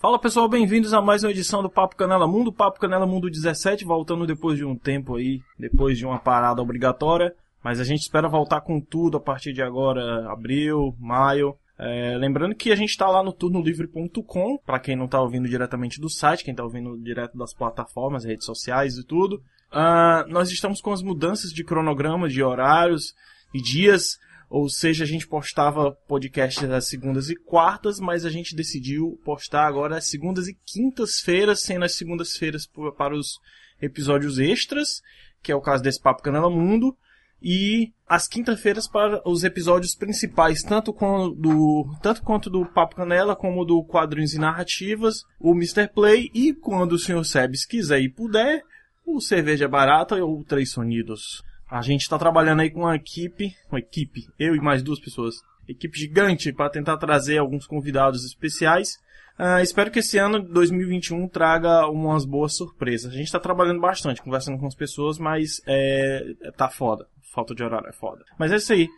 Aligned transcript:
Fala 0.00 0.16
pessoal, 0.16 0.48
bem-vindos 0.48 0.94
a 0.94 1.02
mais 1.02 1.24
uma 1.24 1.32
edição 1.32 1.60
do 1.60 1.68
Papo 1.68 1.96
Canela 1.96 2.28
Mundo, 2.28 2.52
Papo 2.52 2.78
Canela 2.78 3.04
Mundo 3.04 3.28
17, 3.28 3.84
voltando 3.84 4.28
depois 4.28 4.56
de 4.56 4.64
um 4.64 4.76
tempo 4.76 5.16
aí, 5.16 5.42
depois 5.58 5.98
de 5.98 6.06
uma 6.06 6.20
parada 6.20 6.62
obrigatória, 6.62 7.34
mas 7.64 7.80
a 7.80 7.84
gente 7.84 8.02
espera 8.02 8.28
voltar 8.28 8.60
com 8.60 8.80
tudo 8.80 9.16
a 9.16 9.20
partir 9.20 9.52
de 9.52 9.60
agora, 9.60 10.30
abril, 10.30 10.94
maio. 11.00 11.56
É, 11.76 12.16
lembrando 12.16 12.54
que 12.54 12.70
a 12.70 12.76
gente 12.76 12.90
está 12.90 13.08
lá 13.08 13.24
no 13.24 13.32
turnolivre.com, 13.32 14.58
para 14.64 14.78
quem 14.78 14.94
não 14.94 15.06
está 15.06 15.20
ouvindo 15.20 15.48
diretamente 15.48 16.00
do 16.00 16.08
site, 16.08 16.44
quem 16.44 16.52
está 16.52 16.62
ouvindo 16.62 16.96
direto 16.98 17.36
das 17.36 17.52
plataformas, 17.52 18.24
redes 18.24 18.46
sociais 18.46 18.96
e 18.98 19.04
tudo. 19.04 19.42
Uh, 19.72 20.28
nós 20.28 20.48
estamos 20.52 20.80
com 20.80 20.92
as 20.92 21.02
mudanças 21.02 21.50
de 21.50 21.64
cronograma, 21.64 22.28
de 22.28 22.40
horários 22.40 23.14
e 23.52 23.60
dias. 23.60 24.16
Ou 24.50 24.68
seja, 24.68 25.04
a 25.04 25.06
gente 25.06 25.26
postava 25.26 25.92
podcast 26.06 26.64
às 26.66 26.88
segundas 26.88 27.28
e 27.28 27.36
quartas, 27.36 28.00
mas 28.00 28.24
a 28.24 28.30
gente 28.30 28.56
decidiu 28.56 29.20
postar 29.24 29.66
agora 29.66 29.98
às 29.98 30.08
segundas 30.08 30.48
e 30.48 30.56
quintas-feiras, 30.64 31.60
sendo 31.60 31.84
as 31.84 31.94
segundas-feiras 31.94 32.66
para 32.96 33.14
os 33.14 33.38
episódios 33.80 34.38
extras, 34.38 35.02
que 35.42 35.52
é 35.52 35.54
o 35.54 35.60
caso 35.60 35.82
desse 35.82 36.00
Papo 36.00 36.22
Canela 36.22 36.48
Mundo, 36.48 36.96
e 37.42 37.92
às 38.06 38.26
quintas-feiras 38.26 38.88
para 38.88 39.22
os 39.28 39.44
episódios 39.44 39.94
principais, 39.94 40.62
tanto, 40.62 40.92
com 40.92 41.30
do, 41.30 41.84
tanto 42.02 42.22
quanto 42.22 42.50
do 42.50 42.64
Papo 42.64 42.96
Canela, 42.96 43.36
como 43.36 43.64
do 43.64 43.84
Quadrinhos 43.84 44.32
e 44.32 44.38
Narrativas, 44.38 45.24
o 45.38 45.52
Mr. 45.52 45.88
Play, 45.88 46.30
e 46.34 46.54
quando 46.54 46.92
o 46.92 46.98
Sr. 46.98 47.24
Sebes 47.24 47.66
quiser 47.66 48.00
e 48.00 48.08
puder, 48.08 48.62
o 49.04 49.20
Cerveja 49.20 49.68
Barata 49.68 50.16
ou 50.16 50.42
Três 50.42 50.72
Sonidos. 50.72 51.42
A 51.70 51.82
gente 51.82 52.02
está 52.02 52.18
trabalhando 52.18 52.60
aí 52.60 52.70
com 52.70 52.80
uma 52.80 52.96
equipe, 52.96 53.54
uma 53.70 53.78
equipe, 53.78 54.26
eu 54.38 54.56
e 54.56 54.60
mais 54.60 54.82
duas 54.82 54.98
pessoas, 54.98 55.36
equipe 55.68 55.98
gigante 55.98 56.52
para 56.52 56.70
tentar 56.70 56.96
trazer 56.96 57.38
alguns 57.38 57.66
convidados 57.66 58.24
especiais. 58.24 58.98
Uh, 59.38 59.60
espero 59.62 59.90
que 59.90 59.98
esse 59.98 60.18
ano 60.18 60.42
2021 60.42 61.28
traga 61.28 61.86
umas 61.86 62.24
boas 62.24 62.56
surpresas. 62.56 63.12
A 63.12 63.16
gente 63.16 63.26
está 63.26 63.38
trabalhando 63.38 63.80
bastante, 63.80 64.22
conversando 64.22 64.58
com 64.58 64.66
as 64.66 64.74
pessoas, 64.74 65.18
mas 65.18 65.60
é, 65.66 66.24
tá 66.56 66.70
foda. 66.70 67.06
Falta 67.34 67.54
de 67.54 67.62
horário 67.62 67.88
é 67.88 67.92
foda. 67.92 68.24
Mas 68.38 68.50
é 68.50 68.56
isso 68.56 68.72
aí. 68.72 68.88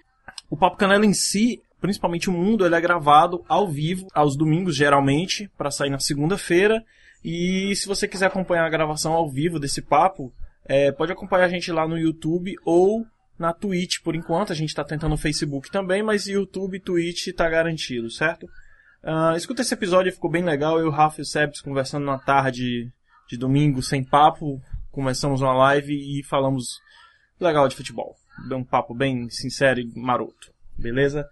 O 0.48 0.56
Papo 0.56 0.77
Canela 0.77 1.05
em 1.05 1.12
si, 1.12 1.60
principalmente 1.80 2.30
o 2.30 2.32
mundo, 2.32 2.64
ele 2.64 2.74
é 2.74 2.80
gravado 2.80 3.44
ao 3.48 3.68
vivo, 3.68 4.06
aos 4.14 4.36
domingos 4.36 4.77
geralmente, 4.77 5.50
para 5.58 5.70
sair 5.72 5.90
na 5.90 5.98
segunda-feira. 5.98 6.82
E 7.22 7.74
se 7.74 7.86
você 7.86 8.08
quiser 8.08 8.27
acompanhar 8.27 8.64
a 8.64 8.70
gravação 8.70 9.12
ao 9.12 9.28
vivo 9.28 9.58
desse 9.58 9.82
papo, 9.82 10.32
é, 10.64 10.92
pode 10.92 11.12
acompanhar 11.12 11.47
a 11.47 11.48
gente 11.48 11.70
lá 11.72 11.86
no 11.86 11.98
YouTube 11.98 12.55
ou 12.64 13.06
na 13.39 13.53
Twitch 13.53 14.00
por 14.03 14.14
enquanto. 14.14 14.53
A 14.53 14.56
gente 14.56 14.69
está 14.69 14.84
tentando 14.84 15.11
no 15.11 15.17
Facebook 15.17 15.70
também, 15.70 16.02
mas 16.02 16.27
YouTube 16.27 16.77
e 16.77 16.80
Twitch 16.80 17.28
está 17.28 17.48
garantido, 17.48 18.11
certo? 18.11 18.47
Uh, 19.02 19.34
escuta 19.34 19.62
esse 19.62 19.72
episódio, 19.72 20.12
ficou 20.12 20.30
bem 20.30 20.44
legal. 20.44 20.78
Eu, 20.78 20.91
Rafa 20.91 21.20
e 21.20 21.22
o 21.22 21.25
Sebs 21.25 21.61
conversando 21.61 22.05
na 22.05 22.19
tarde 22.19 22.92
de 23.28 23.36
domingo 23.36 23.83
sem 23.83 24.05
papo. 24.05 24.61
Começamos 24.91 25.41
uma 25.41 25.55
live 25.55 25.94
e 25.94 26.22
falamos 26.25 26.80
legal 27.41 27.67
de 27.67 27.77
futebol. 27.77 28.14
Um 28.52 28.64
papo 28.64 28.95
bem 28.95 29.28
sincero 29.30 29.80
e 29.80 29.91
maroto. 29.98 30.52
Beleza? 30.77 31.27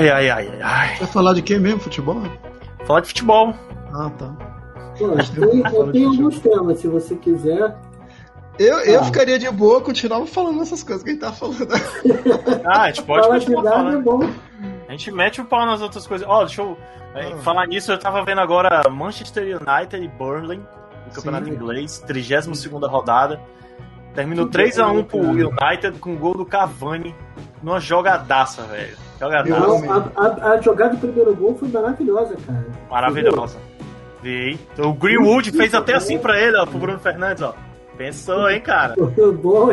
Ai, 0.00 0.08
ai, 0.08 0.30
ai, 0.30 0.62
ai. 0.62 0.96
Vai 0.96 1.08
falar 1.08 1.34
de 1.34 1.42
quem 1.42 1.58
mesmo? 1.60 1.78
Futebol? 1.80 2.22
Falar 2.86 3.00
de 3.00 3.08
futebol. 3.08 3.54
Ah, 3.92 4.10
tá. 4.16 4.34
Pô, 4.98 5.10
tem, 5.10 5.62
eu 5.74 5.92
tenho 5.92 6.08
alguns 6.08 6.38
temas, 6.38 6.78
se 6.78 6.88
você 6.88 7.14
quiser. 7.16 7.76
Eu, 8.58 8.78
eu 8.78 9.00
ah. 9.00 9.04
ficaria 9.04 9.38
de 9.38 9.50
boa, 9.50 9.82
continuava 9.82 10.26
falando 10.26 10.62
essas 10.62 10.82
coisas 10.82 11.02
que 11.02 11.10
a 11.10 11.12
gente 11.12 11.20
tá 11.20 11.32
falando. 11.32 11.68
Ah, 12.64 12.82
a 12.84 12.86
gente 12.88 13.02
pode 13.02 13.26
Fala 13.26 13.38
continuar 13.38 13.62
falando. 13.62 13.98
É 13.98 14.02
bom. 14.02 14.30
A 14.88 14.92
gente 14.92 15.12
mete 15.12 15.40
o 15.42 15.44
pau 15.44 15.66
nas 15.66 15.82
outras 15.82 16.06
coisas. 16.06 16.26
Ó, 16.26 16.38
oh, 16.40 16.44
deixa 16.46 16.62
eu. 16.62 16.78
Ah. 17.14 17.36
Falar 17.42 17.66
nisso, 17.66 17.92
eu 17.92 17.98
tava 17.98 18.24
vendo 18.24 18.40
agora 18.40 18.88
Manchester 18.88 19.44
United 19.44 20.02
e 20.02 20.08
Burnley, 20.08 20.58
no 21.06 21.12
Campeonato 21.12 21.44
Sim. 21.44 21.52
Inglês, 21.52 21.98
32 22.06 22.66
rodada. 22.84 23.38
Terminou 24.14 24.48
3x1 24.48 25.04
pro 25.04 25.18
United 25.18 25.98
com 26.00 26.14
o 26.14 26.18
gol 26.18 26.34
do 26.34 26.44
Cavani 26.44 27.14
numa 27.62 27.78
jogadaça, 27.78 28.62
velho. 28.62 28.96
Jogadaça. 29.18 30.12
A, 30.16 30.26
a, 30.26 30.52
a, 30.52 30.60
jogada 30.60 30.94
do 30.94 30.98
primeiro 30.98 31.34
gol 31.36 31.54
foi 31.56 31.68
maravilhosa, 31.68 32.36
cara. 32.46 32.66
Maravilhosa. 32.90 33.58
Vi. 34.22 34.58
O 34.78 34.92
Greenwood 34.92 35.52
fez 35.52 35.74
até 35.74 35.94
assim 35.94 36.18
pra 36.18 36.40
ele, 36.40 36.56
ó, 36.56 36.66
pro 36.66 36.78
Bruno 36.78 36.98
Fernandes, 36.98 37.42
ó. 37.42 37.54
Pensou, 37.96 38.48
hein, 38.50 38.60
cara? 38.60 38.94
Bom, 38.96 39.72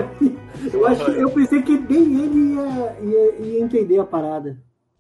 eu, 0.74 0.88
acho, 0.88 1.12
eu 1.12 1.30
pensei 1.30 1.62
que 1.62 1.78
nem 1.78 2.24
ele 2.24 2.56
ia, 2.56 2.98
ia, 3.02 3.36
ia 3.40 3.64
entender 3.64 4.00
a 4.00 4.04
parada. 4.04 4.58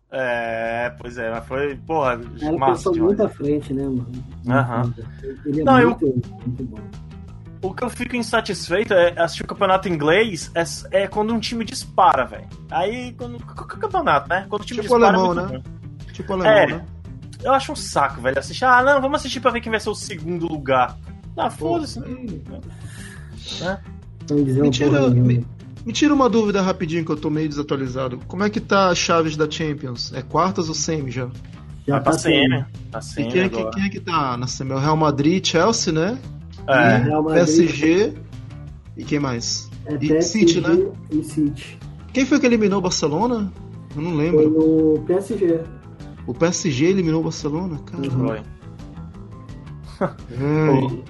É, 0.09 0.93
pois 1.01 1.17
é, 1.17 1.29
mas 1.29 1.45
foi, 1.45 1.75
porra, 1.75 2.21
Ela 2.41 2.57
massa. 2.57 2.89
Pensou 2.89 3.05
muito 3.05 3.21
à 3.21 3.27
frente, 3.27 3.73
né, 3.73 3.83
mano? 3.83 4.07
Aham. 4.47 4.93
Uhum. 4.97 5.33
Ele 5.45 5.61
é 5.61 5.63
Não, 5.65 5.81
muito, 5.81 6.05
eu... 6.05 6.21
muito 6.45 6.63
bom. 6.63 6.77
O 7.67 7.73
que 7.73 7.83
eu 7.83 7.89
fico 7.89 8.15
insatisfeito 8.15 8.93
é 8.93 9.19
assistir 9.19 9.43
o 9.43 9.47
campeonato 9.47 9.89
inglês 9.89 10.49
é, 10.55 11.03
é 11.03 11.07
quando 11.07 11.33
um 11.33 11.39
time 11.39 11.65
dispara, 11.65 12.23
velho. 12.23 12.47
Aí, 12.71 13.13
quando. 13.17 13.43
Qualquer 13.43 13.77
campeonato, 13.77 14.29
né? 14.29 14.45
Quando 14.49 14.61
o 14.61 14.65
time 14.65 14.81
tipo 14.81 14.95
dispara. 14.95 15.17
Alemão, 15.17 15.31
é 15.33 15.51
né? 15.51 15.57
Bom. 15.57 16.13
Tipo 16.13 16.33
alemão, 16.33 16.51
é, 16.51 16.67
né? 16.67 16.85
Eu 17.43 17.53
acho 17.53 17.73
um 17.73 17.75
saco, 17.75 18.21
velho. 18.21 18.39
Assistir. 18.39 18.63
Ah, 18.63 18.81
não, 18.81 19.01
vamos 19.01 19.19
assistir 19.19 19.41
pra 19.41 19.51
ver 19.51 19.59
quem 19.59 19.69
vai 19.69 19.81
ser 19.81 19.89
o 19.89 19.95
segundo 19.95 20.47
lugar. 20.47 20.97
Ah, 21.35 21.49
foda-se. 21.49 21.99
Né? 21.99 22.07
Me 24.29 24.71
tira, 24.71 25.09
me, 25.09 25.45
me 25.85 25.93
tira 25.93 26.13
uma 26.13 26.29
dúvida 26.29 26.61
rapidinho 26.61 27.03
que 27.03 27.11
eu 27.11 27.17
tô 27.17 27.29
meio 27.29 27.49
desatualizado. 27.49 28.17
Como 28.29 28.45
é 28.45 28.49
que 28.49 28.61
tá 28.61 28.91
as 28.91 28.97
chaves 28.97 29.35
da 29.35 29.51
Champions? 29.51 30.13
É 30.13 30.21
quartas 30.21 30.69
ou 30.69 30.73
semi 30.73 31.11
já? 31.11 31.27
Já 31.85 31.99
tá, 31.99 32.11
tá 32.11 32.17
semi. 32.17 32.65
Tá 32.89 33.01
semi 33.01 33.27
e 33.27 33.31
quem 33.31 33.41
é, 33.41 33.49
que, 33.49 33.69
quem 33.71 33.83
é 33.83 33.89
que 33.89 33.99
tá 33.99 34.37
na 34.37 34.47
semi? 34.47 34.71
É 34.71 34.75
o 34.75 34.79
Real 34.79 34.95
Madrid, 34.95 35.45
Chelsea, 35.45 35.91
né? 35.91 36.17
É. 36.67 36.97
Real 36.97 37.23
Madrid, 37.23 37.45
PSG 37.45 38.13
e 38.97 39.03
quem 39.03 39.19
mais? 39.19 39.69
É 39.85 39.93
e 39.93 40.07
PSG 40.07 40.21
City, 40.21 40.61
né? 40.61 40.87
E 41.11 41.23
City. 41.23 41.77
Quem 42.13 42.25
foi 42.25 42.39
que 42.39 42.45
eliminou 42.45 42.79
o 42.79 42.81
Barcelona? 42.81 43.51
Eu 43.95 44.01
não 44.01 44.15
lembro. 44.15 44.39
Foi 44.39 44.47
o 44.47 45.03
PSG. 45.05 45.61
O 46.25 46.33
PSG 46.33 46.85
eliminou 46.87 47.21
o 47.21 47.23
Barcelona? 47.23 47.79
Caramba. 47.85 48.43
Foi. 49.97 51.03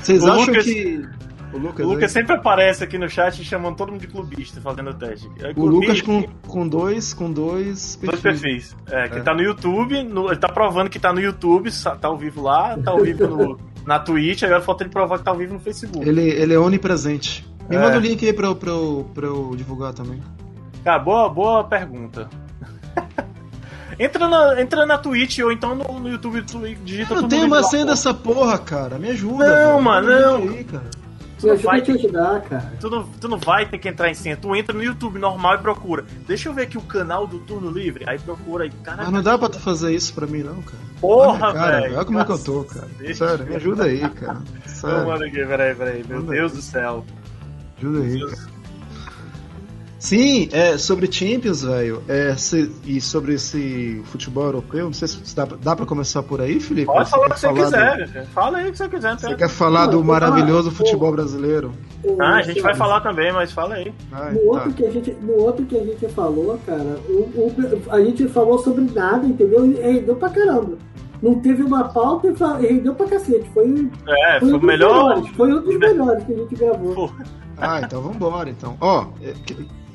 Vocês 0.00 0.22
o 0.22 0.32
acham 0.32 0.46
Lucas, 0.46 0.64
que. 0.64 1.08
O 1.52 1.58
Lucas, 1.58 1.86
o 1.86 1.88
Lucas 1.88 2.12
sempre 2.12 2.36
aparece 2.36 2.84
aqui 2.84 2.96
no 2.96 3.08
chat 3.08 3.42
chamando 3.42 3.76
todo 3.76 3.90
mundo 3.90 4.00
de 4.00 4.06
clubista 4.06 4.60
fazendo 4.60 4.90
o 4.90 4.94
teste. 4.94 5.28
É 5.40 5.52
o 5.56 5.66
Lucas 5.66 6.00
com, 6.00 6.22
com 6.46 6.68
dois, 6.68 7.12
com 7.12 7.32
dois 7.32 7.96
perfis. 7.96 8.22
Dois 8.22 8.40
perfis. 8.40 8.76
É, 8.88 9.08
que 9.08 9.18
é. 9.18 9.22
tá 9.22 9.34
no 9.34 9.42
YouTube, 9.42 10.02
no, 10.04 10.28
ele 10.28 10.36
tá 10.36 10.48
provando 10.48 10.88
que 10.88 11.00
tá 11.00 11.12
no 11.12 11.20
YouTube, 11.20 11.70
tá 12.00 12.08
ao 12.08 12.16
vivo 12.16 12.42
lá, 12.42 12.78
tá 12.78 12.92
ao 12.92 13.00
vivo 13.02 13.26
no, 13.26 13.58
na 13.86 13.98
Twitch, 13.98 14.42
agora 14.42 14.60
falta 14.60 14.84
ele 14.84 14.90
provar 14.90 15.18
que 15.18 15.24
tá 15.24 15.30
ao 15.30 15.36
vivo 15.36 15.54
no 15.54 15.60
Facebook. 15.60 16.06
Ele, 16.06 16.28
ele 16.28 16.54
é 16.54 16.58
onipresente. 16.58 17.48
Me 17.68 17.76
é. 17.76 17.78
manda 17.78 17.96
o 17.96 18.00
link 18.00 18.24
aí 18.24 18.32
pra, 18.32 18.54
pra, 18.54 18.72
pra 19.14 19.26
eu 19.26 19.54
divulgar 19.56 19.92
também. 19.92 20.20
Cara, 20.84 20.98
boa, 20.98 21.28
boa 21.28 21.64
pergunta. 21.64 22.28
entra, 23.98 24.28
na, 24.28 24.60
entra 24.60 24.86
na 24.86 24.98
Twitch 24.98 25.38
ou 25.38 25.52
então 25.52 25.74
no, 25.74 26.00
no 26.00 26.08
YouTube, 26.08 26.42
digita 26.84 27.14
Eu 27.14 27.22
não 27.22 27.28
tenho 27.28 27.48
mais 27.48 27.68
senha 27.68 27.86
dessa 27.86 28.12
porra, 28.12 28.58
cara. 28.58 28.98
Me 28.98 29.10
ajuda. 29.10 29.46
Não, 29.46 29.72
velho. 29.72 29.82
mano, 29.82 30.08
não. 30.08 30.36
Aí, 30.36 30.64
cara. 30.64 30.99
Tu 31.40 31.46
não 31.46 31.56
vai 31.56 31.80
te 31.80 31.90
ajudar, 31.92 32.42
cara. 32.42 32.72
Tu 32.78 32.90
não, 32.90 33.02
tu 33.04 33.28
não 33.28 33.38
vai 33.38 33.66
ter 33.66 33.78
que 33.78 33.88
entrar 33.88 34.10
em 34.10 34.14
senha. 34.14 34.36
Tu 34.36 34.54
entra 34.54 34.76
no 34.76 34.82
YouTube 34.82 35.18
normal 35.18 35.54
e 35.54 35.58
procura. 35.58 36.04
Deixa 36.26 36.48
eu 36.48 36.52
ver 36.52 36.62
aqui 36.62 36.76
o 36.76 36.82
canal 36.82 37.26
do 37.26 37.38
Turno 37.40 37.70
Livre. 37.70 38.04
Aí 38.06 38.18
procura 38.18 38.64
aí. 38.64 38.70
Cara, 38.82 39.04
ah, 39.06 39.10
não 39.10 39.22
dá 39.22 39.38
pra 39.38 39.48
tu 39.48 39.58
fazer 39.58 39.94
isso 39.94 40.12
pra 40.12 40.26
mim, 40.26 40.42
não, 40.42 40.60
cara. 40.62 40.78
Porra, 41.00 41.52
velho. 41.52 41.96
Olha 41.96 42.04
como 42.04 42.20
é 42.20 42.24
que 42.24 42.32
eu 42.32 42.44
tô, 42.44 42.64
cara. 42.64 42.88
Sério, 43.14 43.46
me 43.46 43.56
ajuda 43.56 43.84
aí, 43.84 44.08
cara. 44.10 44.42
Sério. 44.66 45.06
Mano, 45.06 45.24
aqui, 45.24 45.46
peraí, 45.46 45.74
peraí. 45.74 46.04
Meu 46.06 46.22
Deus 46.22 46.52
do 46.52 46.62
céu. 46.62 47.04
Ajuda 47.78 48.00
aí, 48.00 48.20
cara. 48.20 48.59
Sim, 50.00 50.48
é, 50.50 50.78
sobre 50.78 51.12
Champions, 51.12 51.62
velho, 51.62 52.02
é, 52.08 52.34
e 52.86 53.00
sobre 53.02 53.34
esse 53.34 54.00
futebol 54.06 54.44
europeu, 54.44 54.86
não 54.86 54.94
sei 54.94 55.06
se 55.06 55.36
dá, 55.36 55.44
dá 55.44 55.76
pra 55.76 55.84
começar 55.84 56.22
por 56.22 56.40
aí, 56.40 56.58
Felipe? 56.58 56.86
Pode 56.86 57.10
falar 57.10 57.26
o 57.26 57.30
que 57.30 57.38
você 57.38 57.52
quiser, 57.52 58.08
do... 58.08 58.26
fala 58.28 58.58
aí 58.58 58.68
o 58.68 58.72
que 58.72 58.78
você 58.78 58.88
quiser. 58.88 59.18
Você 59.18 59.34
quer 59.34 59.50
falar 59.50 59.88
do 59.88 60.02
maravilhoso 60.02 60.70
futebol 60.70 61.12
brasileiro? 61.12 61.74
Ah, 62.18 62.36
a 62.36 62.42
gente 62.42 62.62
vai 62.62 62.74
falar 62.74 63.02
também, 63.02 63.30
mas 63.30 63.52
fala 63.52 63.74
aí. 63.74 63.92
no, 64.32 64.40
outro 64.48 64.70
tá. 64.70 64.76
que 64.76 64.86
a 64.86 64.90
gente, 64.90 65.12
no 65.20 65.34
outro 65.34 65.66
que 65.66 65.76
a 65.76 65.84
gente 65.84 66.08
falou, 66.08 66.58
cara, 66.64 66.98
o, 67.06 67.20
o, 67.36 67.82
a 67.90 68.00
gente 68.00 68.26
falou 68.28 68.58
sobre 68.58 68.90
nada, 68.94 69.26
entendeu? 69.26 69.66
E 69.66 69.74
rendeu 69.74 70.16
pra 70.16 70.30
caramba. 70.30 70.78
Não 71.22 71.38
teve 71.40 71.62
uma 71.62 71.84
pauta 71.84 72.28
e 72.28 72.66
rendeu 72.66 72.94
pra 72.94 73.06
cacete. 73.06 73.46
Foi, 73.52 73.90
é, 74.08 74.40
foi, 74.40 74.48
foi 74.48 74.58
o 74.58 74.62
melhor. 74.62 75.10
Melhores, 75.10 75.36
foi 75.36 75.52
um 75.52 75.60
dos 75.60 75.76
melhores 75.78 76.24
que 76.24 76.32
a 76.32 76.36
gente 76.36 76.54
gravou. 76.54 77.12
Ah, 77.58 77.82
então 77.84 78.00
vambora, 78.00 78.48
então. 78.48 78.78
Ó, 78.80 79.04
é, 79.22 79.34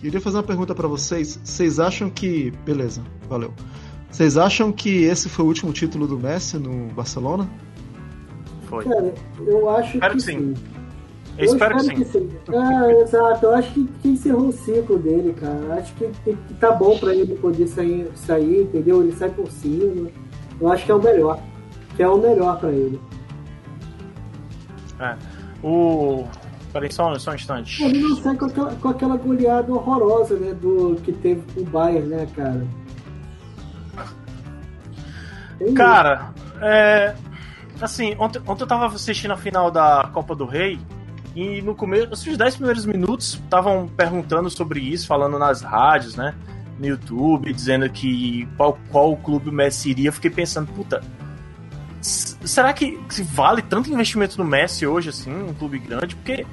Queria 0.06 0.22
fazer 0.22 0.38
uma 0.38 0.44
pergunta 0.44 0.76
para 0.76 0.88
vocês. 0.88 1.40
Vocês 1.44 1.80
acham 1.80 2.12
que. 2.12 2.52
Beleza, 2.64 3.02
valeu. 3.28 3.52
Vocês 4.12 4.38
acham 4.38 4.72
que 4.72 5.04
esse 5.04 5.28
foi 5.28 5.44
o 5.44 5.48
último 5.48 5.74
título 5.74 6.06
do 6.06 6.20
Messi 6.20 6.60
no 6.60 6.94
Barcelona? 6.94 7.50
Foi. 8.68 8.86
Cara, 8.86 9.16
eu 9.40 9.68
acho 9.68 9.96
Espero 9.96 10.12
que 10.14 10.20
que 10.20 10.24
sim. 10.24 10.54
sim. 10.54 10.64
Eu 11.40 11.46
espero 11.46 11.78
que 11.78 12.06
sim. 12.06 12.30
Ah, 12.50 12.92
exato. 13.02 13.48
Eu 13.48 13.56
acho 13.56 13.74
que, 13.74 13.84
que 14.04 14.10
encerrou 14.10 14.50
o 14.50 14.52
ciclo 14.52 15.00
dele, 15.00 15.34
cara. 15.34 15.56
Eu 15.56 15.74
Acho 15.74 15.96
que, 15.96 16.08
que, 16.24 16.36
que 16.36 16.54
tá 16.54 16.70
bom 16.70 16.96
pra 17.00 17.12
ele 17.12 17.34
poder 17.38 17.66
sair, 17.66 18.08
sair, 18.14 18.62
entendeu? 18.62 19.02
Ele 19.02 19.12
sai 19.12 19.32
por 19.32 19.50
cima. 19.50 20.12
Eu 20.62 20.72
acho 20.72 20.86
que 20.86 20.92
é 20.92 20.96
o 20.96 21.02
melhor. 21.02 21.40
Que 21.96 22.04
é 22.04 22.08
o 22.08 22.20
melhor 22.20 22.60
pra 22.60 22.70
ele. 22.70 23.02
É. 25.00 25.16
O. 25.64 26.26
Peraí, 26.76 26.92
só, 26.92 27.18
só 27.18 27.32
um 27.32 27.36
instante. 27.36 27.82
Ele 27.82 28.00
não 28.00 28.18
sai 28.18 28.36
com 28.36 28.48
aquela, 28.48 28.76
com 28.76 28.90
aquela 28.90 29.16
goleada 29.16 29.72
horrorosa, 29.72 30.36
né? 30.36 30.54
Do 30.54 30.98
que 31.06 31.14
teve 31.14 31.42
com 31.54 31.62
o 31.62 31.64
Bayern, 31.64 32.10
né, 32.10 32.28
cara? 32.36 32.68
Cara, 35.74 36.34
é. 36.62 37.16
Assim, 37.80 38.14
ontem, 38.20 38.42
ontem 38.46 38.64
eu 38.64 38.68
tava 38.68 38.88
assistindo 38.88 39.32
a 39.32 39.38
final 39.38 39.72
da 39.72 40.10
Copa 40.12 40.36
do 40.36 40.44
Rei 40.46 40.78
e 41.34 41.62
no 41.62 41.74
começo, 41.74 42.12
os 42.12 42.38
10 42.38 42.58
primeiros 42.58 42.86
minutos, 42.86 43.36
estavam 43.42 43.88
perguntando 43.88 44.50
sobre 44.50 44.82
isso, 44.82 45.08
falando 45.08 45.40
nas 45.40 45.62
rádios, 45.62 46.18
né? 46.18 46.36
No 46.78 46.88
YouTube, 46.88 47.54
dizendo 47.54 47.90
que 47.90 48.50
qual, 48.58 48.78
qual 48.92 49.16
clube 49.16 49.50
o 49.50 49.54
Messi 49.54 49.92
iria. 49.92 50.10
Eu 50.10 50.14
fiquei 50.14 50.30
pensando, 50.30 50.68
puta, 50.74 51.02
será 52.06 52.72
que, 52.74 53.00
vale 53.34 53.62
tanto 53.62 53.90
investimento 53.92 54.38
no 54.38 54.44
Messi 54.46 54.86
hoje, 54.86 55.10
assim, 55.10 55.34
um 55.34 55.54
clube 55.54 55.80
grande? 55.80 56.16
Porque 56.16 56.46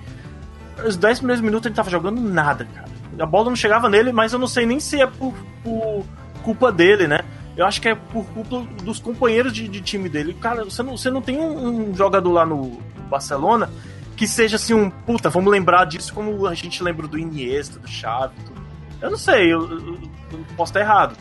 os 0.87 0.97
10 0.97 1.19
primeiros 1.19 1.43
minutos 1.43 1.67
ele 1.67 1.75
tava 1.75 1.91
jogando 1.91 2.21
nada, 2.21 2.65
cara. 2.75 2.89
A 3.19 3.27
bola 3.27 3.51
não 3.51 3.57
chegava 3.57 3.89
nele, 3.89 4.13
mas 4.13 4.33
eu 4.33 4.39
não 4.39 4.47
sei 4.47 4.65
nem 4.65 4.81
se 4.81 5.01
é 5.01 5.07
por, 5.07 5.35
por 5.63 6.05
culpa 6.43 6.73
dele, 6.73 7.07
né? 7.07 7.21
Eu 7.57 7.67
acho 7.67 7.81
que 7.81 7.89
é 7.89 7.95
por 7.95 8.25
culpa 8.27 8.61
dos 8.83 8.99
companheiros 8.99 9.53
de, 9.53 9.69
de 9.69 9.81
time 9.83 10.09
dele. 10.09 10.33
Cara, 10.41 10.65
você 10.65 10.83
não, 10.83 10.97
você 10.97 11.11
não 11.11 11.21
tem 11.21 11.39
um, 11.39 11.91
um 11.91 11.95
jogador 11.95 12.33
lá 12.33 12.47
no 12.47 12.81
Barcelona 13.11 13.69
que 14.17 14.27
seja 14.27 14.57
assim 14.57 14.73
um 14.73 14.89
puta, 14.89 15.29
vamos 15.29 15.51
lembrar 15.53 15.85
disso 15.85 16.15
como 16.15 16.47
a 16.47 16.55
gente 16.55 16.83
lembra 16.83 17.07
do 17.07 17.19
Iniesta, 17.19 17.79
do 17.79 17.87
Xavi, 17.89 18.35
tudo. 18.47 18.63
Eu 19.03 19.11
não 19.11 19.19
sei, 19.19 19.53
eu, 19.53 19.61
eu- 19.71 19.99
eu 20.33 20.39
posso 20.57 20.71
estar 20.71 20.81
errado. 20.81 21.15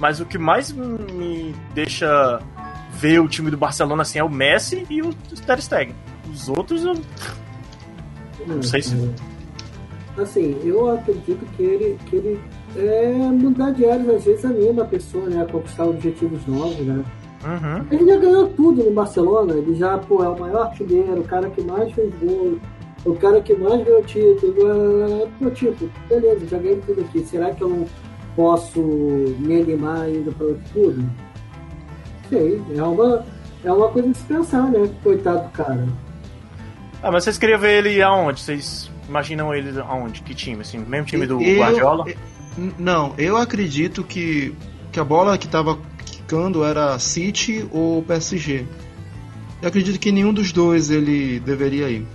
Mas 0.00 0.18
o 0.20 0.24
que 0.26 0.38
mais 0.38 0.72
me 0.72 1.54
deixa 1.74 2.40
ver 2.92 3.20
o 3.20 3.28
time 3.28 3.50
do 3.50 3.56
Barcelona 3.56 4.02
assim 4.02 4.18
é 4.18 4.24
o 4.24 4.30
Messi 4.30 4.86
e 4.88 5.02
o 5.02 5.12
Ter 5.14 5.60
Stegen. 5.60 5.94
Os 6.32 6.48
outros 6.48 6.84
eu 6.84 6.94
não 8.46 8.62
sei 8.62 8.82
se 8.82 8.94
Assim, 10.16 10.58
eu 10.64 10.90
acredito 10.90 11.46
que 11.56 11.62
ele, 11.62 11.98
que 12.06 12.16
ele 12.16 12.40
é, 12.76 13.12
mudar 13.12 13.70
de 13.70 13.86
áreas 13.86 14.08
às 14.08 14.24
vezes 14.24 14.44
anima 14.44 14.82
a 14.82 14.86
pessoa 14.86 15.28
né, 15.28 15.42
a 15.42 15.46
conquistar 15.46 15.84
objetivos 15.84 16.44
novos, 16.44 16.80
né? 16.80 17.04
Uhum. 17.44 17.86
Ele 17.92 18.04
já 18.04 18.16
ganhou 18.16 18.48
tudo 18.48 18.82
no 18.82 18.90
Barcelona, 18.90 19.54
ele 19.54 19.76
já 19.76 19.96
pô, 19.96 20.24
é 20.24 20.28
o 20.28 20.38
maior 20.38 20.66
artilheiro, 20.66 21.20
o 21.20 21.24
cara 21.24 21.48
que 21.50 21.62
mais 21.62 21.92
fez 21.92 22.12
gol, 22.20 22.58
o 23.04 23.14
cara 23.14 23.40
que 23.40 23.54
mais 23.54 23.84
ganhou 23.84 24.02
título. 24.02 24.54
é, 24.60 25.28
Pô, 25.38 25.50
tipo, 25.50 25.88
beleza, 26.08 26.46
já 26.48 26.58
ganhei 26.58 26.80
tudo 26.84 27.00
aqui. 27.00 27.20
Será 27.20 27.54
que 27.54 27.62
eu 27.62 27.68
não 27.68 27.86
posso 28.34 28.80
me 28.80 29.62
animar 29.62 30.02
ainda 30.02 30.32
para 30.32 30.46
outro 30.46 30.62
clube? 30.72 31.04
Sei, 32.28 32.62
é 32.76 32.82
uma, 32.82 33.24
é 33.64 33.72
uma 33.72 33.88
coisa 33.88 34.08
de 34.08 34.18
se 34.18 34.24
pensar, 34.24 34.62
né? 34.70 34.88
Coitado 35.02 35.44
do 35.44 35.48
cara. 35.50 35.86
Ah, 37.02 37.10
mas 37.10 37.24
vocês 37.24 37.38
queriam 37.38 37.58
ver 37.58 37.84
ele 37.84 38.02
aonde? 38.02 38.40
Vocês 38.40 38.90
imaginam 39.08 39.54
ele 39.54 39.78
aonde? 39.80 40.22
Que 40.22 40.34
time? 40.34 40.60
Assim, 40.62 40.78
mesmo 40.78 41.06
time 41.06 41.26
do 41.26 41.40
Eu- 41.40 41.58
Guardiola? 41.60 42.04
Não, 42.78 43.14
eu 43.16 43.36
acredito 43.36 44.02
que, 44.02 44.52
que 44.90 44.98
a 44.98 45.04
bola 45.04 45.38
que 45.38 45.46
tava 45.46 45.78
quicando 46.04 46.64
era 46.64 46.98
City 46.98 47.66
ou 47.70 48.02
PSG. 48.02 48.66
Eu 49.62 49.68
acredito 49.68 49.98
que 49.98 50.10
nenhum 50.10 50.32
dos 50.32 50.50
dois 50.52 50.90
ele 50.90 51.40
deveria 51.40 51.88
ir. 51.88 52.06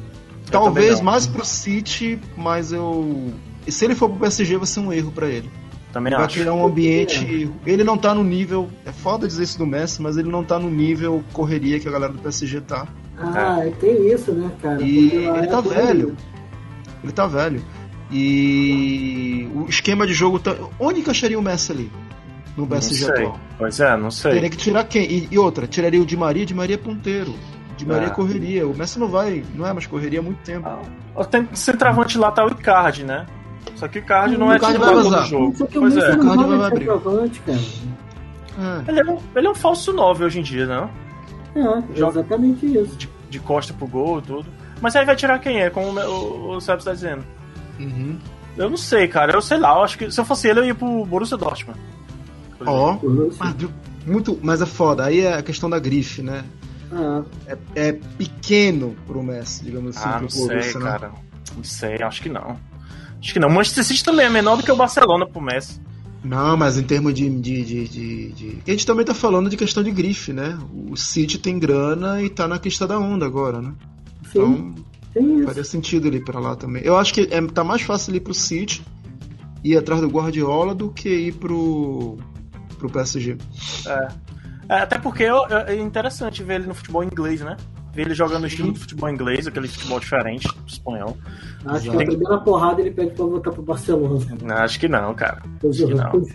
Talvez 0.51 0.99
mais 1.01 1.25
pro 1.25 1.45
City, 1.45 2.19
mas 2.37 2.71
eu. 2.71 3.33
e 3.65 3.71
Se 3.71 3.85
ele 3.85 3.95
for 3.95 4.09
pro 4.09 4.19
PSG, 4.19 4.57
vai 4.57 4.67
ser 4.67 4.81
um 4.81 4.91
erro 4.93 5.11
pra 5.11 5.27
ele. 5.27 5.49
Também 5.93 6.11
vai 6.11 6.25
acho. 6.25 6.39
criar 6.39 6.53
um 6.53 6.65
ambiente. 6.65 7.49
Ele 7.65 7.83
não 7.83 7.97
tá 7.97 8.13
no 8.15 8.23
nível. 8.23 8.67
É 8.85 8.91
foda 8.91 9.25
dizer 9.27 9.43
isso 9.43 9.57
do 9.59 9.65
Messi, 9.65 10.01
mas 10.01 10.17
ele 10.17 10.29
não 10.29 10.43
tá 10.43 10.57
no 10.59 10.69
nível 10.69 11.23
correria 11.31 11.79
que 11.79 11.87
a 11.87 11.91
galera 11.91 12.11
do 12.11 12.19
PSG 12.19 12.59
tá. 12.61 12.85
Ah, 13.17 13.59
tem 13.79 14.11
isso, 14.11 14.31
né, 14.33 14.51
cara? 14.61 14.81
E 14.81 15.09
Porque 15.11 15.15
ele 15.17 15.37
é 15.37 15.47
tá 15.47 15.61
velho. 15.61 16.17
Ele 17.03 17.11
tá 17.13 17.27
velho. 17.27 17.61
E 18.11 19.47
o 19.55 19.65
esquema 19.69 20.05
de 20.07 20.13
jogo 20.13 20.39
tá. 20.39 20.55
Onde 20.79 20.99
encaixaria 21.01 21.37
o 21.37 21.41
Messi 21.41 21.71
ali? 21.71 21.91
No 22.57 22.63
Não 22.63 22.67
PSG 22.67 23.05
sei. 23.05 23.13
atual? 23.13 23.39
Pois 23.57 23.79
é, 23.79 23.97
não 23.97 24.11
sei. 24.11 24.31
Teria 24.33 24.49
que 24.49 24.57
tirar 24.57 24.83
quem? 24.85 25.03
E, 25.11 25.27
e 25.31 25.37
outra, 25.39 25.65
tiraria 25.67 26.01
o 26.01 26.05
Di 26.05 26.15
Maria, 26.17 26.45
Di 26.45 26.53
Maria 26.53 26.75
é 26.75 26.77
ponteiro. 26.77 27.33
Di 27.77 27.85
Maria 27.85 28.07
É. 28.07 28.11
correria. 28.11 28.67
O 28.67 28.75
Messi 28.75 28.99
não 28.99 29.07
vai, 29.07 29.43
não 29.55 29.65
é 29.67 29.73
mais 29.73 29.87
correria 29.87 30.19
há 30.19 30.23
muito 30.23 30.37
tempo. 30.43 30.67
Ah, 31.15 31.25
Tem 31.25 31.47
centroavante 31.53 32.17
lá 32.17 32.31
tá 32.31 32.45
o 32.45 32.49
Icardi, 32.49 33.03
né? 33.03 33.25
Só 33.75 33.87
que 33.87 33.99
o 33.99 34.01
Icardi 34.01 34.37
não 34.37 34.47
O 34.47 34.51
é 34.51 34.57
vai 34.59 34.73
todo 34.73 35.03
vazar. 35.03 35.25
jogo. 35.27 35.55
Só 35.57 35.65
que 35.65 35.77
o 35.77 35.81
Pois 35.81 35.97
é. 35.97 36.15
não 36.15 36.19
Cardi 36.25 36.41
joga 36.43 36.57
vai 36.57 36.67
abrir. 36.67 36.89
É. 37.47 38.89
Ele 38.91 38.99
é, 38.99 39.03
um, 39.11 39.17
ele 39.35 39.47
é 39.47 39.49
um 39.49 39.55
falso 39.55 39.91
9 39.93 40.25
hoje 40.25 40.39
em 40.39 40.43
dia, 40.43 40.65
não? 40.67 40.89
É, 41.55 41.83
Joga- 41.95 42.19
exatamente 42.19 42.65
isso. 42.65 42.95
De, 42.95 43.09
de 43.29 43.39
costa 43.39 43.73
pro 43.73 43.87
gol 43.87 44.19
e 44.19 44.21
tudo. 44.21 44.45
Mas 44.81 44.95
aí 44.95 45.05
vai 45.05 45.15
tirar 45.15 45.39
quem 45.39 45.59
é, 45.61 45.69
como 45.69 45.87
o, 45.99 46.51
o, 46.51 46.55
o 46.57 46.61
Sebs 46.61 46.83
tá 46.85 46.93
dizendo. 46.93 47.23
Uhum. 47.79 48.17
Eu 48.55 48.69
não 48.69 48.77
sei, 48.77 49.07
cara. 49.07 49.33
Eu 49.33 49.41
sei 49.41 49.57
lá. 49.57 49.69
Eu 49.75 49.83
acho 49.83 49.97
que 49.97 50.11
se 50.11 50.19
eu 50.19 50.25
fosse 50.25 50.47
ele, 50.47 50.59
eu 50.59 50.65
ia 50.65 50.75
pro 50.75 51.05
Borussia 51.05 51.37
Dortmund. 51.37 51.79
Ó, 52.65 52.97
Uhum. 53.01 53.29
mas, 53.39 53.55
muito, 54.05 54.39
mas 54.41 54.61
é 54.61 54.65
foda. 54.65 55.05
Aí 55.05 55.21
é 55.21 55.33
a 55.35 55.41
questão 55.41 55.69
da 55.69 55.79
grife, 55.79 56.21
né? 56.21 56.43
Ah, 56.91 57.23
É, 57.47 57.57
é 57.75 57.91
pequeno 57.93 58.95
pro 59.07 59.23
Messi, 59.23 59.63
digamos 59.63 59.97
assim, 59.97 60.07
Ah, 60.07 60.11
pro 60.13 60.21
não 60.23 60.29
sei, 60.29 60.47
Borussia, 60.47 60.79
né? 60.79 60.85
cara. 60.91 61.11
Não 61.57 61.63
sei, 61.63 62.03
acho 62.03 62.21
que 62.21 62.29
não. 62.29 62.55
Acho 63.23 63.33
que 63.33 63.39
não. 63.39 63.47
O 63.47 63.51
Manchester 63.53 63.83
City 63.85 64.03
também 64.03 64.25
é 64.25 64.29
menor 64.29 64.57
do 64.57 64.63
que 64.63 64.71
o 64.71 64.75
Barcelona 64.75 65.25
pro 65.25 65.41
Messi. 65.41 65.79
Não, 66.23 66.55
mas 66.57 66.77
em 66.77 66.83
termos 66.83 67.13
de, 67.13 67.29
de, 67.29 67.63
de, 67.63 67.87
de, 67.87 68.31
de- 68.31 68.57
A 68.67 68.71
gente 68.71 68.85
também 68.85 69.05
tá 69.05 69.13
falando 69.13 69.49
de 69.49 69.57
questão 69.57 69.81
de 69.83 69.91
grife, 69.91 70.31
né? 70.33 70.57
O 70.89 70.95
City 70.95 71.37
tem 71.37 71.57
grana 71.59 72.21
e 72.21 72.29
tá 72.29 72.47
na 72.47 72.59
crista 72.59 72.85
da 72.87 72.97
onda 72.99 73.25
agora, 73.25 73.61
né? 73.61 73.73
sim, 74.31 74.73
Então 75.11 75.45
faria 75.45 75.63
sentido 75.63 76.07
ele 76.07 76.17
ir 76.17 76.23
pra 76.23 76.39
lá 76.39 76.55
também. 76.55 76.81
Eu 76.83 76.97
acho 76.97 77.13
que 77.13 77.27
é, 77.29 77.41
tá 77.47 77.63
mais 77.63 77.81
fácil 77.81 78.11
ele 78.11 78.17
ir 78.17 78.21
pro 78.21 78.33
City, 78.33 78.81
ir 79.63 79.77
atrás 79.77 80.01
do 80.01 80.07
Guardiola, 80.07 80.73
do 80.73 80.89
que 80.91 81.09
ir 81.09 81.33
pro, 81.33 82.17
pro 82.77 82.89
PSG. 82.89 83.37
É, 84.69 84.75
até 84.79 84.97
porque 84.97 85.23
é 85.25 85.31
é 85.67 85.75
interessante 85.75 86.41
ver 86.41 86.55
ele 86.55 86.67
no 86.67 86.73
futebol 86.73 87.03
inglês, 87.03 87.41
né? 87.41 87.57
Ver 87.93 88.01
ele 88.07 88.13
jogando 88.15 88.41
no 88.41 88.47
estilo 88.47 88.73
de 88.73 88.79
futebol 88.79 89.09
inglês, 89.09 89.45
aquele 89.47 89.67
futebol 89.67 89.99
diferente 89.99 90.47
do 90.47 90.67
espanhol. 90.67 91.15
Acho 91.65 91.83
que 91.83 91.89
a 91.89 91.97
Tem- 91.97 92.07
primeira 92.07 92.37
porrada 92.39 92.81
ele 92.81 92.91
pede 92.91 93.11
pra 93.11 93.25
voltar 93.25 93.51
pro 93.51 93.61
Barcelona. 93.61 94.25
Não, 94.41 94.55
acho 94.57 94.79
que 94.79 94.87
não, 94.87 95.13
cara. 95.13 95.41
Acho 95.43 95.59
que 95.59 95.71
zoando. 95.93 96.27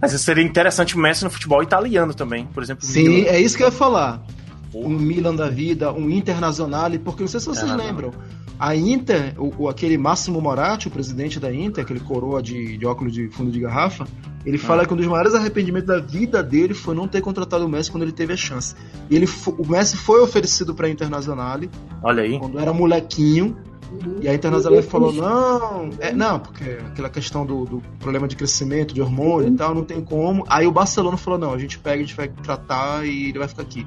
Mas 0.00 0.12
seria 0.20 0.44
interessante 0.44 0.94
o 0.94 0.98
Messi 0.98 1.24
no 1.24 1.30
futebol 1.30 1.62
italiano 1.62 2.14
também, 2.14 2.46
por 2.46 2.62
exemplo. 2.62 2.84
o 2.84 2.86
Sim, 2.86 3.08
Milan. 3.08 3.28
é 3.30 3.40
isso 3.40 3.56
que 3.56 3.62
eu 3.62 3.68
ia 3.68 3.72
falar. 3.72 4.22
Porra. 4.70 4.86
Um 4.86 4.90
Milan 4.98 5.34
da 5.34 5.48
vida, 5.48 5.92
um 5.92 6.10
Internazionale, 6.10 6.98
porque 6.98 7.22
não 7.22 7.28
sei 7.28 7.40
se 7.40 7.46
vocês 7.46 7.70
É, 7.70 7.74
não. 7.74 8.12
A 8.58 8.74
Inter, 8.74 9.34
o, 9.38 9.68
aquele 9.68 9.96
Máximo 9.96 10.40
Moratti, 10.40 10.88
o 10.88 10.90
presidente 10.90 11.38
da 11.38 11.52
Inter, 11.52 11.84
aquele 11.84 12.00
coroa 12.00 12.42
de, 12.42 12.76
de 12.76 12.86
óculos 12.86 13.12
de 13.12 13.28
fundo 13.28 13.50
de 13.50 13.60
garrafa, 13.60 14.06
ele 14.44 14.58
fala 14.58 14.86
que 14.86 14.92
um 14.92 14.96
dos 14.96 15.06
maiores 15.06 15.34
arrependimentos 15.34 15.86
da 15.88 16.00
vida 16.00 16.42
dele 16.42 16.74
foi 16.74 16.94
não 16.94 17.06
ter 17.06 17.20
contratado 17.20 17.64
o 17.66 17.68
Messi 17.68 17.90
quando 17.90 18.02
ele 18.02 18.12
teve 18.12 18.32
a 18.32 18.36
chance. 18.36 18.74
E 19.10 19.14
ele, 19.14 19.28
o 19.58 19.66
Messi 19.68 19.96
foi 19.96 20.20
oferecido 20.20 20.74
para 20.74 20.86
a 20.86 20.90
Internazionale 20.90 21.70
Olha 22.02 22.22
aí. 22.22 22.38
quando 22.38 22.58
era 22.58 22.72
molequinho, 22.72 23.56
Uhum. 23.90 24.18
e 24.20 24.28
a 24.28 24.34
Internazionale 24.34 24.82
falou: 24.82 25.12
não, 25.14 25.88
é, 25.98 26.12
não, 26.12 26.38
porque 26.38 26.78
aquela 26.88 27.08
questão 27.08 27.46
do, 27.46 27.64
do 27.64 27.82
problema 27.98 28.28
de 28.28 28.36
crescimento, 28.36 28.92
de 28.92 29.00
hormônio 29.00 29.48
e 29.48 29.56
tal, 29.56 29.74
não 29.74 29.82
tem 29.82 30.02
como. 30.02 30.44
Aí 30.46 30.66
o 30.66 30.70
Barcelona 30.70 31.16
falou: 31.16 31.38
não, 31.38 31.54
a 31.54 31.58
gente 31.58 31.78
pega, 31.78 31.96
a 31.96 32.04
gente 32.04 32.14
vai 32.14 32.28
tratar 32.28 33.06
e 33.06 33.30
ele 33.30 33.38
vai 33.38 33.48
ficar 33.48 33.62
aqui. 33.62 33.86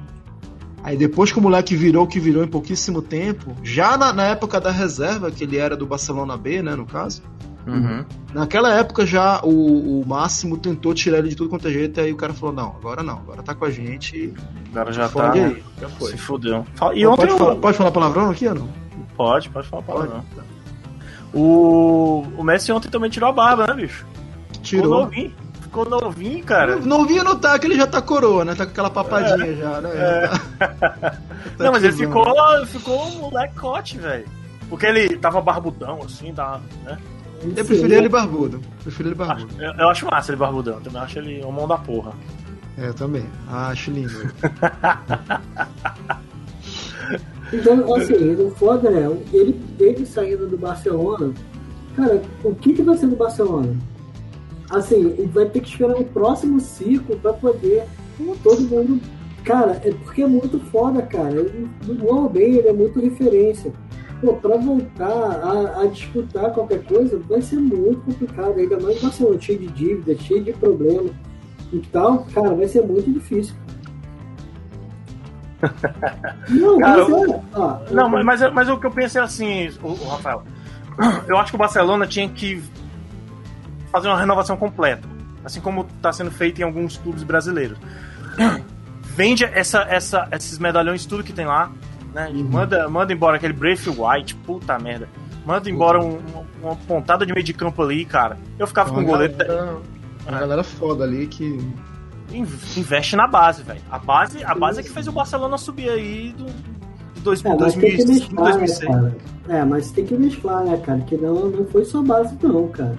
Aí 0.82 0.96
depois 0.96 1.30
que 1.30 1.38
o 1.38 1.42
moleque 1.42 1.76
virou 1.76 2.04
o 2.04 2.06
que 2.08 2.18
virou 2.18 2.42
em 2.42 2.48
pouquíssimo 2.48 3.00
tempo, 3.02 3.54
já 3.62 3.96
na, 3.96 4.12
na 4.12 4.24
época 4.24 4.60
da 4.60 4.70
reserva, 4.70 5.30
que 5.30 5.44
ele 5.44 5.56
era 5.56 5.76
do 5.76 5.86
Barcelona 5.86 6.36
B, 6.36 6.62
né, 6.62 6.74
no 6.74 6.84
caso, 6.86 7.22
Uhum. 7.64 8.04
naquela 8.34 8.74
época 8.74 9.06
já 9.06 9.40
o, 9.44 10.00
o 10.00 10.04
Máximo 10.04 10.58
tentou 10.58 10.92
tirar 10.92 11.18
ele 11.20 11.28
de 11.28 11.36
tudo 11.36 11.48
quanto 11.48 11.68
é 11.68 11.70
jeito, 11.70 12.00
aí 12.00 12.12
o 12.12 12.16
cara 12.16 12.32
falou: 12.34 12.52
não, 12.52 12.70
agora 12.70 13.04
não, 13.04 13.18
agora 13.18 13.40
tá 13.40 13.54
com 13.54 13.64
a 13.64 13.70
gente 13.70 14.16
e 14.16 14.34
Agora 14.72 14.92
já 14.92 15.08
tá. 15.08 15.30
aí. 15.30 15.62
Já 15.80 15.88
foi. 15.90 16.10
Se 16.10 16.16
fudeu. 16.18 16.66
Fala- 16.74 16.92
E 16.96 17.06
ontem 17.06 17.22
pode, 17.28 17.32
o- 17.34 17.38
falar, 17.38 17.54
pode 17.54 17.76
falar 17.76 17.90
palavrão 17.92 18.30
aqui 18.30 18.48
ou 18.48 18.54
não? 18.56 18.68
Pode, 19.16 19.48
pode 19.50 19.68
falar 19.68 19.82
palavrão. 19.84 20.24
O, 21.32 22.24
o 22.36 22.42
Messi 22.42 22.72
ontem 22.72 22.88
também 22.90 23.08
tirou 23.08 23.28
a 23.28 23.32
barba, 23.32 23.66
né, 23.68 23.74
bicho? 23.74 24.04
Ficou 24.52 24.62
Tirou. 24.62 25.04
novinho. 25.04 25.32
Ficou 25.72 25.88
novinho, 25.88 26.44
cara. 26.44 26.76
Novinho 26.76 27.24
não 27.24 27.34
tá, 27.34 27.58
que 27.58 27.66
ele 27.66 27.76
já 27.76 27.86
tá 27.86 28.02
coroa, 28.02 28.44
né? 28.44 28.54
Tá 28.54 28.66
com 28.66 28.72
aquela 28.72 28.90
papadinha 28.90 29.56
já, 29.56 29.80
né? 29.80 29.90
É. 29.94 30.28
Tá 31.56 31.64
Não, 31.64 31.72
mas 31.72 31.82
ele 31.82 31.94
ficou, 31.94 32.26
ficou 32.66 33.06
um 33.06 33.18
molecote, 33.20 33.96
velho. 33.96 34.26
Porque 34.68 34.84
ele 34.84 35.16
tava 35.16 35.40
barbudão, 35.40 36.00
assim, 36.04 36.32
tá, 36.32 36.60
né? 36.84 36.98
Eu 37.42 37.64
preferi 37.64 37.94
ele 37.94 38.08
barbudo. 38.08 38.60
Preferi 38.82 39.08
ele 39.08 39.14
barbudo. 39.14 39.62
Eu, 39.62 39.72
eu 39.72 39.88
acho 39.88 40.06
massa 40.06 40.30
ele 40.30 40.38
barbudão, 40.38 40.78
também 40.80 41.00
acho 41.00 41.18
ele 41.18 41.42
um 41.44 41.50
mão 41.50 41.66
da 41.66 41.78
porra. 41.78 42.12
É, 42.76 42.88
eu 42.88 42.94
também. 42.94 43.24
Acho 43.48 43.90
lindo. 43.90 44.12
Então, 47.52 47.94
assim, 47.94 48.34
o 48.36 48.50
foda 48.52 48.88
é, 48.88 49.06
ele, 49.36 49.60
ele 49.78 50.06
saindo 50.06 50.46
do 50.46 50.56
Barcelona, 50.56 51.34
cara, 51.94 52.22
o 52.42 52.54
que, 52.54 52.72
que 52.72 52.80
vai 52.80 52.96
ser 52.96 53.08
do 53.08 53.16
Barcelona? 53.16 53.76
Assim, 54.72 54.96
ele 54.96 55.30
vai 55.32 55.44
ter 55.44 55.60
que 55.60 55.68
esperar 55.68 55.96
o 56.00 56.04
próximo 56.04 56.58
ciclo 56.58 57.16
para 57.18 57.34
poder 57.34 57.84
todo 58.42 58.62
mundo. 58.62 59.00
Cara, 59.44 59.80
é 59.84 59.92
porque 59.92 60.22
é 60.22 60.26
muito 60.26 60.58
foda, 60.70 61.02
cara. 61.02 61.32
Ele, 61.32 61.68
no 61.86 62.28
bem, 62.28 62.54
ele 62.54 62.68
é 62.68 62.72
muito 62.72 62.98
referência. 62.98 63.70
Pô, 64.22 64.34
pra 64.34 64.56
voltar 64.56 65.10
a, 65.10 65.82
a, 65.82 65.86
disputar 65.86 66.52
qualquer 66.52 66.84
coisa 66.84 67.18
vai 67.28 67.42
ser 67.42 67.56
muito 67.56 68.00
complicado. 68.00 68.58
Ainda 68.58 68.80
mais 68.80 68.98
o 68.98 69.02
Barcelona 69.02 69.40
cheio 69.40 69.58
de 69.58 69.66
dívida, 69.66 70.16
cheio 70.16 70.42
de 70.42 70.52
problema 70.52 71.10
e 71.72 71.80
tal, 71.80 72.24
cara, 72.32 72.54
vai 72.54 72.68
ser 72.68 72.82
muito 72.82 73.12
difícil. 73.12 73.54
não, 76.48 76.78
cara, 76.78 77.08
mas, 77.08 77.30
é, 77.30 77.40
ah, 77.54 77.80
não 77.90 78.08
mas, 78.08 78.24
mas, 78.24 78.52
mas, 78.52 78.68
o 78.68 78.78
que 78.78 78.86
eu 78.86 78.90
pensei 78.90 79.20
é 79.20 79.24
assim, 79.24 79.68
o, 79.82 79.88
o 79.88 80.08
Rafael, 80.08 80.42
eu 81.28 81.36
acho 81.36 81.52
que 81.52 81.56
o 81.56 81.58
Barcelona 81.58 82.06
tinha 82.06 82.28
que 82.28 82.62
fazer 83.92 84.08
uma 84.08 84.18
renovação 84.18 84.56
completa, 84.56 85.06
assim 85.44 85.60
como 85.60 85.86
está 85.96 86.12
sendo 86.12 86.30
feito 86.30 86.60
em 86.60 86.64
alguns 86.64 86.96
clubes 86.96 87.22
brasileiros. 87.22 87.78
Vende 89.14 89.44
essa, 89.44 89.82
essa, 89.82 90.26
esses 90.32 90.58
medalhões, 90.58 91.04
tudo 91.04 91.22
que 91.22 91.34
tem 91.34 91.44
lá, 91.44 91.70
né? 92.14 92.30
Uhum. 92.32 92.44
Manda, 92.44 92.88
manda 92.88 93.12
embora 93.12 93.36
aquele 93.36 93.52
Braith 93.52 93.86
White, 93.86 94.34
puta 94.36 94.78
merda. 94.78 95.06
Manda 95.44 95.68
embora 95.68 96.02
um, 96.02 96.18
uma 96.62 96.76
pontada 96.76 97.26
de 97.26 97.32
meio 97.32 97.44
de 97.44 97.52
campo 97.52 97.82
ali, 97.82 98.04
cara. 98.04 98.38
Eu 98.58 98.66
ficava 98.66 98.90
uma 98.90 98.98
com 98.98 99.04
o 99.04 99.06
goleiro. 99.06 99.34
Galera, 99.36 99.76
uma 100.26 100.40
galera 100.40 100.64
foda 100.64 101.04
ali 101.04 101.26
que. 101.26 101.58
Investe 102.32 103.14
na 103.14 103.26
base, 103.26 103.62
velho. 103.62 103.82
A 103.90 103.98
base, 103.98 104.42
a 104.42 104.54
base 104.54 104.80
é 104.80 104.82
que 104.82 104.88
fez 104.88 105.06
o 105.06 105.12
Barcelona 105.12 105.58
subir 105.58 105.90
aí 105.90 106.32
do, 106.32 106.46
dois, 107.22 107.44
é, 107.44 107.54
2006. 107.54 108.28
2006. 108.28 108.90
Né, 108.90 109.12
é, 109.48 109.64
mas 109.64 109.90
tem 109.90 110.04
que 110.04 110.14
mesclar, 110.14 110.64
né, 110.64 110.76
cara? 110.78 111.00
Que 111.00 111.16
não, 111.16 111.50
não 111.50 111.66
foi 111.66 111.84
só 111.84 112.02
base, 112.02 112.36
não, 112.42 112.68
cara. 112.68 112.96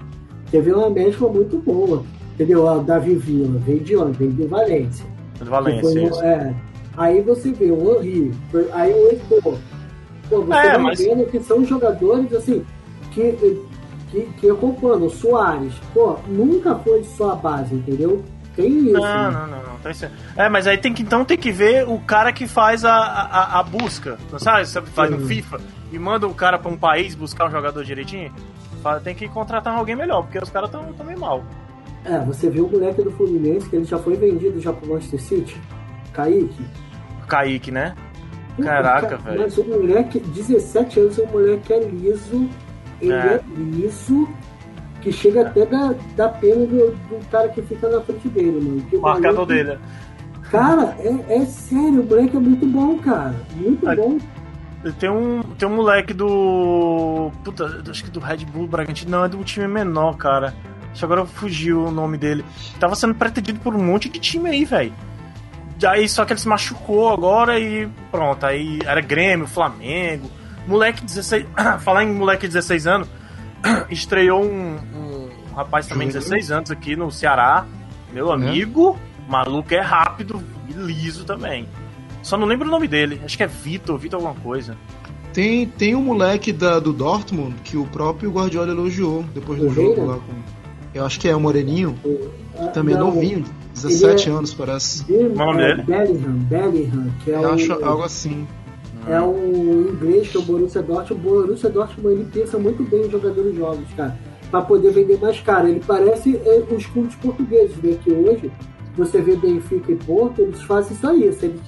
Teve 0.54 0.72
uma 0.72 0.88
mescla 0.88 1.28
muito 1.28 1.58
boa. 1.58 2.04
Entendeu? 2.32 2.64
O 2.64 2.80
Davi 2.80 3.16
Villa 3.16 3.58
veio 3.66 3.80
de 3.80 3.96
onde? 3.96 4.18
Veio 4.18 4.32
de 4.32 4.46
Valência. 4.46 5.04
De 5.34 5.44
Valência, 5.50 6.24
é, 6.24 6.54
Aí 6.96 7.20
você 7.22 7.50
vê 7.50 7.72
o 7.72 8.00
Henry, 8.00 8.32
aí 8.72 8.92
o 8.92 9.10
Heitor. 9.10 9.58
Pô, 10.30 10.42
você 10.42 10.58
é, 10.60 10.72
vai 10.74 10.78
mas... 10.78 11.00
vendo 11.00 11.26
que 11.28 11.40
são 11.40 11.64
jogadores 11.64 12.32
assim 12.32 12.64
que, 13.10 13.32
que, 14.12 14.20
que 14.38 14.48
acompanham. 14.48 15.06
O 15.06 15.10
Soares, 15.10 15.74
pô, 15.92 16.16
nunca 16.28 16.76
foi 16.76 17.02
só 17.02 17.32
a 17.32 17.34
base, 17.34 17.74
entendeu? 17.74 18.24
Tem 18.54 18.78
isso. 18.78 18.92
Não, 18.92 19.02
né? 19.02 19.30
não, 19.32 19.46
não, 19.48 19.62
não. 19.64 19.78
Tem 19.82 20.08
É, 20.36 20.48
mas 20.48 20.68
aí 20.68 20.78
tem 20.78 20.94
que, 20.94 21.02
então 21.02 21.24
tem 21.24 21.36
que 21.36 21.50
ver 21.50 21.84
o 21.88 21.98
cara 21.98 22.32
que 22.32 22.46
faz 22.46 22.84
a, 22.84 22.94
a, 22.94 23.58
a 23.58 23.62
busca. 23.64 24.18
Não 24.30 24.38
sabe? 24.38 24.64
Você 24.64 24.80
faz 24.82 25.10
no 25.10 25.18
FIFA 25.26 25.60
e 25.90 25.98
manda 25.98 26.28
o 26.28 26.34
cara 26.34 26.60
pra 26.60 26.70
um 26.70 26.76
país 26.76 27.16
buscar 27.16 27.48
um 27.48 27.50
jogador 27.50 27.82
direitinho. 27.84 28.32
Tem 29.02 29.14
que 29.14 29.28
contratar 29.28 29.76
alguém 29.76 29.96
melhor, 29.96 30.22
porque 30.22 30.38
os 30.38 30.50
caras 30.50 30.70
estão 30.70 31.06
meio 31.06 31.18
mal. 31.18 31.44
É, 32.04 32.18
você 32.20 32.50
viu 32.50 32.66
o 32.66 32.70
moleque 32.70 33.02
do 33.02 33.10
Fluminense 33.10 33.68
que 33.68 33.76
ele 33.76 33.84
já 33.84 33.98
foi 33.98 34.14
vendido 34.14 34.60
já 34.60 34.72
pro 34.72 34.90
Manchester 34.90 35.20
City? 35.20 35.60
Kaique? 36.12 36.64
Kaique, 37.26 37.70
né? 37.70 37.94
Caraca, 38.62 39.16
velho. 39.16 39.40
Mas 39.40 39.58
o 39.58 39.64
moleque, 39.64 40.20
17 40.20 41.00
anos, 41.00 41.18
o 41.18 41.26
moleque 41.26 41.72
é 41.72 41.80
liso. 41.80 42.48
Ele 43.00 43.12
é, 43.12 43.16
é 43.16 43.40
liso 43.56 44.28
que 45.00 45.10
chega 45.10 45.42
até 45.42 45.66
da, 45.66 45.94
da 46.14 46.28
pena 46.28 46.66
do, 46.66 46.90
do 46.92 47.30
cara 47.30 47.48
que 47.48 47.62
fica 47.62 47.88
na 47.88 48.00
frente 48.00 48.28
dele, 48.28 48.60
mano. 48.60 48.86
o 48.92 49.00
marcador 49.00 49.46
dele. 49.46 49.78
Cara, 50.50 50.96
é, 51.00 51.36
é 51.36 51.44
sério, 51.46 52.02
o 52.02 52.06
moleque 52.06 52.36
é 52.36 52.40
muito 52.40 52.66
bom, 52.66 52.98
cara. 52.98 53.34
Muito 53.56 53.84
bom. 53.96 54.18
Tem 54.92 55.08
um, 55.08 55.42
tem 55.42 55.66
um 55.68 55.76
moleque 55.76 56.12
do. 56.12 57.30
Puta, 57.42 57.82
acho 57.90 58.04
que 58.04 58.10
do 58.10 58.20
Red 58.20 58.44
Bull 58.44 58.66
Bragantino. 58.66 59.10
Não, 59.10 59.24
é 59.24 59.28
do 59.28 59.42
time 59.42 59.66
menor, 59.66 60.16
cara. 60.16 60.54
Acho 60.92 61.04
agora 61.04 61.24
fugiu 61.24 61.86
o 61.86 61.90
nome 61.90 62.18
dele. 62.18 62.44
Tava 62.78 62.94
sendo 62.94 63.14
pretendido 63.14 63.58
por 63.60 63.74
um 63.74 63.82
monte 63.82 64.08
de 64.08 64.18
time 64.18 64.50
aí, 64.50 64.64
velho. 64.64 64.92
Aí 65.86 66.08
só 66.08 66.24
que 66.24 66.32
ele 66.32 66.40
se 66.40 66.48
machucou 66.48 67.10
agora 67.10 67.58
e 67.58 67.88
pronto. 68.10 68.44
Aí 68.44 68.78
era 68.84 69.00
Grêmio, 69.00 69.46
Flamengo. 69.46 70.30
Moleque 70.66 71.02
16. 71.04 71.46
falar 71.80 72.04
em 72.04 72.12
moleque 72.14 72.46
16 72.46 72.86
anos. 72.86 73.08
estreou 73.90 74.44
um, 74.44 74.76
um, 74.94 75.30
rapaz 75.54 75.86
também, 75.86 76.08
16 76.08 76.50
anos, 76.50 76.70
aqui 76.70 76.94
no 76.94 77.10
Ceará. 77.10 77.64
Meu 78.12 78.36
né? 78.36 78.48
amigo. 78.48 78.98
Maluco 79.26 79.72
é 79.72 79.80
rápido 79.80 80.42
e 80.68 80.72
liso 80.72 81.24
também. 81.24 81.66
Só 82.24 82.38
não 82.38 82.46
lembro 82.46 82.66
o 82.66 82.70
nome 82.70 82.88
dele. 82.88 83.20
Acho 83.22 83.36
que 83.36 83.42
é 83.42 83.46
Vitor, 83.46 83.98
Vitor 83.98 84.18
alguma 84.18 84.34
coisa. 84.42 84.76
Tem, 85.34 85.66
tem 85.66 85.94
um 85.94 86.00
moleque 86.00 86.52
da, 86.52 86.80
do 86.80 86.92
Dortmund 86.92 87.54
que 87.62 87.76
o 87.76 87.84
próprio 87.84 88.30
Guardiola 88.30 88.70
elogiou 88.70 89.22
depois 89.34 89.60
do 89.60 89.68
jogo 89.68 90.06
lá 90.06 90.14
com. 90.14 90.32
Eu 90.94 91.04
acho 91.04 91.20
que 91.20 91.28
é 91.28 91.36
o 91.36 91.40
Moreninho. 91.40 91.98
Também 92.72 92.94
não, 92.94 93.12
novinho, 93.12 93.44
17 93.74 94.28
é, 94.28 94.32
anos 94.32 94.54
parece. 94.54 95.04
O 95.12 95.34
nome 95.34 95.58
dele? 95.58 95.82
Bellingham, 95.82 96.38
Bellingham, 96.48 97.10
que 97.22 97.30
é 97.30 97.34
Eu 97.34 97.42
o, 97.42 97.52
acho 97.52 97.72
algo 97.84 98.02
assim. 98.04 98.46
É 99.06 99.20
o 99.20 99.90
inglês 99.92 100.28
que 100.28 100.36
é 100.38 100.40
o 100.40 100.44
Borussia 100.44 100.82
Dortmund. 100.82 101.26
O 101.26 101.30
Borussia 101.30 101.68
Dortmund 101.68 102.14
ele 102.14 102.30
pensa 102.32 102.56
muito 102.58 102.82
bem 102.84 103.06
em 103.06 103.10
jogadores 103.10 103.54
jovens, 103.54 103.88
cara, 103.94 104.16
para 104.50 104.62
poder 104.62 104.92
vender 104.92 105.18
mais 105.20 105.38
caro. 105.40 105.68
Ele 105.68 105.82
parece 105.86 106.36
é, 106.36 106.64
os 106.70 106.86
clubes 106.86 107.16
portugueses, 107.16 107.76
né? 107.82 107.98
Que 108.02 108.12
hoje 108.12 108.50
você 108.96 109.20
vê 109.20 109.36
Benfica 109.36 109.92
e 109.92 109.96
Porto, 109.96 110.40
eles 110.40 110.62
fazem 110.62 110.96
só 110.96 111.12
isso. 111.12 111.44
Eles 111.44 111.60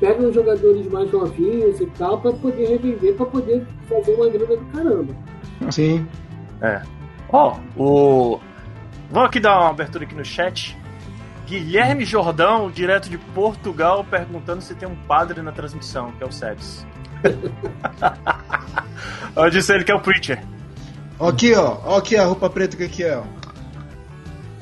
pegam 0.00 0.32
jogadores 0.32 0.88
mais 0.88 1.12
novinhos 1.12 1.80
e 1.80 1.86
tal 1.86 2.20
para 2.20 2.32
poder 2.32 2.66
revender, 2.66 3.14
para 3.14 3.26
poder 3.26 3.64
fazer 3.88 4.14
uma 4.14 4.28
grana 4.28 4.56
do 4.56 4.64
caramba. 4.72 5.14
Sim. 5.70 6.04
É. 6.62 6.82
Ó, 7.32 7.56
oh, 7.76 8.34
o 8.34 8.40
Vamos 9.10 9.28
aqui 9.28 9.40
dar 9.40 9.58
uma 9.58 9.70
abertura 9.70 10.04
aqui 10.04 10.14
no 10.14 10.24
chat. 10.24 10.78
Guilherme 11.46 12.04
Jordão, 12.04 12.70
direto 12.70 13.10
de 13.10 13.18
Portugal, 13.18 14.06
perguntando 14.08 14.62
se 14.62 14.72
tem 14.74 14.88
um 14.88 14.94
padre 14.94 15.42
na 15.42 15.50
transmissão, 15.50 16.12
que 16.12 16.22
é 16.22 16.26
o 16.26 16.30
Sebs. 16.30 16.86
Eu 19.36 19.50
disse 19.50 19.74
ele 19.74 19.82
que 19.82 19.90
é 19.90 19.94
o 19.94 20.00
Preacher. 20.00 20.40
Aqui, 21.18 21.52
ó. 21.54 21.78
Ó 21.84 21.98
aqui 21.98 22.16
a 22.16 22.24
roupa 22.24 22.48
preta 22.48 22.76
que 22.76 22.84
aqui 22.84 23.02
é, 23.02 23.18
ó. 23.18 23.24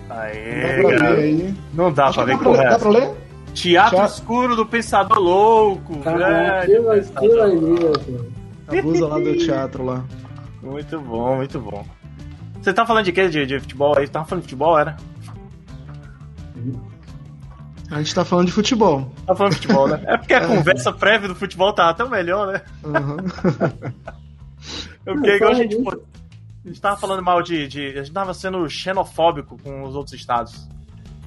Aê, 0.08 0.82
não 0.82 0.90
dá 0.90 0.96
pra 0.96 1.08
ler 1.10 1.18
aí. 1.18 1.54
Não 1.74 1.92
dá 1.92 2.12
pra 2.12 2.24
ver 2.24 2.38
com 2.38 2.52
ler. 2.52 2.70
Dá 2.70 2.78
pra 2.78 2.88
ler? 2.88 3.27
Teatro 3.58 3.96
Teatro. 3.96 4.14
Escuro 4.14 4.56
do 4.56 4.64
Pensador 4.64 5.18
Louco. 5.18 5.98
Caraca, 6.00 6.66
que 6.66 6.78
maneiro, 6.80 7.92
Abusa 8.68 9.06
lá 9.08 9.18
do 9.18 9.36
teatro 9.38 9.84
lá. 9.84 10.04
Muito 10.62 11.00
bom, 11.00 11.36
muito 11.36 11.60
bom. 11.60 11.84
Você 12.60 12.72
tá 12.72 12.86
falando 12.86 13.04
de 13.04 13.12
quê? 13.12 13.28
De, 13.28 13.46
de 13.46 13.60
futebol 13.60 13.96
aí? 13.96 14.06
Tava 14.06 14.26
falando 14.26 14.42
de 14.42 14.48
futebol, 14.48 14.78
era? 14.78 14.96
A 17.90 17.98
gente 17.98 18.14
tá 18.14 18.24
falando 18.24 18.46
de 18.46 18.52
futebol. 18.52 19.10
Tá 19.26 19.34
falando 19.34 19.52
de 19.54 19.60
futebol, 19.60 19.88
né? 19.88 20.02
É 20.06 20.16
porque 20.16 20.34
a 20.34 20.44
conversa 20.46 20.92
prévia 20.92 21.28
do 21.28 21.34
futebol 21.34 21.72
tava 21.72 21.94
tão 21.94 22.08
melhor, 22.08 22.52
né? 22.52 22.62
Uhum. 22.84 23.16
porque 25.04 25.30
igual 25.36 25.52
a 25.52 25.54
gente, 25.54 25.76
pô, 25.76 25.90
a 26.64 26.68
gente 26.68 26.80
tava 26.80 26.96
falando 26.96 27.22
mal 27.22 27.42
de, 27.42 27.66
de. 27.66 27.98
A 27.98 28.02
gente 28.02 28.12
tava 28.12 28.34
sendo 28.34 28.68
xenofóbico 28.68 29.56
com 29.62 29.82
os 29.84 29.96
outros 29.96 30.14
estados. 30.14 30.68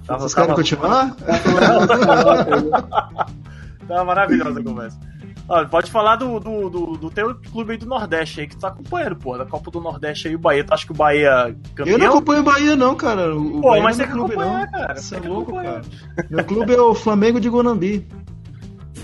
Tava, 0.06 0.20
Vocês 0.20 0.34
querem 0.34 0.50
tava... 0.50 0.62
continuar? 0.62 1.16
tava 3.88 4.06
maravilhosa 4.06 4.60
a 4.60 4.64
conversa. 4.64 5.00
Olha, 5.48 5.68
pode 5.68 5.92
falar 5.92 6.16
do, 6.16 6.40
do, 6.40 6.70
do, 6.70 6.86
do 6.98 7.10
teu 7.10 7.36
clube 7.36 7.74
aí 7.74 7.78
do 7.78 7.86
Nordeste 7.86 8.40
aí, 8.40 8.48
que 8.48 8.56
tu 8.56 8.62
tá 8.62 8.70
acompanhando, 8.70 9.18
pô. 9.18 9.38
Da 9.38 9.46
Copa 9.46 9.70
do 9.70 9.82
Nordeste 9.82 10.30
aí, 10.30 10.36
o 10.36 10.40
Bahia. 10.40 10.64
Tu 10.64 10.74
acha 10.74 10.86
que 10.86 10.94
o 10.94 10.96
Bahia 10.96 11.56
campeão? 11.76 11.94
Eu 11.94 12.00
não 12.00 12.08
acompanho 12.08 12.40
o 12.40 12.44
Bahia, 12.44 12.76
não, 12.76 12.96
cara. 12.96 13.36
O 13.36 13.62
pô, 13.62 13.72
Bahia 13.72 13.84
mas 13.84 13.98
não 13.98 14.06
é 14.06 14.08
clube, 14.08 14.36
não. 14.36 14.72
Cara, 14.72 14.96
você 14.96 15.16
é 15.16 15.20
louco, 15.20 15.54
cara. 15.54 15.82
Meu 16.30 16.46
clube 16.46 16.74
é 16.74 16.82
o 16.82 16.96
Flamengo 16.96 17.42
de 17.42 17.50
Gonambi. 17.50 18.08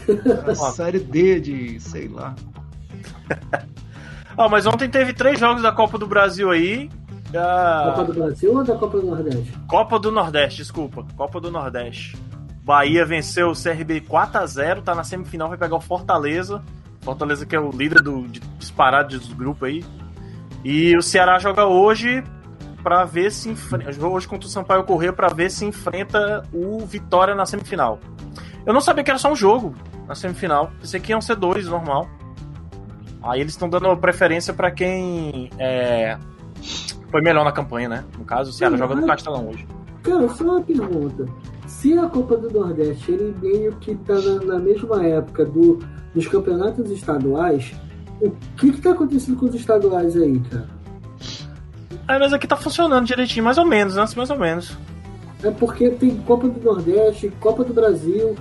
A 0.48 0.56
série 0.56 1.00
D 1.00 1.40
de, 1.42 1.80
sei 1.82 2.08
lá. 2.08 2.34
ah, 4.38 4.48
mas 4.48 4.66
ontem 4.66 4.90
teve 4.90 5.12
três 5.12 5.38
jogos 5.38 5.62
da 5.62 5.74
Copa 5.74 5.98
do 5.98 6.08
Brasil 6.08 6.50
aí. 6.50 6.90
Da... 7.32 7.94
Copa 7.96 8.06
do 8.06 8.14
Brasil 8.14 8.56
ou 8.56 8.64
da 8.64 8.76
Copa 8.76 9.00
do 9.00 9.08
Nordeste? 9.08 9.54
Copa 9.68 10.00
do 10.00 10.12
Nordeste, 10.12 10.58
desculpa. 10.58 11.06
Copa 11.16 11.42
do 11.42 11.52
Nordeste. 11.52 12.18
Bahia 12.64 13.06
venceu 13.06 13.50
o 13.50 13.54
CRB 13.54 14.02
4 14.02 14.42
a 14.42 14.46
0 14.46 14.82
tá 14.82 14.94
na 14.94 15.04
semifinal, 15.04 15.50
vai 15.50 15.58
pegar 15.58 15.76
o 15.76 15.82
Fortaleza. 15.82 16.62
Fortaleza 17.02 17.46
que 17.46 17.56
é 17.56 17.60
o 17.60 17.70
líder 17.70 18.02
do 18.02 18.28
de, 18.28 18.40
disparado 18.58 19.18
do 19.18 19.36
grupo 19.36 19.66
aí. 19.66 19.84
E 20.64 20.96
o 20.98 21.02
Ceará 21.02 21.40
joga 21.40 21.66
hoje 21.66 22.24
para 22.84 23.06
ver 23.06 23.32
se 23.32 23.50
enfrenta. 23.50 24.06
Hoje 24.06 24.28
contra 24.28 24.48
o 24.48 24.52
Sampaio 24.52 24.84
Corrêa 24.84 25.14
para 25.14 25.30
ver 25.30 25.50
se 25.50 25.66
enfrenta 25.66 26.44
o 26.54 26.86
Vitória 26.86 27.36
na 27.36 27.46
semifinal. 27.46 28.00
Eu 28.66 28.74
não 28.74 28.82
sabia 28.82 29.04
que 29.04 29.10
era 29.10 29.20
só 29.20 29.32
um 29.32 29.36
jogo 29.36 29.74
na 30.08 30.16
semifinal. 30.16 30.72
Pensei 30.80 31.00
que 31.00 31.12
iam 31.12 31.22
ser 31.22 31.36
dois, 31.36 31.68
normal. 31.68 32.08
Aí 33.24 33.42
eles 33.42 33.54
estão 33.54 33.70
dando 33.70 33.96
preferência 33.98 34.54
para 34.54 34.72
quem 34.72 35.50
é, 35.58 36.18
foi 37.12 37.22
melhor 37.22 37.44
na 37.46 37.52
campanha, 37.52 37.90
né? 37.90 38.04
No 38.18 38.26
caso, 38.26 38.50
o 38.50 38.54
Ceará 38.54 38.74
Sim, 38.76 38.80
joga 38.80 38.96
no 38.96 39.08
Castelão 39.08 39.50
hoje. 39.50 39.66
Cara, 40.04 40.28
só 40.30 40.44
uma 40.44 40.62
pergunta. 40.62 41.26
se 41.68 41.98
a 41.98 42.08
Copa 42.08 42.38
do 42.38 42.50
Nordeste 42.52 43.12
ele 43.12 43.36
meio 43.42 43.74
que 43.78 43.96
tá 43.96 44.14
na, 44.16 44.36
na 44.54 44.60
mesma 44.60 45.06
época 45.06 45.46
do, 45.46 45.80
dos 46.14 46.28
campeonatos 46.28 46.90
estaduais, 46.92 47.74
o 48.22 48.32
que 48.58 48.72
que 48.72 48.82
tá 48.82 48.92
acontecendo 48.92 49.38
com 49.38 49.46
os 49.48 49.56
estaduais 49.56 50.16
aí, 50.16 50.40
cara? 50.40 50.70
É, 52.08 52.18
mas 52.18 52.32
aqui 52.32 52.48
tá 52.48 52.56
funcionando 52.56 53.06
direitinho, 53.06 53.44
mais 53.44 53.58
ou 53.58 53.66
menos, 53.66 53.96
né? 53.96 54.06
Mais 54.16 54.30
ou 54.30 54.38
menos. 54.40 54.78
É 55.44 55.52
porque 55.52 55.90
tem 55.92 56.16
Copa 56.22 56.48
do 56.48 56.60
Nordeste, 56.64 57.30
Copa 57.40 57.64
do 57.66 57.74
Brasil, 57.74 58.34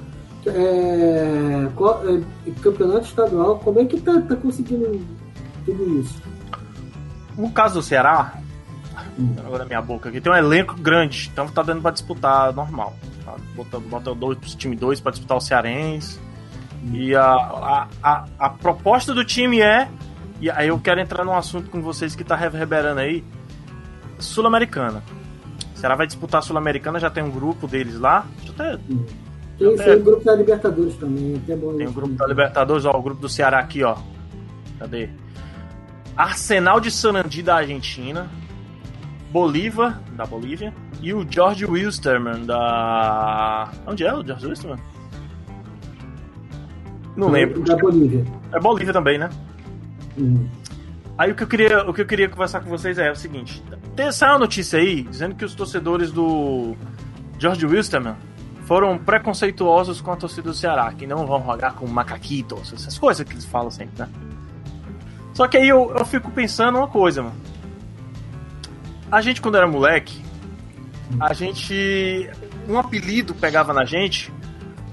é, 0.46 1.68
co- 1.74 1.98
é, 2.06 2.50
campeonato 2.62 3.06
estadual. 3.06 3.58
Como 3.58 3.80
é 3.80 3.84
que 3.84 4.00
tá, 4.00 4.20
tá 4.20 4.36
conseguindo 4.36 5.00
tudo 5.64 6.00
isso? 6.00 6.22
No 7.36 7.50
caso 7.50 7.74
do 7.74 7.82
Ceará, 7.82 8.34
agora 9.38 9.64
minha 9.64 9.80
boca 9.80 10.08
aqui, 10.08 10.20
tem 10.20 10.30
um 10.32 10.36
elenco 10.36 10.74
grande, 10.74 11.30
então 11.32 11.48
tá 11.48 11.62
dando 11.62 11.80
pra 11.82 11.90
disputar 11.90 12.52
normal. 12.52 12.94
Tá? 13.24 13.34
Bota, 13.54 13.80
bota 13.80 14.14
dois, 14.14 14.38
time 14.54 14.76
2 14.76 15.00
pra 15.00 15.10
disputar 15.12 15.36
o 15.36 15.40
Cearense. 15.40 16.20
E 16.92 17.14
a, 17.16 17.24
a, 17.24 17.88
a, 18.02 18.24
a 18.38 18.50
proposta 18.50 19.12
do 19.14 19.24
time 19.24 19.60
é. 19.60 19.88
E 20.40 20.50
aí 20.50 20.68
eu 20.68 20.78
quero 20.78 21.00
entrar 21.00 21.24
num 21.24 21.34
assunto 21.34 21.70
com 21.70 21.80
vocês 21.80 22.14
que 22.14 22.22
tá 22.22 22.36
reverberando 22.36 23.00
aí. 23.00 23.24
Sul-Americana. 24.18 25.02
O 25.74 25.78
Ceará 25.78 25.94
vai 25.94 26.06
disputar 26.06 26.38
a 26.38 26.42
Sul-Americana, 26.42 26.98
já 26.98 27.10
tem 27.10 27.22
um 27.22 27.30
grupo 27.30 27.66
deles 27.66 27.98
lá. 27.98 28.24
Deixa 28.36 28.62
eu 28.62 28.66
até 28.72 28.82
Tem, 29.58 29.74
É. 29.74 29.76
tem 29.76 29.94
o 29.96 30.02
grupo 30.04 30.24
da 30.24 30.34
Libertadores 30.34 30.94
também, 30.96 31.42
bom. 31.60 31.76
Tem 31.76 31.86
o 31.86 31.92
grupo 31.92 32.14
da 32.14 32.26
Libertadores, 32.26 32.84
ó, 32.84 32.96
o 32.96 33.02
grupo 33.02 33.20
do 33.20 33.28
Ceará 33.28 33.58
aqui, 33.58 33.82
ó. 33.82 33.96
Cadê? 34.78 35.08
Arsenal 36.16 36.80
de 36.80 36.90
Sarandi 36.90 37.42
da 37.42 37.56
Argentina, 37.56 38.28
Bolívar 39.30 40.00
da 40.12 40.24
Bolívia 40.24 40.72
e 41.00 41.12
o 41.12 41.26
George 41.28 41.64
Wilstermann 41.64 42.44
da. 42.44 43.70
Onde 43.86 44.04
é 44.04 44.14
o 44.14 44.24
George 44.24 44.46
Wilstermann? 44.46 44.80
Não 47.16 47.28
lembro. 47.28 47.62
Da 47.62 47.76
Bolívia. 47.76 48.24
É 48.52 48.60
Bolívia 48.60 48.92
também, 48.92 49.18
né? 49.18 49.30
Uhum. 50.16 50.48
Aí 51.18 51.32
o 51.32 51.34
que 51.34 51.42
eu 51.42 51.46
queria, 51.46 51.88
o 51.88 51.94
que 51.94 52.02
eu 52.02 52.06
queria 52.06 52.28
conversar 52.28 52.60
com 52.60 52.68
vocês 52.68 52.98
é 52.98 53.10
o 53.10 53.16
seguinte: 53.16 53.62
tem 53.94 54.08
uma 54.22 54.38
notícia 54.38 54.78
aí 54.78 55.02
dizendo 55.02 55.34
que 55.34 55.44
os 55.44 55.54
torcedores 55.54 56.12
do 56.12 56.76
George 57.38 57.64
Wilstermann 57.64 58.16
foram 58.66 58.98
preconceituosos 58.98 60.00
com 60.00 60.10
a 60.10 60.16
torcida 60.16 60.42
do 60.42 60.54
Ceará, 60.54 60.92
que 60.92 61.06
não 61.06 61.26
vão 61.26 61.42
jogar 61.44 61.74
com 61.74 61.86
macaquitos, 61.86 62.72
essas 62.72 62.98
coisas 62.98 63.26
que 63.26 63.32
eles 63.32 63.44
falam 63.44 63.70
sempre, 63.70 63.98
né? 63.98 64.08
Só 65.32 65.46
que 65.46 65.56
aí 65.56 65.68
eu, 65.68 65.94
eu 65.96 66.04
fico 66.04 66.30
pensando 66.30 66.78
uma 66.78 66.88
coisa, 66.88 67.22
mano. 67.22 67.36
A 69.10 69.20
gente, 69.20 69.40
quando 69.40 69.56
era 69.56 69.66
moleque, 69.66 70.20
a 71.20 71.32
gente. 71.32 72.28
Um 72.68 72.78
apelido 72.78 73.34
pegava 73.34 73.72
na 73.72 73.84
gente 73.84 74.32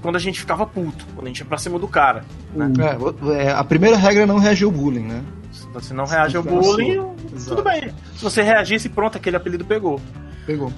quando 0.00 0.16
a 0.16 0.18
gente 0.18 0.38
ficava 0.38 0.66
puto, 0.66 1.04
quando 1.14 1.24
a 1.26 1.28
gente 1.28 1.38
ia 1.40 1.44
pra 1.46 1.58
cima 1.58 1.78
do 1.78 1.88
cara. 1.88 2.24
Uhum. 2.54 2.72
É, 2.78 2.94
vo- 2.96 3.32
é, 3.32 3.50
a 3.52 3.64
primeira 3.64 3.96
regra 3.96 4.22
é 4.22 4.26
não 4.26 4.38
reagir 4.38 4.64
ao 4.66 4.70
bullying, 4.70 5.02
né? 5.06 5.22
Se 5.50 5.66
você 5.68 5.94
não 5.94 6.04
reage 6.04 6.36
ao 6.36 6.42
bullying, 6.42 7.00
tudo 7.48 7.62
bem. 7.62 7.92
Se 8.16 8.22
você 8.22 8.42
reagisse, 8.42 8.88
pronto, 8.88 9.16
aquele 9.16 9.36
apelido 9.36 9.64
pegou. 9.64 10.00
Pegou. 10.46 10.70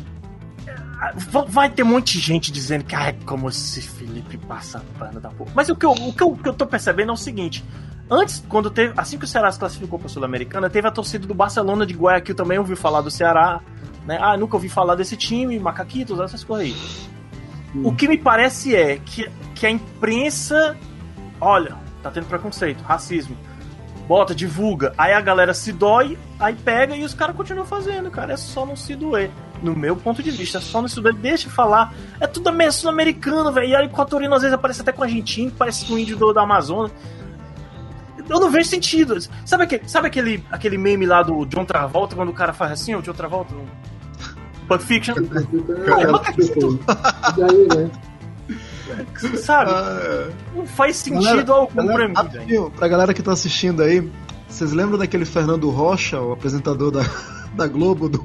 Va- 1.31 1.45
Vai 1.49 1.69
ter 1.71 1.83
um 1.83 1.87
monte 1.87 2.14
de 2.14 2.21
gente 2.21 2.50
dizendo 2.50 2.85
que 2.85 2.95
ai, 2.95 3.14
como 3.26 3.49
esse 3.49 3.83
Felipe 3.83 4.38
passa 4.38 4.83
pano 4.99 5.21
da 5.21 5.28
porra. 5.28 5.50
Mas 5.55 5.69
o 5.69 5.76
que, 5.76 5.85
eu, 5.85 5.90
o, 5.93 6.12
que 6.12 6.23
eu, 6.23 6.28
o 6.33 6.37
que 6.38 6.49
eu 6.49 6.55
tô 6.55 6.64
percebendo 6.66 7.11
é 7.11 7.14
o 7.14 7.16
seguinte: 7.16 7.62
antes, 8.11 8.45
quando 8.49 8.71
teve. 8.71 8.95
Assim 8.97 9.19
que 9.19 9.25
o 9.25 9.29
Ceará 9.29 9.51
se 9.51 9.59
classificou 9.59 9.99
pra 9.99 10.09
Sul-Americana, 10.09 10.71
teve 10.71 10.87
a 10.87 10.91
torcida 10.91 11.27
do 11.27 11.35
Barcelona 11.35 11.87
de 11.87 11.95
Guayaquil 11.95 12.35
também 12.35 12.59
ouviu 12.59 12.77
falar 12.77 13.01
do 13.01 13.11
Ceará. 13.11 13.61
Né? 14.07 14.19
Ah, 14.21 14.37
nunca 14.37 14.57
ouvi 14.57 14.69
falar 14.69 14.95
desse 14.95 15.17
time, 15.17 15.59
macaquitos, 15.59 16.21
essas 16.21 16.45
coisas 16.45 16.67
aí. 16.67 17.17
O 17.85 17.93
que 17.93 18.09
me 18.09 18.17
parece 18.17 18.75
é 18.75 18.99
que, 18.99 19.29
que 19.55 19.67
a 19.67 19.71
imprensa. 19.71 20.77
Olha, 21.41 21.77
tá 22.03 22.11
tendo 22.11 22.27
preconceito, 22.27 22.83
racismo. 22.83 23.37
Bota, 24.07 24.35
divulga. 24.35 24.95
Aí 24.97 25.12
a 25.12 25.21
galera 25.21 25.53
se 25.53 25.73
dói, 25.73 26.16
aí 26.38 26.55
pega 26.55 26.95
e 26.97 27.03
os 27.03 27.12
caras 27.12 27.35
continuam 27.35 27.66
fazendo, 27.66 28.11
cara. 28.11 28.35
É 28.35 28.37
só 28.37 28.64
não 28.64 28.77
se 28.77 28.95
doer. 28.95 29.31
No 29.62 29.75
meu 29.75 29.97
ponto 29.97 30.23
de 30.23 30.31
vista, 30.31 30.59
é 30.59 30.61
só 30.61 30.81
não 30.81 30.88
se 30.88 31.01
doer. 31.01 31.14
Deixa 31.14 31.49
eu 31.49 31.51
falar. 31.53 31.92
É 32.21 32.27
tudo 32.27 32.51
sul-americano, 32.71 33.53
velho. 33.53 33.69
E 33.69 33.75
aí 33.75 33.85
o 33.85 33.90
equatoriano 33.90 34.35
às 34.35 34.42
vezes 34.42 34.55
aparece 34.55 34.81
até 34.81 34.92
com 34.92 35.03
argentino, 35.03 35.51
parece 35.51 35.92
um 35.92 35.99
índio 35.99 36.16
do, 36.16 36.33
da 36.33 36.42
Amazônia. 36.42 36.92
Eu 38.29 38.41
não 38.41 38.51
vejo 38.51 38.69
sentido. 38.69 39.17
Sabe, 39.45 39.65
aquele, 39.65 39.89
sabe 39.89 40.07
aquele, 40.09 40.45
aquele 40.51 40.79
meme 40.79 41.07
lá 41.07 41.23
do 41.23 41.45
John 41.47 41.65
Travolta, 41.65 42.17
quando 42.17 42.31
o 42.31 42.35
cara 42.35 42.53
faz 42.53 42.73
assim, 42.73 42.95
o 42.95 43.03
John 43.03 43.12
Travolta? 43.12 43.55
Pulp 44.69 44.81
Fiction? 44.81 45.15
É, 45.87 46.33
tipo, 46.43 46.75
e 47.39 47.43
aí, 47.43 47.69
né? 47.77 47.91
Sabe? 49.37 49.71
Ah, 49.71 50.29
Não 50.55 50.67
faz 50.67 50.97
sentido 50.97 51.23
Galera, 51.25 51.53
algum 51.53 51.75
galera, 51.75 51.97
pra 51.97 52.09
mim, 52.09 52.15
rapidinho, 52.15 52.71
pra 52.71 52.89
galera 52.89 53.15
que 53.15 53.23
tá 53.23 53.33
assistindo 53.33 53.83
aí, 53.83 54.11
vocês 54.49 54.73
lembram 54.73 54.99
daquele 54.99 55.25
Fernando 55.25 55.69
Rocha, 55.71 56.21
o 56.21 56.33
apresentador 56.33 56.91
da, 56.91 57.03
da 57.55 57.67
Globo, 57.67 58.09
do 58.09 58.25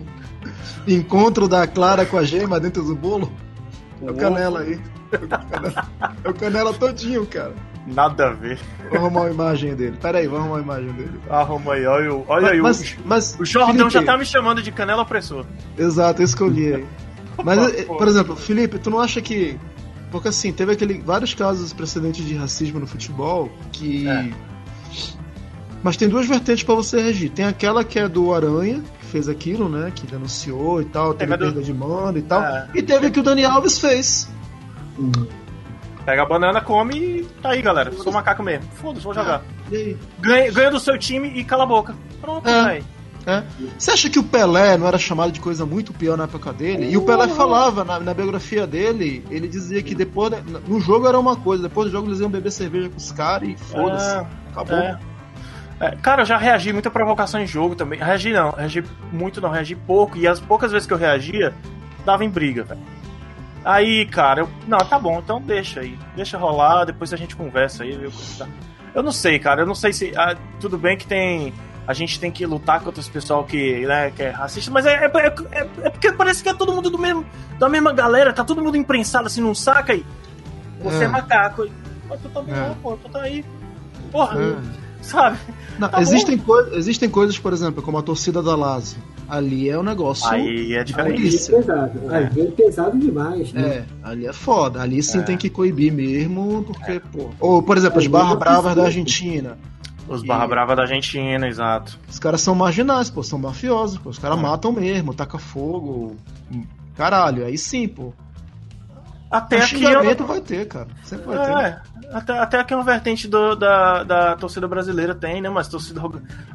encontro 0.87 1.47
da 1.47 1.65
Clara 1.67 2.05
com 2.05 2.17
a 2.17 2.23
gema 2.23 2.59
dentro 2.59 2.83
do 2.83 2.95
bolo? 2.95 3.31
É 4.01 4.09
o 4.09 4.15
Canela 4.15 4.61
aí. 4.61 4.79
É 5.11 5.15
o 5.17 5.27
Canela, 5.27 5.87
é 6.23 6.29
o 6.29 6.33
Canela 6.33 6.73
todinho, 6.73 7.25
cara. 7.25 7.53
Nada 7.87 8.27
a 8.27 8.33
ver. 8.33 8.59
Vou 8.89 8.99
arrumar 8.99 9.21
uma 9.21 9.29
imagem 9.31 9.75
dele. 9.75 9.97
Pera 9.99 10.19
aí, 10.19 10.27
vamos 10.27 10.45
arrumar 10.45 10.57
a 10.57 10.61
imagem 10.79 10.91
dele. 10.93 11.19
Arruma 11.29 11.73
aí, 11.73 11.85
olha, 11.85 12.13
o- 12.13 12.25
olha 12.27 12.49
aí. 12.51 12.59
o- 12.59 12.63
mas, 12.63 12.97
mas, 13.03 13.37
O 13.39 13.45
Jordão 13.45 13.75
Felipe, 13.89 13.91
já 13.91 14.03
tá 14.03 14.17
me 14.17 14.25
chamando 14.25 14.61
de 14.61 14.71
canela 14.71 15.01
opressor. 15.01 15.45
Exato, 15.77 16.21
eu 16.21 16.25
escolhi 16.25 16.73
aí. 16.75 16.85
Mas, 17.43 17.73
eh, 17.73 17.83
por 17.85 18.07
exemplo, 18.07 18.35
Felipe, 18.35 18.77
tu 18.77 18.89
não 18.91 18.99
acha 18.99 19.19
que. 19.21 19.57
Porque 20.11 20.27
assim, 20.27 20.51
teve 20.51 20.73
aquele, 20.73 21.01
vários 21.01 21.33
casos 21.33 21.73
precedentes 21.73 22.23
de 22.23 22.35
racismo 22.35 22.79
no 22.79 22.85
futebol 22.85 23.49
que. 23.71 24.07
É. 24.07 24.29
Mas 25.81 25.97
tem 25.97 26.07
duas 26.07 26.27
vertentes 26.27 26.63
pra 26.63 26.75
você 26.75 27.01
reagir. 27.01 27.29
Tem 27.31 27.45
aquela 27.45 27.83
que 27.83 27.97
é 27.97 28.07
do 28.07 28.31
Aranha, 28.33 28.83
que 28.99 29.05
fez 29.07 29.27
aquilo, 29.27 29.67
né? 29.67 29.91
Que 29.95 30.05
denunciou 30.05 30.81
e 30.81 30.85
tal, 30.85 31.13
teve 31.15 31.31
Teve 31.31 31.33
a 31.33 31.37
do- 31.37 31.53
perda 31.55 31.65
de 31.65 31.73
mando 31.73 32.19
e 32.19 32.21
tal. 32.21 32.43
É. 32.43 32.67
E 32.75 32.83
teve 32.83 33.07
a 33.07 33.09
que 33.09 33.19
o 33.19 33.23
Dani 33.23 33.43
Alves 33.43 33.79
fez. 33.79 34.29
Uhum. 34.99 35.25
Pega 36.05 36.23
a 36.23 36.25
banana, 36.25 36.61
come 36.61 36.95
e 36.97 37.23
tá 37.41 37.49
aí, 37.51 37.61
galera. 37.61 37.91
Sou 37.91 38.11
macaco 38.11 38.41
mesmo. 38.41 38.65
Foda-se, 38.73 39.03
vou 39.03 39.13
jogar. 39.13 39.41
Aí? 39.71 39.95
Ganha, 40.19 40.51
ganha 40.51 40.71
do 40.71 40.79
seu 40.79 40.97
time 40.97 41.29
e 41.35 41.43
cala 41.43 41.63
a 41.63 41.67
boca. 41.67 41.95
Pronto, 42.19 42.47
É. 42.49 42.63
velho. 42.63 42.85
É. 43.23 43.43
Você 43.77 43.91
acha 43.91 44.09
que 44.09 44.17
o 44.17 44.23
Pelé 44.23 44.77
não 44.77 44.87
era 44.87 44.97
chamado 44.97 45.31
de 45.31 45.39
coisa 45.39 45.63
muito 45.63 45.93
pior 45.93 46.17
na 46.17 46.23
época 46.23 46.51
dele? 46.51 46.89
E 46.89 46.97
o 46.97 47.03
Pelé 47.03 47.27
falava 47.27 47.83
na, 47.83 47.99
na 47.99 48.13
biografia 48.15 48.65
dele, 48.65 49.23
ele 49.29 49.47
dizia 49.47 49.83
que 49.83 49.93
depois 49.93 50.31
no 50.67 50.79
jogo 50.79 51.07
era 51.07 51.19
uma 51.19 51.35
coisa, 51.35 51.61
depois 51.61 51.87
do 51.87 51.91
jogo 51.91 52.07
eles 52.07 52.19
iam 52.19 52.31
beber 52.31 52.51
cerveja 52.51 52.89
com 52.89 52.97
os 52.97 53.11
caras 53.11 53.49
e 53.49 53.55
foda-se. 53.55 54.15
É, 54.15 54.25
Acabou. 54.51 54.75
É. 54.75 54.99
É, 55.81 55.95
cara, 55.97 56.23
eu 56.23 56.25
já 56.25 56.37
reagi 56.37 56.73
muita 56.73 56.89
provocação 56.89 57.39
em 57.39 57.45
jogo 57.45 57.75
também. 57.75 57.99
Reagi 57.99 58.33
não, 58.33 58.51
reagi 58.51 58.83
muito 59.11 59.39
não, 59.39 59.49
reagi 59.51 59.75
pouco. 59.75 60.17
E 60.17 60.27
as 60.27 60.39
poucas 60.39 60.71
vezes 60.71 60.87
que 60.87 60.93
eu 60.93 60.97
reagia, 60.97 61.53
dava 62.03 62.25
em 62.25 62.29
briga, 62.29 62.63
velho. 62.63 62.81
Aí, 63.63 64.05
cara, 64.07 64.41
eu. 64.41 64.49
Não, 64.67 64.77
tá 64.79 64.97
bom, 64.97 65.19
então 65.19 65.39
deixa 65.41 65.81
aí. 65.81 65.97
Deixa 66.15 66.37
rolar, 66.37 66.85
depois 66.85 67.13
a 67.13 67.17
gente 67.17 67.35
conversa 67.35 67.83
aí, 67.83 67.95
viu? 67.95 68.11
tá. 68.37 68.47
Eu 68.93 69.03
não 69.03 69.11
sei, 69.11 69.37
cara, 69.39 69.61
eu 69.61 69.65
não 69.65 69.75
sei 69.75 69.93
se. 69.93 70.11
ah, 70.17 70.35
tudo 70.59 70.77
bem 70.77 70.97
que 70.97 71.05
tem. 71.07 71.53
A 71.87 71.93
gente 71.93 72.19
tem 72.19 72.31
que 72.31 72.45
lutar 72.45 72.79
contra 72.81 73.01
esse 73.01 73.09
pessoal 73.09 73.43
que, 73.43 73.85
né, 73.85 74.11
que 74.11 74.21
é 74.23 74.29
racista, 74.29 74.69
mas 74.71 74.85
é, 74.85 75.05
é, 75.05 75.11
é- 75.51 75.67
é 75.83 75.89
porque 75.89 76.11
parece 76.11 76.41
que 76.43 76.47
é 76.49 76.53
todo 76.53 76.71
mundo 76.73 76.89
do 76.89 76.97
mesmo, 76.97 77.25
da 77.59 77.67
mesma 77.67 77.91
galera, 77.91 78.31
tá 78.31 78.43
todo 78.43 78.61
mundo 78.63 78.77
imprensado 78.77 79.25
assim 79.27 79.41
num 79.41 79.55
saco 79.55 79.91
aí. 79.91 80.05
Você 80.81 81.03
é, 81.03 81.05
É. 81.05 81.07
macaco. 81.07 81.67
Mas 82.07 82.21
tu 82.21 82.29
também 82.29 82.53
É. 82.53 82.67
não, 82.67 82.75
pô, 82.75 82.95
tu 82.97 83.09
tá 83.09 83.21
aí. 83.21 83.43
Porra, 84.11 84.37
É. 84.41 84.55
sabe? 85.03 85.37
Não, 85.79 85.89
Tá 85.89 86.01
existem, 86.01 86.37
coi- 86.37 86.69
existem 86.75 87.09
coisas, 87.09 87.37
por 87.39 87.51
exemplo, 87.51 87.81
como 87.81 87.97
a 87.97 88.01
torcida 88.03 88.41
da 88.43 88.55
Lazio. 88.55 89.01
Ali 89.31 89.69
é 89.69 89.79
um 89.79 89.83
negócio. 89.83 90.27
Aí 90.29 90.73
é 90.73 90.79
Aí 90.79 90.83
diferente. 90.83 91.13
é 91.13 91.15
Polícia. 91.23 91.55
pesado. 91.57 92.01
Aí 92.09 92.23
é 92.25 92.45
pesado 92.51 92.99
demais, 92.99 93.53
né? 93.53 93.61
É, 93.61 93.85
ali 94.03 94.27
é 94.27 94.33
foda. 94.33 94.81
Ali 94.81 95.01
sim 95.01 95.19
É. 95.19 95.21
tem 95.21 95.37
que 95.37 95.49
coibir 95.49 95.93
mesmo, 95.93 96.63
porque, 96.67 96.99
pô. 96.99 97.29
Ou, 97.39 97.63
por 97.63 97.77
exemplo, 97.77 97.99
as 97.99 98.07
barra 98.07 98.35
bravas 98.35 98.75
da 98.75 98.83
Argentina. 98.83 99.57
Os 100.05 100.21
E- 100.21 100.27
barra 100.27 100.45
brava 100.47 100.75
da 100.75 100.81
Argentina, 100.81 101.47
exato. 101.47 101.97
Os 102.09 102.19
caras 102.19 102.41
são 102.41 102.53
marginais, 102.53 103.09
pô, 103.09 103.23
são 103.23 103.39
mafiosos, 103.39 103.97
pô. 103.99 104.09
Os 104.09 104.19
caras 104.19 104.37
É. 104.37 104.41
matam 104.41 104.73
mesmo, 104.73 105.13
taca 105.13 105.37
fogo. 105.37 106.17
Caralho, 106.97 107.45
aí 107.45 107.57
sim, 107.57 107.87
pô. 107.87 108.13
Até 109.31 109.63
aqui. 109.63 109.83
eu- 109.83 110.27
vai 110.27 110.41
ter, 110.41 110.67
cara. 110.67 110.87
Sempre 111.03 111.25
vai 111.27 111.37
ter. 111.45 111.65
É, 111.65 111.81
até, 112.13 112.39
até 112.39 112.59
aqui 112.59 112.73
uma 112.75 112.83
vertente 112.83 113.27
do- 113.27 113.55
da, 113.55 114.03
da 114.03 114.35
torcida 114.35 114.67
brasileira 114.67 115.15
tem, 115.15 115.41
né? 115.41 115.49
Mas 115.49 115.67
torcida, 115.67 116.01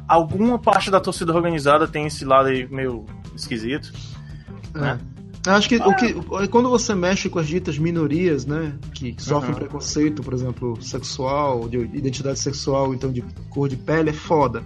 alguma 0.07 0.59
parte 0.59 0.91
da 0.91 0.99
torcida 0.99 1.33
organizada 1.33 1.87
tem 1.87 2.05
esse 2.05 2.23
lado 2.23 2.49
aí 2.49 2.67
meio 2.69 3.05
esquisito. 3.35 3.91
né? 4.73 4.99
É. 5.13 5.17
Eu 5.49 5.53
Acho 5.53 5.69
que, 5.69 5.77
o 5.77 5.95
que 5.95 6.13
quando 6.49 6.69
você 6.69 6.93
mexe 6.93 7.29
com 7.29 7.39
as 7.39 7.47
ditas 7.47 7.77
minorias, 7.77 8.45
né, 8.45 8.73
que 8.93 9.15
sofrem 9.17 9.51
Uhum. 9.53 9.59
preconceito, 9.59 10.21
por 10.21 10.33
exemplo, 10.33 10.77
sexual, 10.81 11.69
de 11.69 11.77
identidade 11.77 12.37
sexual, 12.37 12.93
então 12.93 13.09
de 13.13 13.21
cor 13.49 13.69
de 13.69 13.77
pele, 13.77 14.09
é 14.09 14.13
foda. 14.13 14.61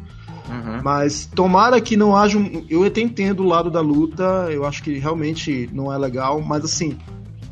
Uhum. 0.50 0.82
Mas 0.84 1.28
tomara 1.28 1.80
que 1.80 1.96
não 1.96 2.16
haja 2.16 2.36
um. 2.38 2.66
Eu 2.68 2.84
até 2.84 3.00
entendo 3.00 3.44
o 3.44 3.48
lado 3.48 3.70
da 3.70 3.80
luta, 3.80 4.48
eu 4.50 4.66
acho 4.66 4.82
que 4.82 4.98
realmente 4.98 5.70
não 5.72 5.94
é 5.94 5.98
legal, 6.00 6.42
mas 6.42 6.66
assim, 6.66 6.98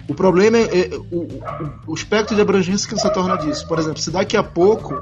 O 0.10 0.16
problema 0.16 0.58
é, 0.58 0.64
é 0.64 0.98
o, 1.12 1.28
o, 1.86 1.94
espectro 1.94 2.36
de 2.36 2.42
abrangência 2.42 2.90
que 2.90 3.00
você 3.00 3.10
torna 3.12 3.38
disso. 3.38 3.68
Por 3.68 3.78
exemplo, 3.78 4.00
se 4.00 4.10
daqui 4.10 4.36
a 4.36 4.42
pouco 4.42 5.00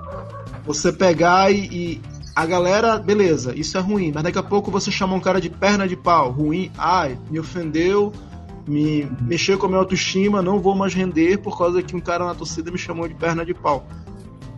você 0.65 0.91
pegar 0.91 1.49
e, 1.49 1.65
e, 1.71 2.01
a 2.35 2.45
galera, 2.45 2.99
beleza, 2.99 3.55
isso 3.55 3.77
é 3.77 3.81
ruim, 3.81 4.11
mas 4.13 4.21
daqui 4.21 4.37
a 4.37 4.43
pouco 4.43 4.69
você 4.69 4.91
chama 4.91 5.15
um 5.15 5.19
cara 5.21 5.39
de 5.39 5.49
perna 5.49 5.87
de 5.87 5.95
pau, 5.95 6.29
ruim, 6.29 6.69
ai, 6.77 7.17
me 7.31 7.39
ofendeu, 7.39 8.11
me 8.67 9.09
mexeu 9.21 9.57
com 9.57 9.65
a 9.65 9.69
minha 9.69 9.79
autoestima, 9.79 10.41
não 10.41 10.59
vou 10.59 10.75
mais 10.75 10.93
render 10.93 11.37
por 11.37 11.57
causa 11.57 11.81
que 11.81 11.95
um 11.95 12.01
cara 12.01 12.25
na 12.25 12.35
torcida 12.35 12.69
me 12.69 12.77
chamou 12.77 13.07
de 13.07 13.15
perna 13.15 13.45
de 13.45 13.53
pau. 13.53 13.87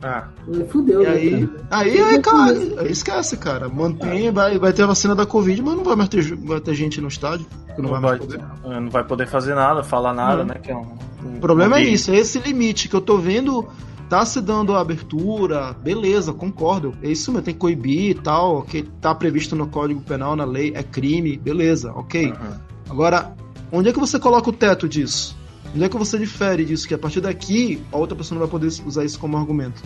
Ah. 0.01 0.27
Fudeu, 0.69 1.01
e 1.01 1.05
né, 1.05 1.11
aí, 1.11 1.47
cara? 1.47 1.67
aí, 1.71 2.01
aí, 2.01 2.21
cara, 2.21 2.57
aí 2.79 2.91
esquece, 2.91 3.37
cara. 3.37 3.67
Mantém, 3.67 4.31
vai, 4.31 4.57
vai 4.57 4.71
ter 4.71 4.83
a 4.83 4.87
vacina 4.87 5.13
da 5.13 5.25
Covid, 5.25 5.61
mas 5.61 5.75
não 5.75 5.83
vai 5.83 5.95
mais 5.95 6.09
ter, 6.09 6.35
vai 6.35 6.59
ter 6.59 6.73
gente 6.73 7.01
no 7.01 7.07
estádio. 7.07 7.45
Não, 7.77 7.91
não, 7.91 8.01
vai, 8.01 8.17
poder. 8.17 8.39
É, 8.63 8.79
não 8.79 8.89
vai 8.89 9.03
poder 9.03 9.27
fazer 9.27 9.55
nada, 9.55 9.83
falar 9.83 10.13
nada, 10.13 10.45
né? 10.45 10.55
Que 10.55 10.71
é 10.71 10.75
um, 10.75 10.97
um, 11.23 11.37
o 11.37 11.39
problema 11.39 11.75
um 11.75 11.79
é 11.79 11.83
isso, 11.83 12.11
é 12.11 12.17
esse 12.17 12.39
limite 12.39 12.87
que 12.87 12.95
eu 12.95 13.01
tô 13.01 13.17
vendo. 13.17 13.67
Tá 14.07 14.25
se 14.25 14.41
dando 14.41 14.75
a 14.75 14.81
abertura, 14.81 15.71
beleza, 15.71 16.33
concordo. 16.33 16.95
É 17.03 17.11
isso 17.11 17.31
mesmo, 17.31 17.45
tem 17.45 17.53
que 17.53 17.59
coibir 17.59 18.09
e 18.09 18.13
tal, 18.15 18.63
que 18.63 18.81
tá 18.81 19.13
previsto 19.13 19.55
no 19.55 19.67
Código 19.67 20.01
Penal, 20.01 20.35
na 20.35 20.45
lei, 20.45 20.73
é 20.73 20.81
crime, 20.81 21.37
beleza, 21.37 21.91
ok. 21.93 22.31
Uhum. 22.31 22.59
Agora, 22.89 23.35
onde 23.71 23.89
é 23.89 23.93
que 23.93 23.99
você 23.99 24.17
coloca 24.17 24.49
o 24.49 24.53
teto 24.53 24.89
disso? 24.89 25.37
Onde 25.73 25.83
é 25.83 25.89
que 25.89 25.97
você 25.97 26.17
difere 26.17 26.65
disso? 26.65 26.87
Que 26.87 26.93
a 26.93 26.97
partir 26.97 27.21
daqui 27.21 27.81
a 27.91 27.97
outra 27.97 28.15
pessoa 28.15 28.39
não 28.39 28.47
vai 28.47 28.51
poder 28.51 28.67
usar 28.85 29.05
isso 29.05 29.19
como 29.19 29.37
argumento. 29.37 29.81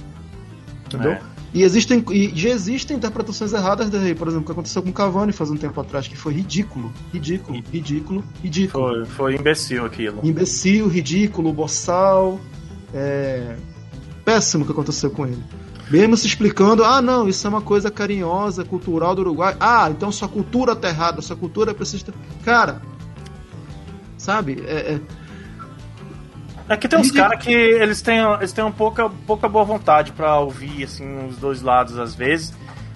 Entendeu? 0.85 1.11
É. 1.11 1.21
E 1.53 1.61
existem 1.61 2.03
e 2.09 2.31
já 2.35 2.49
existem 2.49 2.97
interpretações 2.97 3.53
erradas 3.53 3.89
da 3.89 3.99
lei, 3.99 4.15
por 4.15 4.27
exemplo, 4.27 4.43
o 4.43 4.45
que 4.47 4.51
aconteceu 4.53 4.81
com 4.81 4.91
Cavani 4.91 5.31
faz 5.31 5.51
um 5.51 5.57
tempo 5.57 5.79
atrás, 5.79 6.07
que 6.07 6.17
foi 6.17 6.33
ridículo, 6.33 6.91
ridículo, 7.13 7.63
ridículo, 7.71 8.23
ridículo. 8.41 8.83
Foi, 8.83 9.05
foi 9.05 9.35
imbecil 9.35 9.85
aquilo. 9.85 10.19
Imbecil, 10.23 10.87
ridículo, 10.87 11.53
boçal, 11.53 12.39
é... 12.91 13.55
péssimo 14.25 14.63
o 14.63 14.65
que 14.65 14.71
aconteceu 14.71 15.11
com 15.11 15.27
ele. 15.27 15.43
Mesmo 15.91 16.17
se 16.17 16.25
explicando, 16.25 16.83
ah 16.83 17.01
não, 17.03 17.29
isso 17.29 17.45
é 17.45 17.49
uma 17.49 17.61
coisa 17.61 17.91
carinhosa, 17.91 18.63
cultural 18.63 19.13
do 19.13 19.21
Uruguai. 19.21 19.55
Ah, 19.59 19.91
então 19.91 20.11
sua 20.11 20.27
cultura 20.27 20.75
tá 20.75 20.89
errada, 20.89 21.21
sua 21.21 21.35
cultura 21.35 21.71
precisa. 21.71 22.11
Cara, 22.43 22.81
sabe? 24.17 24.63
É, 24.65 24.93
é 24.93 25.01
é 26.69 26.77
que 26.77 26.87
tem 26.87 26.99
uns 26.99 27.11
caras 27.11 27.43
que 27.43 27.51
eles 27.51 28.01
têm, 28.01 28.19
eles 28.19 28.51
têm 28.51 28.63
um 28.63 28.71
pouca, 28.71 29.09
pouca 29.09 29.49
boa 29.49 29.65
vontade 29.65 30.11
para 30.11 30.39
ouvir 30.39 30.83
assim 30.83 31.27
os 31.27 31.37
dois 31.37 31.61
lados 31.61 31.97
às 31.99 32.15
vezes. 32.15 32.53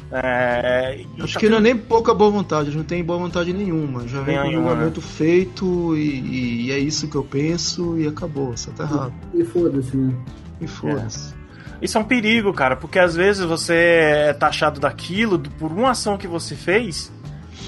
É, 0.09 1.03
Acho 1.19 1.33
tá 1.33 1.39
que 1.39 1.49
não 1.49 1.57
é 1.57 1.61
nem 1.61 1.77
pouca 1.77 2.13
boa 2.13 2.31
vontade, 2.31 2.75
não 2.75 2.83
tem 2.83 3.03
boa 3.03 3.19
vontade 3.19 3.51
nenhuma. 3.51 4.07
Já 4.07 4.21
vem 4.21 4.37
com 4.37 4.47
o 4.47 4.51
julgamento 4.51 5.01
né? 5.01 5.07
feito 5.07 5.97
e, 5.97 6.67
e, 6.67 6.71
é 6.71 6.79
isso 6.79 7.09
que 7.09 7.15
eu 7.15 7.23
penso 7.23 7.97
e 7.99 8.07
acabou, 8.07 8.55
você 8.55 8.71
tá 8.71 8.83
errado. 8.83 9.13
E, 9.33 9.41
e 9.41 9.45
foda-se, 9.45 9.97
né? 9.97 10.13
E 10.61 10.67
foda-se. 10.67 11.33
É. 11.33 11.37
Isso 11.81 11.97
é 11.97 12.01
um 12.01 12.05
perigo, 12.05 12.53
cara, 12.53 12.75
porque 12.75 12.97
às 12.97 13.15
vezes 13.15 13.43
você 13.45 13.73
é 13.73 14.33
taxado 14.33 14.79
daquilo 14.79 15.37
por 15.59 15.71
uma 15.71 15.91
ação 15.91 16.17
que 16.17 16.27
você 16.27 16.55
fez 16.55 17.11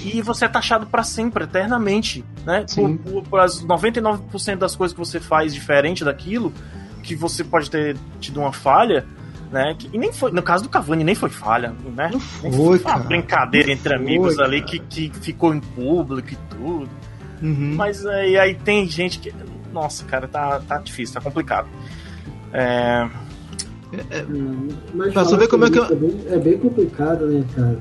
e 0.02 0.22
você 0.22 0.46
é 0.46 0.48
taxado 0.48 0.86
para 0.86 1.02
sempre, 1.02 1.44
eternamente, 1.44 2.24
né? 2.44 2.64
Por, 2.74 2.96
por, 2.98 3.22
por, 3.24 3.40
as 3.40 3.62
99% 3.62 4.56
das 4.56 4.74
coisas 4.74 4.94
que 4.94 4.98
você 4.98 5.20
faz 5.20 5.52
diferente 5.52 6.04
daquilo, 6.04 6.52
que 7.02 7.14
você 7.14 7.44
pode 7.44 7.70
ter 7.70 7.96
tido 8.18 8.40
uma 8.40 8.52
falha, 8.52 9.06
né? 9.50 9.76
E 9.92 9.98
nem 9.98 10.12
foi, 10.12 10.30
no 10.30 10.42
caso 10.42 10.64
do 10.64 10.70
Cavani, 10.70 11.04
nem 11.04 11.14
foi 11.14 11.28
falha, 11.28 11.74
né? 11.94 12.10
Não 12.12 12.20
foi, 12.20 12.78
foi 12.78 12.92
uma 12.92 12.98
brincadeira 12.98 13.70
entre 13.72 13.94
amigos 13.94 14.36
foi, 14.36 14.44
ali 14.44 14.62
que, 14.62 14.78
que 14.78 15.10
ficou 15.20 15.54
em 15.54 15.60
público 15.60 16.32
e 16.32 16.38
tudo. 16.48 16.88
Uhum. 17.42 17.74
Mas 17.76 18.04
aí, 18.06 18.38
aí 18.38 18.54
tem 18.54 18.88
gente 18.88 19.18
que. 19.18 19.34
Nossa, 19.72 20.04
cara, 20.04 20.28
tá, 20.28 20.60
tá 20.60 20.78
difícil, 20.78 21.14
tá 21.14 21.20
complicado. 21.20 21.68
É. 22.52 23.08
É, 23.92 24.18
é, 24.18 24.26
mas 24.94 25.12
pra 25.12 25.24
saber 25.24 25.48
como 25.48 25.64
é 25.64 25.70
que 25.70 25.78
eu... 25.78 25.84
é, 25.84 25.94
bem, 25.94 26.20
é 26.28 26.38
bem 26.38 26.58
complicado, 26.58 27.26
né, 27.26 27.44
cara? 27.54 27.78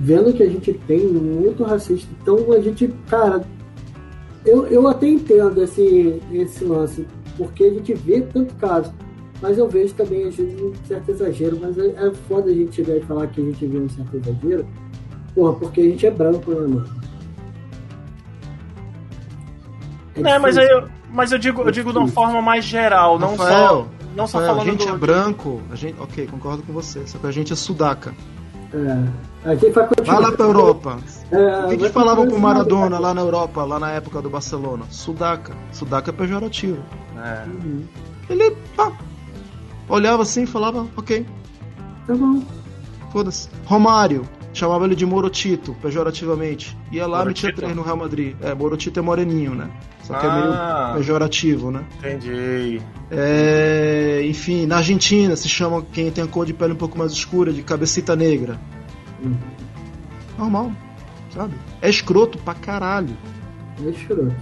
Vendo 0.00 0.32
que 0.32 0.42
a 0.42 0.48
gente 0.48 0.72
tem 0.86 1.06
muito 1.06 1.62
racista. 1.62 2.08
Então 2.20 2.52
a 2.52 2.60
gente, 2.60 2.88
cara, 3.08 3.44
eu, 4.44 4.66
eu 4.66 4.88
até 4.88 5.06
entendo 5.06 5.62
esse, 5.62 6.20
esse 6.32 6.64
lance, 6.64 7.06
porque 7.36 7.64
a 7.64 7.70
gente 7.70 7.92
vê 7.94 8.22
tanto 8.22 8.54
caso. 8.54 8.92
Mas 9.42 9.56
eu 9.56 9.68
vejo 9.68 9.94
também, 9.94 10.26
às 10.26 10.36
vezes, 10.36 10.60
um 10.60 10.72
certo 10.86 11.10
exagero. 11.10 11.58
Mas 11.60 11.78
é, 11.78 11.86
é 11.88 12.12
foda 12.28 12.50
a 12.50 12.54
gente 12.54 12.76
chegar 12.76 12.96
e 12.96 13.00
falar 13.00 13.26
que 13.28 13.40
a 13.40 13.44
gente 13.44 13.66
vê 13.66 13.78
um 13.78 13.88
certo 13.88 14.16
exagero. 14.16 14.66
Porra, 15.34 15.52
porque 15.54 15.80
a 15.80 15.84
gente 15.84 16.06
é 16.06 16.10
branco, 16.10 16.50
né, 16.50 16.60
mano? 16.60 17.00
É, 20.16 20.30
é 20.30 20.38
mas, 20.38 20.56
eu, 20.56 20.88
mas 21.10 21.32
eu 21.32 21.38
digo, 21.38 21.62
eu 21.62 21.70
digo 21.70 21.92
de 21.92 21.98
uma 21.98 22.08
forma 22.08 22.42
mais 22.42 22.64
geral, 22.64 23.18
não 23.18 23.30
Rafael, 23.30 23.68
só. 23.68 23.88
Não 24.14 24.26
só 24.26 24.40
falando. 24.40 24.60
A 24.60 24.64
gente 24.64 24.86
do... 24.86 24.94
é 24.94 24.98
branco, 24.98 25.62
a 25.70 25.74
gente, 25.74 25.98
ok, 25.98 26.26
concordo 26.26 26.62
com 26.62 26.72
você, 26.72 27.06
só 27.06 27.18
que 27.18 27.26
a 27.26 27.30
gente 27.30 27.52
é 27.52 27.56
sudaca. 27.56 28.14
É. 28.72 29.50
Aqui 29.52 29.70
vai, 29.70 29.88
vai 30.04 30.20
lá 30.20 30.32
pra 30.32 30.46
Europa. 30.46 30.98
É, 31.30 31.64
o 31.64 31.68
que, 31.70 31.76
que 31.78 31.88
falavam 31.88 32.28
pro 32.28 32.38
Maradona 32.38 32.98
lá 32.98 33.14
na 33.14 33.22
Europa, 33.22 33.64
lá 33.64 33.78
na 33.78 33.90
época 33.90 34.20
do 34.20 34.28
Barcelona? 34.28 34.84
Sudaca. 34.90 35.54
Sudaca 35.72 36.10
é 36.10 36.12
pejorativo. 36.12 36.82
É. 37.16 37.44
Uhum. 37.48 37.84
Ele 38.28 38.56
pá, 38.76 38.92
olhava 39.88 40.22
assim 40.22 40.42
e 40.42 40.46
falava, 40.46 40.86
ok. 40.96 41.26
Tá 42.06 42.14
bom. 42.14 42.42
Foda-se. 43.12 43.48
Romário. 43.64 44.28
Chamava 44.52 44.84
ele 44.84 44.96
de 44.96 45.06
Morotito, 45.06 45.76
pejorativamente. 45.80 46.76
Ia 46.90 47.06
lá, 47.06 47.18
Morotito? 47.18 47.46
metia 47.46 47.56
três 47.56 47.76
no 47.76 47.82
Real 47.82 47.96
Madrid. 47.96 48.34
É, 48.40 48.52
Morotito 48.54 48.98
é 48.98 49.02
moreninho, 49.02 49.54
né? 49.54 49.70
Só 50.02 50.18
que 50.18 50.26
ah, 50.26 50.28
é 50.28 50.40
meio 50.40 50.52
ah. 50.52 50.92
pejorativo, 50.96 51.70
né? 51.70 51.84
Entendi. 51.98 52.82
É, 53.10 54.22
enfim, 54.24 54.66
na 54.66 54.78
Argentina 54.78 55.36
se 55.36 55.48
chama 55.48 55.82
quem 55.92 56.10
tem 56.10 56.24
a 56.24 56.26
cor 56.26 56.44
de 56.44 56.52
pele 56.52 56.72
um 56.72 56.76
pouco 56.76 56.98
mais 56.98 57.12
escura 57.12 57.52
de 57.52 57.62
cabecita 57.62 58.16
negra. 58.16 58.58
Uhum. 59.22 59.36
Normal, 60.36 60.72
sabe? 61.32 61.54
É 61.80 61.88
escroto 61.88 62.38
pra 62.38 62.54
caralho. 62.54 63.16
É 63.84 63.90
escroto. 63.90 64.34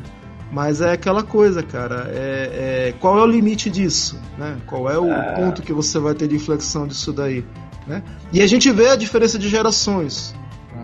Mas 0.50 0.80
é 0.80 0.92
aquela 0.92 1.22
coisa, 1.22 1.62
cara. 1.62 2.06
É, 2.08 2.88
é, 2.88 2.94
qual 2.98 3.18
é 3.18 3.22
o 3.22 3.26
limite 3.26 3.68
disso? 3.68 4.18
Né? 4.38 4.56
Qual 4.66 4.90
é 4.90 4.98
o 4.98 5.12
é... 5.12 5.34
ponto 5.34 5.60
que 5.60 5.72
você 5.72 5.98
vai 5.98 6.14
ter 6.14 6.28
de 6.28 6.36
inflexão 6.36 6.86
disso 6.86 7.12
daí? 7.12 7.44
Né? 7.88 8.02
E 8.32 8.42
a 8.42 8.46
gente 8.46 8.70
vê 8.70 8.90
a 8.90 8.96
diferença 8.96 9.38
de 9.38 9.48
gerações. 9.48 10.34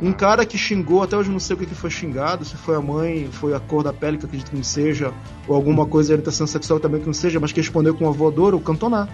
Um 0.02 0.12
cara 0.12 0.44
que 0.44 0.58
xingou, 0.58 1.02
até 1.02 1.16
hoje 1.16 1.30
não 1.30 1.38
sei 1.38 1.54
o 1.54 1.58
que 1.58 1.66
foi 1.66 1.90
xingado, 1.90 2.44
se 2.44 2.56
foi 2.56 2.74
a 2.74 2.80
mãe, 2.80 3.28
foi 3.30 3.54
a 3.54 3.60
cor 3.60 3.84
da 3.84 3.92
pele, 3.92 4.18
que 4.18 4.26
acredito 4.26 4.50
que 4.50 4.56
não 4.56 4.64
seja, 4.64 5.12
ou 5.46 5.54
alguma 5.54 5.86
coisa 5.86 6.08
de 6.08 6.12
orientação 6.14 6.46
sexual 6.46 6.80
também 6.80 7.00
que 7.00 7.06
não 7.06 7.12
seja, 7.12 7.38
mas 7.38 7.52
que 7.52 7.60
respondeu 7.60 7.94
com 7.94 8.04
uma 8.04 8.12
voadora, 8.12 8.56
o 8.56 8.60
Cantona. 8.60 9.08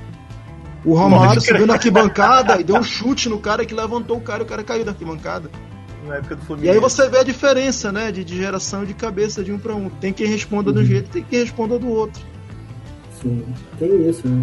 O 0.85 0.94
Romário 0.94 1.40
subiu 1.42 1.66
na 1.66 1.74
arquibancada 1.74 2.59
e 2.59 2.64
deu 2.64 2.76
um 2.76 2.83
chute 2.83 3.29
no 3.29 3.38
cara 3.38 3.66
que 3.66 3.74
levantou 3.74 4.16
o 4.16 4.20
cara 4.20 4.42
e 4.42 4.46
o 4.46 4.48
cara 4.48 4.62
caiu 4.64 4.85
da 4.85 4.92
arquibancada. 4.92 5.50
Na 6.07 6.16
época 6.16 6.37
do 6.37 6.64
E 6.64 6.70
aí 6.70 6.79
você 6.79 7.09
vê 7.11 7.18
a 7.18 7.22
diferença, 7.22 7.92
né, 7.92 8.11
de, 8.11 8.24
de 8.24 8.37
geração 8.38 8.87
de 8.87 8.94
cabeça 8.94 9.44
de 9.44 9.53
um 9.53 9.59
para 9.59 9.74
um. 9.74 9.90
Tem 9.90 10.14
quem 10.14 10.26
responda 10.26 10.70
uhum. 10.70 10.76
de 10.76 10.83
um 10.83 10.87
jeito, 10.87 11.11
tem 11.11 11.22
quem 11.22 11.40
responda 11.40 11.79
do 11.79 11.88
outro. 11.88 12.22
Sim, 13.20 13.44
tem 13.79 14.09
isso, 14.09 14.26
né? 14.26 14.42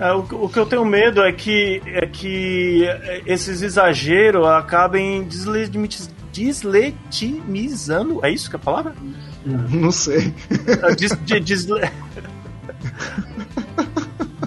É, 0.00 0.12
o, 0.12 0.20
o, 0.20 0.48
que 0.48 0.58
eu 0.58 0.64
tenho 0.64 0.84
medo 0.84 1.22
é 1.22 1.30
que, 1.30 1.82
é 1.86 2.06
que 2.06 2.86
esses 3.26 3.60
exageros 3.60 4.46
acabem 4.46 5.24
deslegitimizando. 5.24 8.24
É 8.24 8.30
isso 8.30 8.48
que 8.48 8.56
é 8.56 8.58
a 8.58 8.62
palavra? 8.62 8.94
Não 9.44 9.92
sei. 9.92 10.32
É, 10.82 10.94
des, 10.94 11.12
de, 11.22 11.40
desle... 11.40 11.82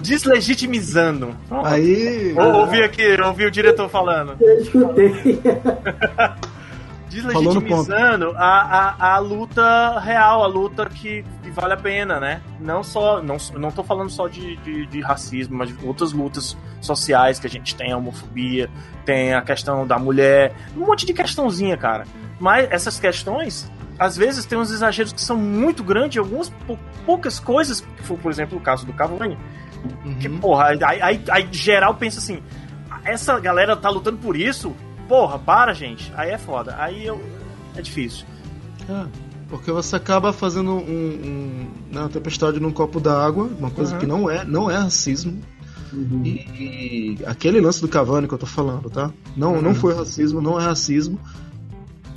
Deslegitimizando. 0.02 1.36
Aí. 1.50 2.34
Ouvi 2.36 2.82
aqui, 2.82 3.16
ouvi 3.22 3.46
o 3.46 3.50
diretor 3.50 3.88
falando. 3.88 4.36
Eu 4.40 4.60
escutei. 4.60 5.40
deslegitimizando 7.14 8.32
a, 8.36 8.96
a, 8.98 9.14
a 9.14 9.18
luta 9.18 10.00
real, 10.00 10.42
a 10.42 10.46
luta 10.46 10.86
que, 10.86 11.24
que, 11.42 11.50
vale 11.50 11.74
a 11.74 11.76
pena, 11.76 12.18
né? 12.18 12.42
Não 12.60 12.82
só, 12.82 13.22
não, 13.22 13.36
não 13.54 13.70
tô 13.70 13.84
falando 13.84 14.10
só 14.10 14.26
de, 14.26 14.56
de, 14.56 14.86
de, 14.86 15.00
racismo, 15.00 15.56
mas 15.56 15.68
de 15.68 15.86
outras 15.86 16.12
lutas 16.12 16.56
sociais 16.80 17.38
que 17.38 17.46
a 17.46 17.50
gente 17.50 17.74
tem, 17.76 17.92
a 17.92 17.96
homofobia, 17.96 18.68
tem 19.04 19.32
a 19.32 19.42
questão 19.42 19.86
da 19.86 19.98
mulher, 19.98 20.54
um 20.76 20.80
monte 20.80 21.06
de 21.06 21.14
questãozinha, 21.14 21.76
cara. 21.76 22.04
Mas 22.40 22.70
essas 22.70 22.98
questões, 22.98 23.70
às 23.98 24.16
vezes, 24.16 24.44
tem 24.44 24.58
uns 24.58 24.72
exageros 24.72 25.12
que 25.12 25.20
são 25.20 25.36
muito 25.36 25.84
grandes, 25.84 26.18
algumas 26.18 26.52
poucas 27.06 27.38
coisas, 27.38 27.80
que 27.80 28.02
foi, 28.02 28.16
por 28.16 28.32
exemplo, 28.32 28.58
o 28.58 28.60
caso 28.60 28.84
do 28.84 28.92
Cavani, 28.92 29.38
uhum. 30.04 30.18
que, 30.18 30.28
porra, 30.28 30.76
aí, 30.84 31.02
aí, 31.02 31.24
aí 31.30 31.48
geral 31.52 31.94
pensa 31.94 32.18
assim, 32.18 32.42
essa 33.04 33.38
galera 33.38 33.76
tá 33.76 33.88
lutando 33.88 34.18
por 34.18 34.36
isso, 34.36 34.74
porra, 35.14 35.38
para, 35.38 35.72
gente. 35.72 36.12
Aí 36.16 36.30
é 36.30 36.38
foda. 36.38 36.74
Aí 36.76 37.06
eu... 37.06 37.22
é 37.76 37.80
difícil. 37.80 38.26
É, 38.88 39.06
porque 39.48 39.70
você 39.70 39.94
acaba 39.94 40.32
fazendo 40.32 40.72
um, 40.72 40.78
um, 40.78 41.66
né, 41.92 42.00
uma 42.00 42.08
tempestade 42.08 42.58
num 42.58 42.72
copo 42.72 42.98
d'água, 42.98 43.48
uma 43.56 43.70
coisa 43.70 43.94
uhum. 43.94 44.00
que 44.00 44.06
não 44.06 44.28
é, 44.28 44.44
não 44.44 44.68
é 44.68 44.76
racismo. 44.76 45.40
Uhum. 45.92 46.22
E, 46.24 46.30
e, 46.30 47.18
aquele 47.26 47.60
lance 47.60 47.80
do 47.80 47.86
Cavani 47.86 48.26
que 48.26 48.34
eu 48.34 48.38
tô 48.38 48.46
falando, 48.46 48.90
tá? 48.90 49.12
Não, 49.36 49.54
uhum. 49.54 49.62
não 49.62 49.74
foi 49.74 49.94
racismo, 49.94 50.40
não 50.40 50.60
é 50.60 50.64
racismo. 50.64 51.20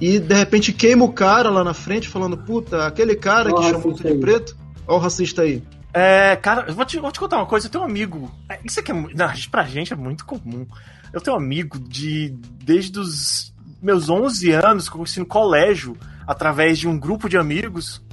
E 0.01 0.17
de 0.17 0.33
repente 0.33 0.73
queima 0.73 1.05
o 1.05 1.13
cara 1.13 1.51
lá 1.51 1.63
na 1.63 1.75
frente 1.75 2.09
falando, 2.09 2.35
puta, 2.35 2.87
aquele 2.87 3.15
cara 3.15 3.53
que 3.53 3.61
chamou 3.61 3.93
tu 3.93 4.03
de 4.03 4.15
preto. 4.15 4.57
Olha 4.87 4.97
o 4.97 4.99
racista 4.99 5.43
aí. 5.43 5.61
É, 5.93 6.35
cara, 6.35 6.71
vou 6.71 6.85
te, 6.85 6.99
vou 6.99 7.11
te 7.11 7.19
contar 7.19 7.37
uma 7.37 7.45
coisa. 7.45 7.67
Eu 7.67 7.71
tenho 7.71 7.83
um 7.83 7.87
amigo. 7.87 8.31
é, 8.49 8.59
Isso 8.63 8.79
aqui 8.79 8.91
é. 8.91 8.95
Não, 8.95 9.31
pra 9.51 9.63
gente 9.63 9.93
é 9.93 9.95
muito 9.95 10.25
comum. 10.25 10.65
Eu 11.13 11.21
tenho 11.21 11.35
um 11.35 11.39
amigo 11.39 11.79
de. 11.79 12.35
Desde 12.63 12.99
os 12.99 13.53
meus 13.81 14.09
11 14.09 14.51
anos, 14.51 14.89
que 14.89 14.95
eu 14.95 14.99
conheci 14.99 15.19
no 15.19 15.25
colégio, 15.25 15.95
através 16.25 16.77
de 16.79 16.87
um 16.87 16.97
grupo 16.99 17.29
de 17.29 17.37
amigos. 17.37 18.03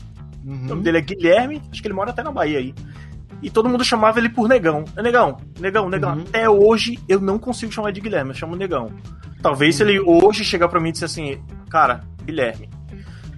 O 0.44 0.50
Uhum. 0.50 0.66
nome 0.66 0.82
dele 0.82 0.98
é 0.98 1.00
Guilherme, 1.00 1.62
acho 1.72 1.80
que 1.80 1.88
ele 1.88 1.94
mora 1.94 2.10
até 2.10 2.22
na 2.22 2.30
Bahia 2.30 2.58
aí. 2.58 2.74
E 3.42 3.50
todo 3.50 3.68
mundo 3.68 3.84
chamava 3.84 4.18
ele 4.18 4.28
por 4.28 4.48
Negão. 4.48 4.84
É 4.96 5.02
Negão, 5.02 5.38
Negão, 5.58 5.88
Negão. 5.88 6.14
Uhum. 6.16 6.20
Até 6.22 6.48
hoje 6.48 6.98
eu 7.08 7.18
não 7.20 7.38
consigo 7.38 7.72
chamar 7.72 7.92
de 7.92 8.00
Guilherme, 8.00 8.30
eu 8.30 8.34
chamo 8.34 8.54
Negão. 8.54 8.90
Talvez 9.42 9.76
se 9.76 9.82
ele 9.82 10.00
hoje 10.00 10.44
chegar 10.44 10.68
pra 10.68 10.80
mim 10.80 10.90
e 10.90 10.92
disser 10.92 11.06
assim, 11.06 11.42
cara, 11.70 12.00
Guilherme. 12.24 12.68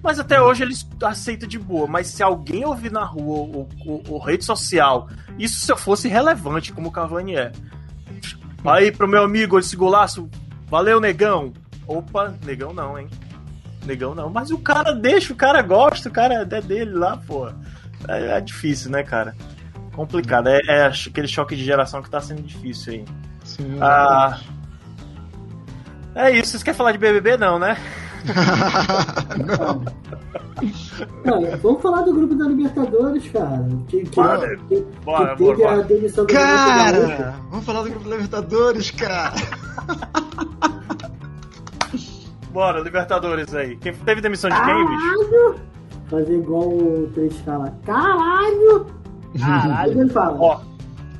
Mas 0.03 0.19
até 0.19 0.41
hoje 0.41 0.63
ele 0.63 0.73
aceita 1.03 1.47
de 1.47 1.57
boa. 1.59 1.87
Mas 1.87 2.07
se 2.07 2.21
alguém 2.23 2.63
ouvir 2.65 2.91
na 2.91 3.03
rua 3.03 3.39
ou, 3.39 3.69
ou- 3.85 4.03
ou 4.09 4.19
rede 4.19 4.45
social, 4.45 5.09
isso 5.39 5.59
se 5.59 5.71
eu 5.71 5.75
fosse 5.77 6.07
relevante, 6.07 6.71
como 6.71 6.87
o 6.89 6.91
Cavani 6.91 7.35
é. 7.35 7.51
Aí 8.65 8.91
pro 8.91 9.07
meu 9.07 9.23
amigo, 9.23 9.57
esse 9.59 9.75
golaço, 9.75 10.29
valeu, 10.67 10.99
negão. 10.99 11.53
Opa, 11.87 12.33
negão 12.45 12.73
não, 12.73 12.97
hein? 12.97 13.07
Negão 13.85 14.13
não. 14.13 14.29
Mas 14.29 14.51
o 14.51 14.57
cara 14.57 14.93
deixa, 14.93 15.31
o 15.31 15.35
cara 15.35 15.61
gosta, 15.61 16.09
o 16.09 16.11
cara 16.11 16.35
é 16.35 16.61
dele 16.61 16.91
lá, 16.91 17.17
pô. 17.17 17.47
É, 18.07 18.37
é 18.37 18.41
difícil, 18.41 18.91
né, 18.91 19.03
cara? 19.03 19.35
Complicado. 19.93 20.47
É, 20.47 20.59
é 20.67 20.85
aquele 20.85 21.27
choque 21.27 21.55
de 21.55 21.63
geração 21.63 22.01
que 22.01 22.09
tá 22.09 22.19
sendo 22.19 22.41
difícil 22.41 22.93
aí. 22.93 23.05
Sim. 23.43 23.77
Ah. 23.81 24.39
É 26.13 26.31
isso, 26.31 26.51
vocês 26.51 26.63
querem 26.63 26.77
falar 26.77 26.91
de 26.91 26.97
BBB? 26.97 27.37
Não, 27.37 27.57
né? 27.57 27.77
Cara, 31.23 31.57
vamos 31.61 31.81
falar 31.81 32.01
do 32.01 32.13
grupo 32.13 32.35
da 32.35 32.45
Libertadores, 32.47 33.29
cara. 33.29 33.67
Que, 33.87 34.03
que, 34.03 34.15
Bora, 34.15 34.57
que, 34.67 34.85
bora, 35.03 35.35
que 35.35 35.43
teve 35.43 35.55
bora, 35.55 35.71
a 35.71 35.75
bora. 35.75 35.87
demissão 35.87 36.25
do. 36.25 36.33
Cara, 36.33 37.35
vamos 37.49 37.65
falar 37.65 37.81
do 37.83 37.89
grupo 37.89 38.05
da 38.09 38.15
Libertadores, 38.15 38.91
cara. 38.91 39.33
Bora, 42.51 42.79
Libertadores 42.79 43.53
aí. 43.53 43.75
Quem 43.77 43.93
teve 43.93 44.19
demissão 44.21 44.49
de 44.49 44.55
quem, 44.55 44.87
bicho? 44.87 45.29
Caralho! 45.29 45.55
Fazer 46.09 46.33
igual 46.37 46.67
o 46.69 47.11
3 47.13 47.37
fala. 47.41 47.71
Caralho! 47.85 48.87
Caralho. 49.39 50.01
Ele 50.01 50.09
fala. 50.09 50.37
Ó, 50.39 50.59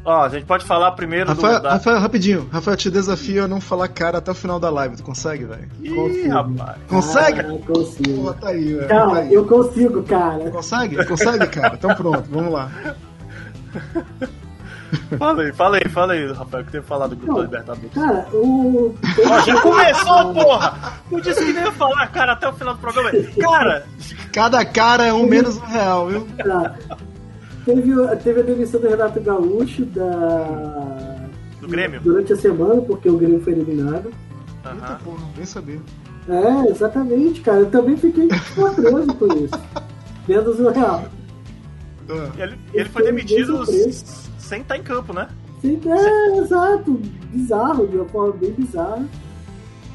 ó, 0.07 0.23
a 0.23 0.29
gente 0.29 0.45
pode 0.45 0.65
falar 0.65 0.91
primeiro 0.93 1.29
Rafael, 1.29 1.57
do. 1.57 1.63
Da... 1.63 1.71
Rafael, 1.73 1.99
rapidinho. 1.99 2.49
Rafael, 2.51 2.77
te 2.77 2.89
desafio 2.89 3.43
a 3.43 3.47
não 3.47 3.59
falar 3.61 3.87
cara 3.89 4.17
até 4.17 4.31
o 4.31 4.35
final 4.35 4.59
da 4.59 4.69
live. 4.69 4.95
Tu 4.95 5.03
consegue, 5.03 5.45
velho? 5.45 5.69
Ih, 5.81 5.89
Consigo. 5.89 6.29
rapaz. 6.29 6.77
Consegue? 6.87 7.39
Ah, 7.41 7.57
consigo. 7.67 8.23
Pô, 8.23 8.33
tá 8.33 8.49
aí, 8.49 8.73
velho. 8.73 8.87
Calma, 8.87 9.15
tá 9.17 9.25
eu 9.25 9.45
consigo, 9.45 10.03
cara. 10.03 10.49
Consegue? 10.49 11.05
Consegue, 11.05 11.47
cara? 11.47 11.75
Então 11.75 11.93
pronto, 11.93 12.23
vamos 12.29 12.53
lá. 12.53 12.71
Fala 15.17 15.43
aí, 15.43 15.51
fala 15.51 15.77
aí, 15.77 15.89
fala 15.89 16.13
aí, 16.13 16.31
Rafael, 16.31 16.63
que 16.63 16.71
tem 16.71 16.81
que 16.81 16.87
falar 16.87 17.07
do 17.07 17.15
grupo 17.17 17.41
Libertadores. 17.41 17.91
Cara, 17.93 18.25
o. 18.31 18.95
Ó, 19.29 19.39
já 19.41 19.61
começou, 19.61 20.33
porra! 20.33 20.93
Não 21.11 21.19
disse 21.19 21.45
que 21.45 21.51
nem 21.51 21.63
ia 21.65 21.71
falar, 21.73 22.07
cara, 22.07 22.31
até 22.31 22.47
o 22.47 22.53
final 22.53 22.73
do 22.73 22.79
programa. 22.79 23.11
Cara, 23.41 23.85
Cada 24.31 24.63
cara 24.63 25.05
é 25.05 25.11
um 25.11 25.25
menos 25.25 25.57
um 25.57 25.65
real, 25.65 26.07
viu? 26.07 26.27
Tá. 26.37 26.75
Teve, 27.67 28.15
teve 28.23 28.39
a 28.39 28.43
demissão 28.43 28.79
do 28.79 28.87
Renato 28.87 29.19
Gaúcho 29.19 29.83
da... 29.87 31.27
do 31.59 31.67
Grêmio. 31.67 31.99
durante 31.99 32.31
a 32.31 32.37
semana, 32.37 32.81
porque 32.81 33.09
o 33.09 33.17
Grêmio 33.17 33.41
foi 33.41 33.51
eliminado. 33.51 34.07
Eita 34.07 34.69
Aham. 34.85 34.99
porra, 35.03 35.25
nem 35.35 35.45
sabia. 35.45 35.81
É, 36.29 36.69
exatamente, 36.71 37.41
cara. 37.41 37.59
Eu 37.59 37.69
também 37.69 37.97
fiquei 37.97 38.29
surpreso 38.55 39.13
com 39.15 39.27
isso. 39.33 39.59
Menos 40.25 40.59
o 40.61 40.69
real. 40.69 41.03
Ah, 42.09 42.29
Ele, 42.37 42.55
ele 42.73 42.87
foi 42.89 43.03
demitido 43.03 43.65
sem 44.37 44.61
estar 44.61 44.77
em 44.77 44.83
campo, 44.83 45.11
né? 45.11 45.27
Sim, 45.61 45.77
é, 45.85 46.37
exato. 46.37 46.93
Bizarro, 47.33 47.85
de 47.85 47.97
uma 47.97 48.05
forma 48.05 48.31
bem 48.33 48.51
bizarra. 48.51 49.05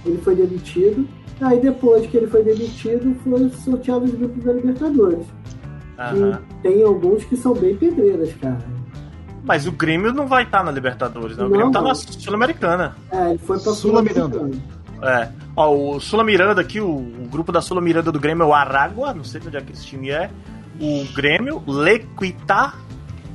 Ele 0.04 0.18
foi 0.18 0.34
demitido. 0.36 1.08
Aí 1.40 1.58
depois 1.58 2.06
que 2.06 2.18
ele 2.18 2.26
foi 2.26 2.42
demitido, 2.44 3.14
foi 3.24 3.48
sorteado 3.64 4.04
os 4.04 4.12
grupos 4.12 4.44
da 4.44 4.52
Libertadores. 4.52 5.24
Tem 6.62 6.82
alguns 6.82 7.24
que 7.24 7.36
são 7.36 7.54
bem 7.54 7.76
pedreiras, 7.76 8.32
cara. 8.34 8.58
Mas 9.44 9.66
o 9.66 9.72
Grêmio 9.72 10.12
não 10.12 10.26
vai 10.26 10.44
estar 10.44 10.62
na 10.62 10.70
Libertadores, 10.70 11.36
né? 11.36 11.44
O 11.44 11.48
Não, 11.48 11.52
Grêmio 11.52 11.72
tá 11.72 11.82
na 11.82 11.94
Sul-Americana. 11.94 12.96
É, 13.10 13.30
ele 13.30 13.38
foi 13.38 13.58
pra. 13.58 13.72
Sul-Americana. 13.72 14.50
É. 15.02 15.28
Ó, 15.56 15.96
o 15.96 16.00
Sula 16.00 16.22
Miranda 16.22 16.60
aqui, 16.60 16.80
o, 16.80 16.88
o 16.88 17.28
grupo 17.28 17.50
da 17.50 17.60
Sula 17.60 17.80
Miranda 17.80 18.12
do 18.12 18.20
Grêmio 18.20 18.44
é 18.44 18.46
o 18.46 18.54
Aragua, 18.54 19.12
não 19.12 19.24
sei 19.24 19.40
de 19.40 19.48
onde 19.48 19.56
é 19.56 19.60
que 19.60 19.72
esse 19.72 19.84
time 19.84 20.10
é. 20.10 20.30
O 20.80 21.04
Grêmio, 21.12 21.62
Lequitá, 21.66 22.74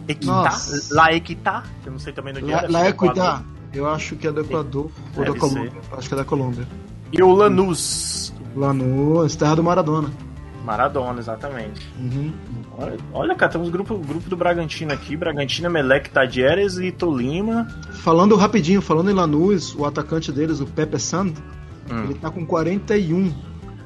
Equitá, 0.07 0.31
Nossa. 0.31 0.95
La 0.95 1.13
Equitá, 1.13 1.63
que 1.83 1.89
eu 1.89 1.91
não 1.91 1.99
sei 1.99 2.13
também 2.13 2.33
no 2.33 2.47
Lá, 2.47 2.65
lá 2.69 2.85
é 2.85 2.93
cuidar. 2.93 3.43
Eu 3.73 3.87
acho 3.87 4.15
que 4.15 4.27
é 4.27 4.31
do 4.31 4.41
Equador 4.41 4.89
ou 5.15 5.23
Deve 5.23 5.33
da 5.33 5.39
Colômbia. 5.39 5.71
Acho 5.91 6.07
que 6.07 6.13
é 6.13 6.17
da 6.17 6.25
Colômbia. 6.25 6.67
E 7.11 7.21
o 7.21 7.31
Lanús. 7.31 8.33
No 8.55 9.29
Terra 9.29 9.55
do 9.55 9.63
Maradona. 9.63 10.09
Maradona, 10.67 11.19
exatamente. 11.19 11.89
Uhum. 11.97 12.33
Olha, 12.77 12.97
olha, 13.13 13.35
cara, 13.35 13.51
temos 13.53 13.69
grupo, 13.69 13.97
grupo 13.97 14.29
do 14.29 14.35
Bragantino 14.35 14.91
aqui. 14.91 15.15
Bragantino, 15.15 15.69
Melec, 15.69 16.09
Tadieres 16.09 16.77
e 16.77 16.91
Tolima. 16.91 17.65
Falando 18.03 18.35
rapidinho, 18.35 18.81
falando 18.81 19.09
em 19.09 19.13
Lanús, 19.13 19.73
o 19.75 19.85
atacante 19.85 20.29
deles, 20.31 20.59
o 20.59 20.65
Pepe 20.67 20.99
Sand, 20.99 21.33
Hum. 21.89 22.03
ele 22.03 22.15
tá 22.15 22.29
com 22.29 22.45
41. 22.45 23.33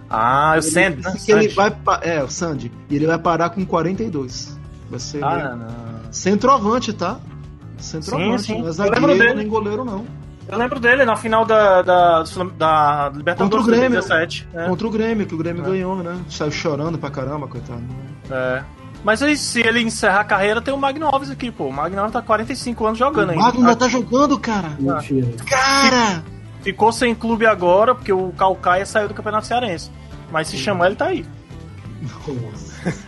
Ah, 0.09 0.53
o 0.53 0.55
Ele 0.55 0.61
Sand, 0.63 0.95
né? 1.03 1.15
que 1.23 1.31
ele 1.31 1.49
Sand. 1.51 1.55
vai 1.55 1.99
é, 2.01 2.23
o 2.23 2.29
Sandy, 2.29 2.71
e 2.89 2.95
ele 2.95 3.05
vai 3.05 3.19
parar 3.19 3.51
com 3.51 3.63
42. 3.63 4.59
Vai 4.89 4.99
ser 4.99 5.23
Ah, 5.23 5.55
não. 5.55 6.11
centroavante, 6.11 6.91
tá? 6.93 7.19
Centroavante, 7.77 8.41
Sim, 8.41 8.55
sim. 8.55 8.61
não 8.61 8.67
é 8.69 8.71
zagueiro 8.71 9.35
nem 9.35 9.47
goleiro 9.47 9.85
não. 9.85 10.03
Eu 10.47 10.57
lembro 10.57 10.79
dele 10.79 11.05
na 11.05 11.15
final 11.15 11.45
da, 11.45 11.81
da, 11.81 12.23
da 12.57 13.11
Libertadores 13.15 13.37
Contra 13.37 13.59
o 13.61 13.63
Grêmio. 13.63 13.99
2017. 14.01 14.47
É. 14.53 14.67
Contra 14.67 14.87
o 14.87 14.89
Grêmio, 14.91 15.25
que 15.27 15.35
o 15.35 15.37
Grêmio 15.37 15.63
É. 15.63 15.69
ganhou, 15.69 15.95
né? 15.97 16.17
Saiu 16.29 16.51
chorando 16.51 16.97
pra 16.97 17.09
caramba, 17.09 17.47
coitado. 17.47 17.81
É. 18.29 18.63
Mas 19.03 19.21
aí, 19.23 19.35
se 19.37 19.61
ele 19.61 19.81
encerrar 19.81 20.19
a 20.21 20.23
carreira, 20.25 20.61
tem 20.61 20.73
o 20.73 20.77
Magno 20.77 21.07
Alves 21.07 21.29
aqui, 21.31 21.49
pô. 21.51 21.65
O 21.65 21.73
Magno 21.73 21.99
Alves 21.99 22.13
tá 22.13 22.21
45 22.21 22.85
anos 22.85 22.99
jogando 22.99 23.29
O 23.29 23.31
ainda. 23.31 23.43
Magno 23.43 23.59
ainda 23.61 23.75
tá 23.75 23.87
jogando, 23.87 24.37
cara. 24.37 24.69
Mentira. 24.79 25.27
Cara! 25.47 26.23
Ficou 26.61 26.91
sem 26.91 27.15
clube 27.15 27.45
agora, 27.45 27.95
porque 27.95 28.13
o 28.13 28.31
Calcaia 28.33 28.85
saiu 28.85 29.07
do 29.07 29.13
Campeonato 29.13 29.47
Cearense. 29.47 29.89
Mas 30.31 30.47
se 30.49 30.57
chamar, 30.57 30.87
ele 30.87 30.95
tá 30.95 31.05
aí. 31.05 31.25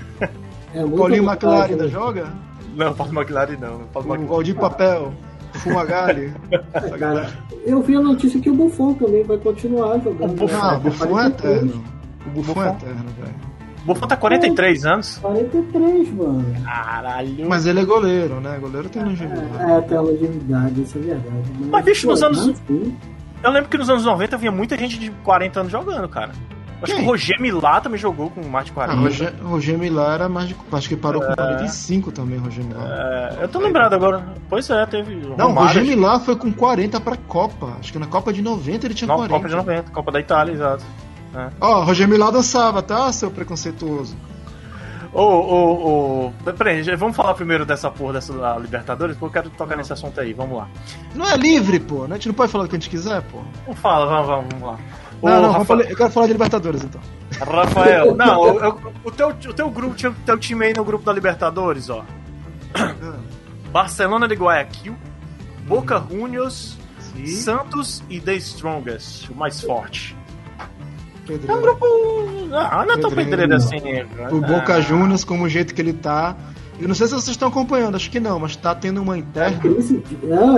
É 0.73 0.79
muito 0.81 0.97
Paulinho 0.97 1.23
McLaren 1.23 1.57
né? 1.67 1.71
ainda 1.73 1.87
joga? 1.87 2.27
Não, 2.75 2.93
Paulo 2.95 3.13
McLaren 3.13 3.57
não. 3.59 3.81
Paulo 3.93 4.23
O 4.23 4.27
Valdir 4.27 4.55
Papel, 4.55 5.13
Fumagalli. 5.53 6.33
Cara, 6.99 7.29
eu 7.65 7.81
vi 7.81 7.95
a 7.95 8.01
notícia 8.01 8.39
que 8.39 8.49
o 8.49 8.55
Buffon 8.55 8.93
também 8.93 9.23
vai 9.23 9.37
continuar 9.37 9.99
jogando. 9.99 10.31
O 10.31 10.35
Buffon- 10.35 10.57
Ah, 10.61 10.75
o 10.77 10.79
Buffon 10.79 11.03
é 11.05 11.07
43, 11.07 11.55
eterno. 11.57 11.83
O 12.25 12.29
Buffon 12.31 12.63
é 12.63 12.69
eterno, 12.69 13.05
velho. 13.19 13.35
O 13.83 13.85
Buffon 13.87 14.07
tá 14.07 14.15
43 14.15 14.85
anos. 14.85 15.17
43, 15.17 16.13
mano. 16.13 16.45
Caralho. 16.63 17.49
Mas 17.49 17.65
ele 17.65 17.81
é 17.81 17.85
goleiro, 17.85 18.39
né? 18.39 18.57
Goleiro 18.59 18.87
tem 18.89 19.03
longevidade. 19.03 19.71
É, 19.71 19.81
tem 19.81 19.97
a 19.97 20.01
longevidade, 20.01 20.81
isso 20.81 20.97
é 20.97 21.01
verdade. 21.01 21.49
Mas, 21.69 21.83
bicho, 21.85 22.07
nos 22.07 22.23
anos- 22.23 22.49
assim, 22.49 22.97
Eu 23.43 23.51
lembro 23.51 23.69
que 23.69 23.77
nos 23.77 23.89
anos 23.89 24.05
90 24.05 24.37
vinha 24.37 24.51
muita 24.53 24.77
gente 24.77 24.97
de 24.97 25.11
40 25.23 25.59
anos 25.59 25.71
jogando, 25.71 26.07
cara. 26.07 26.31
Acho 26.83 26.95
que 26.95 27.01
o 27.01 27.05
Roger 27.05 27.41
Milá 27.41 27.81
também 27.81 27.97
jogou 27.99 28.29
com 28.29 28.43
mais 28.47 28.65
de 28.65 28.71
Ah, 28.71 28.75
40. 28.75 28.99
Roger, 29.01 29.33
Roger 29.43 29.77
Millar 29.77 30.13
era 30.15 30.29
mais 30.29 30.49
de. 30.49 30.55
Acho 30.71 30.89
que 30.89 30.95
parou 30.95 31.21
com 31.21 31.33
45 31.33 32.11
também, 32.11 32.37
Roger 32.37 32.63
Millar. 32.65 32.85
É, 32.85 33.37
eu 33.43 33.47
tô 33.47 33.59
lembrado 33.59 33.93
agora. 33.93 34.23
Pois 34.49 34.69
é, 34.69 34.85
teve. 34.85 35.15
o 35.15 35.35
Não, 35.37 35.47
Romário, 35.47 35.67
Roger 35.69 35.83
Millar 35.85 36.19
foi 36.19 36.35
com 36.35 36.51
40 36.51 36.99
pra 36.99 37.15
Copa. 37.15 37.77
Acho 37.79 37.91
que 37.93 37.99
na 37.99 38.07
Copa 38.07 38.33
de 38.33 38.41
90 38.41 38.85
ele 38.85 38.93
tinha 38.93 39.07
Não, 39.07 39.15
40. 39.15 39.33
Copa 39.35 39.49
de 39.49 39.55
90, 39.55 39.91
Copa 39.91 40.11
da 40.11 40.19
Itália, 40.19 40.51
exato. 40.53 40.83
Ó, 41.59 41.83
Roger 41.83 42.07
Millar 42.07 42.31
dançava, 42.31 42.81
tá, 42.83 43.11
seu 43.11 43.31
preconceituoso? 43.31 44.15
Ô, 45.11 45.21
ô, 45.21 46.25
ô. 46.27 46.51
Peraí, 46.53 46.81
vamos 46.95 47.15
falar 47.15 47.35
primeiro 47.35 47.65
dessa 47.65 47.89
porra 47.91 48.13
dessa 48.13 48.33
da 48.33 48.57
Libertadores, 48.57 49.15
porque 49.15 49.37
eu 49.37 49.43
quero 49.43 49.55
tocar 49.55 49.75
nesse 49.77 49.93
assunto 49.93 50.19
aí. 50.19 50.33
Vamos 50.33 50.57
lá. 50.57 50.67
Não 51.13 51.25
é 51.27 51.35
livre, 51.37 51.79
pô. 51.79 52.07
né? 52.07 52.11
A 52.11 52.13
gente 52.15 52.27
não 52.29 52.35
pode 52.35 52.51
falar 52.51 52.65
o 52.65 52.67
que 52.67 52.75
a 52.75 52.79
gente 52.79 52.89
quiser, 52.89 53.21
pô. 53.23 53.37
Vamos 53.65 53.79
falar, 53.79 54.05
vamos, 54.07 54.27
vamos, 54.27 54.45
vamos 54.53 54.67
lá. 54.69 54.79
Não, 55.23 55.41
não, 55.41 55.51
Rafa- 55.51 55.51
vamos 55.53 55.67
falar- 55.67 55.83
eu 55.91 55.95
quero 55.97 56.09
falar 56.11 56.25
de 56.27 56.33
Libertadores 56.33 56.83
então. 56.83 57.01
Rafael, 57.39 58.13
não, 58.17 58.45
eu- 58.47 58.59
eu- 58.59 58.93
o, 59.03 59.11
teu, 59.11 59.27
o 59.29 59.53
teu 59.53 59.69
grupo, 59.69 59.95
tinha- 59.95 60.13
teu 60.25 60.37
time 60.37 60.65
aí 60.65 60.73
no 60.75 60.83
grupo 60.83 61.05
da 61.05 61.13
Libertadores, 61.13 61.89
ó. 61.89 62.03
Barcelona 63.71 64.27
de 64.27 64.35
Guayaquil, 64.35 64.95
Boca 65.67 66.03
Juniors, 66.09 66.77
Sim. 66.99 67.25
Santos 67.27 68.03
e 68.09 68.19
The 68.19 68.35
Strongest, 68.35 69.29
o 69.29 69.35
mais 69.35 69.61
forte. 69.61 70.15
É 71.47 71.53
um 71.53 71.61
grupo. 71.61 71.85
Ah, 72.51 72.83
não 72.85 72.95
é 72.95 72.97
tão 72.97 73.09
Pedreiro, 73.09 73.29
pedreiro 73.29 73.49
não. 73.49 73.55
assim. 73.55 74.35
O 74.35 74.43
Ah, 74.43 74.47
Boca 74.47 74.81
Juniors, 74.81 75.23
como 75.23 75.45
o 75.45 75.49
jeito 75.49 75.73
que 75.73 75.81
ele 75.81 75.93
tá. 75.93 76.35
Eu 76.79 76.87
não 76.87 76.95
sei 76.95 77.07
se 77.07 77.13
vocês 77.13 77.29
estão 77.29 77.47
acompanhando, 77.47 77.95
acho 77.95 78.11
que 78.11 78.19
não, 78.19 78.39
mas 78.39 78.55
tá 78.57 78.75
tendo 78.75 79.01
uma 79.01 79.17
interna 79.17 79.57
Crise, 79.59 80.03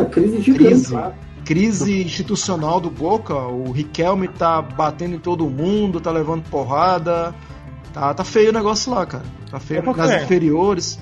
é, 0.02 0.06
crise 0.06 0.42
gigante. 0.42 0.64
Crise. 0.66 0.98
Crise 1.46 2.04
institucional 2.04 2.82
do 2.82 2.90
Boca. 2.90 3.36
O 3.36 3.72
Riquelme 3.72 4.28
tá 4.28 4.62
batendo 4.62 5.16
em 5.16 5.20
todo 5.20 5.50
mundo, 5.50 6.02
tá 6.02 6.12
levando 6.12 6.44
porrada. 6.50 7.34
Tá, 7.94 8.14
tá 8.14 8.24
feio 8.26 8.50
o 8.50 8.54
negócio 8.54 8.92
lá, 8.92 9.06
cara. 9.06 9.24
Tá 9.50 9.60
feio 9.60 9.80
É 9.80 9.84
por 9.84 9.96
nas 9.96 10.10
quê? 10.12 10.24
inferiores. 10.24 11.00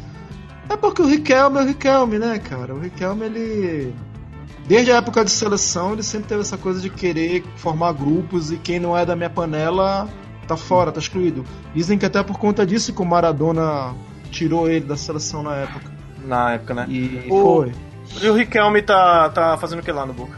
É 0.70 0.78
porque 0.78 1.02
o 1.02 1.08
Riquelme 1.08 1.58
é 1.58 1.62
o 1.62 1.66
Riquelme, 1.66 2.20
né, 2.20 2.38
cara? 2.38 2.76
O 2.76 2.80
Riquelme, 2.80 3.26
ele. 3.26 3.94
Desde 4.68 4.92
a 4.92 4.98
época 4.98 5.26
de 5.26 5.32
seleção, 5.32 5.94
ele 5.94 6.04
sempre 6.04 6.28
teve 6.28 6.42
essa 6.42 6.58
coisa 6.58 6.80
de 6.80 6.90
querer 6.90 7.44
formar 7.56 7.92
grupos 7.94 8.52
e 8.52 8.58
quem 8.58 8.80
não 8.80 8.98
é 8.98 9.06
da 9.06 9.16
minha 9.16 9.30
panela 9.30 10.08
tá 10.48 10.56
fora, 10.56 10.92
tá 10.92 11.00
excluído. 11.00 11.44
Dizem 11.74 11.98
que 11.98 12.06
até 12.06 12.22
por 12.22 12.38
conta 12.38 12.66
disso 12.66 12.94
que 12.94 13.02
o 13.02 13.06
Maradona 13.06 13.94
tirou 14.32 14.70
ele 14.70 14.86
da 14.86 14.96
seleção 14.96 15.44
na 15.44 15.56
época. 15.56 15.92
Na 16.26 16.54
época, 16.54 16.74
né? 16.74 16.86
E 16.90 17.26
foi. 17.28 17.72
E 18.22 18.30
o 18.30 18.34
Riquelme 18.34 18.82
tá, 18.82 19.30
tá 19.30 19.58
fazendo 19.58 19.80
o 19.80 19.84
que 19.84 19.92
lá 19.92 20.06
no 20.06 20.14
Boca? 20.14 20.38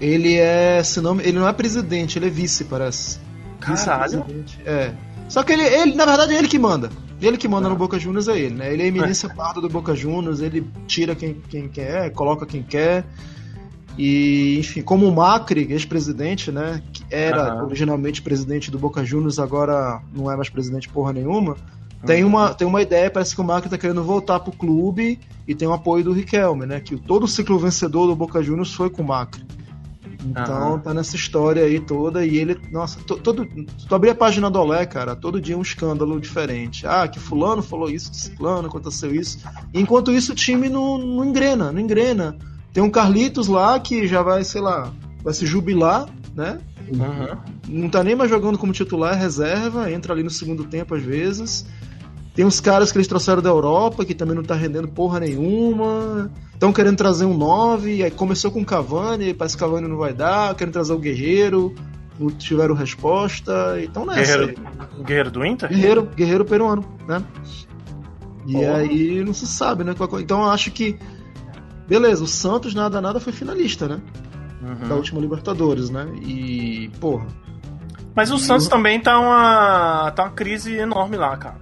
Ele 0.00 0.36
é, 0.36 0.82
se 0.82 1.00
não, 1.00 1.20
ele 1.20 1.38
não 1.38 1.48
é 1.48 1.52
presidente, 1.52 2.18
ele 2.18 2.26
é 2.26 2.30
vice, 2.30 2.64
parece. 2.64 3.18
Caralho. 3.60 4.24
Vice-presidente, 4.24 4.60
É. 4.64 4.92
Só 5.28 5.42
que 5.42 5.52
ele, 5.52 5.62
ele, 5.62 5.94
na 5.94 6.04
verdade, 6.04 6.34
é 6.34 6.38
ele 6.38 6.48
que 6.48 6.58
manda. 6.58 6.90
Ele 7.20 7.38
que 7.38 7.48
manda 7.48 7.68
no 7.68 7.76
Boca 7.76 7.98
Juniors 7.98 8.28
é 8.28 8.38
ele, 8.38 8.54
né? 8.54 8.72
Ele 8.72 8.82
é 8.82 8.86
eminência 8.86 9.28
parda 9.28 9.60
do 9.60 9.68
Boca 9.68 9.94
Juniors, 9.94 10.40
ele 10.40 10.66
tira 10.86 11.14
quem, 11.14 11.34
quem 11.48 11.68
quer, 11.68 12.10
coloca 12.12 12.44
quem 12.44 12.62
quer. 12.62 13.04
E, 13.96 14.58
enfim, 14.58 14.82
como 14.82 15.06
o 15.08 15.14
Macri, 15.14 15.68
ex-presidente, 15.70 16.50
né? 16.50 16.82
Que 16.92 17.04
era 17.10 17.54
Aham. 17.54 17.64
originalmente 17.64 18.20
presidente 18.20 18.70
do 18.70 18.78
Boca 18.78 19.04
Juniors, 19.04 19.38
agora 19.38 20.02
não 20.12 20.30
é 20.30 20.36
mais 20.36 20.48
presidente 20.48 20.88
porra 20.88 21.12
nenhuma. 21.12 21.56
Tem 22.06 22.24
uma, 22.24 22.54
tem 22.54 22.66
uma 22.66 22.82
ideia, 22.82 23.10
parece 23.10 23.34
que 23.34 23.40
o 23.40 23.44
Macri 23.44 23.68
tá 23.70 23.78
querendo 23.78 24.02
voltar 24.02 24.40
pro 24.40 24.52
clube 24.52 25.18
e 25.46 25.54
tem 25.54 25.66
o 25.68 25.72
apoio 25.72 26.04
do 26.04 26.12
Riquelme, 26.12 26.66
né? 26.66 26.80
Que 26.80 26.96
todo 26.96 27.24
o 27.24 27.28
ciclo 27.28 27.58
vencedor 27.58 28.06
do 28.06 28.14
Boca 28.16 28.42
Juniors 28.42 28.72
foi 28.72 28.90
com 28.90 29.02
o 29.02 29.06
Macri. 29.06 29.44
Então 30.26 30.72
Aham. 30.74 30.78
tá 30.78 30.94
nessa 30.94 31.16
história 31.16 31.62
aí 31.64 31.78
toda 31.78 32.24
e 32.24 32.36
ele, 32.38 32.58
nossa, 32.72 32.98
to- 33.00 33.18
todo, 33.18 33.46
tu 33.86 33.94
abrir 33.94 34.10
a 34.10 34.14
página 34.14 34.50
do 34.50 34.58
Olé, 34.58 34.86
cara, 34.86 35.14
todo 35.14 35.38
dia 35.40 35.56
um 35.56 35.60
escândalo 35.62 36.18
diferente. 36.18 36.86
Ah, 36.86 37.06
que 37.06 37.18
fulano 37.20 37.62
falou 37.62 37.90
isso, 37.90 38.10
que 38.10 38.16
ciclano 38.16 38.68
aconteceu 38.68 39.14
isso. 39.14 39.38
E 39.72 39.80
enquanto 39.80 40.10
isso 40.12 40.32
o 40.32 40.34
time 40.34 40.68
não, 40.70 40.96
não 40.96 41.24
engrena, 41.24 41.70
não 41.70 41.78
engrena. 41.80 42.36
Tem 42.72 42.82
um 42.82 42.90
Carlitos 42.90 43.48
lá 43.48 43.78
que 43.78 44.06
já 44.06 44.22
vai, 44.22 44.42
sei 44.44 44.62
lá, 44.62 44.90
vai 45.22 45.34
se 45.34 45.44
jubilar, 45.44 46.06
né? 46.34 46.58
Uhum. 46.88 47.38
Não 47.68 47.88
tá 47.90 48.02
nem 48.02 48.16
mais 48.16 48.30
jogando 48.30 48.56
como 48.58 48.72
titular, 48.72 49.14
é 49.14 49.16
reserva, 49.18 49.92
entra 49.92 50.12
ali 50.14 50.22
no 50.22 50.30
segundo 50.30 50.64
tempo 50.64 50.94
às 50.94 51.02
vezes. 51.02 51.66
Tem 52.34 52.44
uns 52.44 52.58
caras 52.60 52.90
que 52.90 52.98
eles 52.98 53.06
trouxeram 53.06 53.40
da 53.40 53.48
Europa 53.50 54.04
que 54.04 54.12
também 54.14 54.34
não 54.34 54.42
tá 54.42 54.54
rendendo 54.54 54.88
porra 54.88 55.20
nenhuma. 55.20 56.30
Estão 56.52 56.72
querendo 56.72 56.96
trazer 56.96 57.24
um 57.24 57.36
9, 57.36 58.02
aí 58.02 58.10
começou 58.10 58.50
com 58.50 58.60
o 58.60 58.64
Cavani, 58.64 59.32
parece 59.32 59.56
que 59.56 59.62
o 59.62 59.66
Cavani 59.66 59.86
não 59.86 59.96
vai 59.96 60.12
dar, 60.12 60.54
querem 60.56 60.72
trazer 60.72 60.92
o 60.92 60.98
Guerreiro, 60.98 61.72
não 62.18 62.28
tiveram 62.30 62.74
resposta, 62.74 63.76
então 63.80 64.04
nessa. 64.04 64.36
Guerreiro, 64.38 64.62
Guerreiro 65.04 65.30
do 65.30 65.44
Inter? 65.46 65.68
Guerreiro, 65.68 66.02
guerreiro 66.16 66.44
peruano, 66.44 66.84
né? 67.06 67.22
E 68.46 68.52
Porra. 68.54 68.76
aí 68.78 69.24
não 69.24 69.32
se 69.32 69.46
sabe, 69.46 69.84
né? 69.84 69.94
qual- 69.94 70.20
Então 70.20 70.42
eu 70.42 70.50
acho 70.50 70.70
que. 70.70 70.98
Beleza, 71.88 72.24
o 72.24 72.26
Santos 72.26 72.74
nada 72.74 73.00
nada 73.00 73.20
foi 73.20 73.32
finalista, 73.32 73.86
né? 73.86 74.00
Uhum. 74.62 74.88
Da 74.88 74.94
última 74.96 75.20
Libertadores, 75.20 75.88
né? 75.90 76.06
E, 76.22 76.90
porra. 77.00 77.26
Mas 78.14 78.30
o 78.30 78.38
Santos 78.38 78.68
também 78.68 79.00
tá 79.00 79.18
uma, 79.18 80.10
tá 80.12 80.24
uma 80.24 80.30
crise 80.30 80.74
enorme 80.74 81.16
lá, 81.16 81.36
cara. 81.36 81.56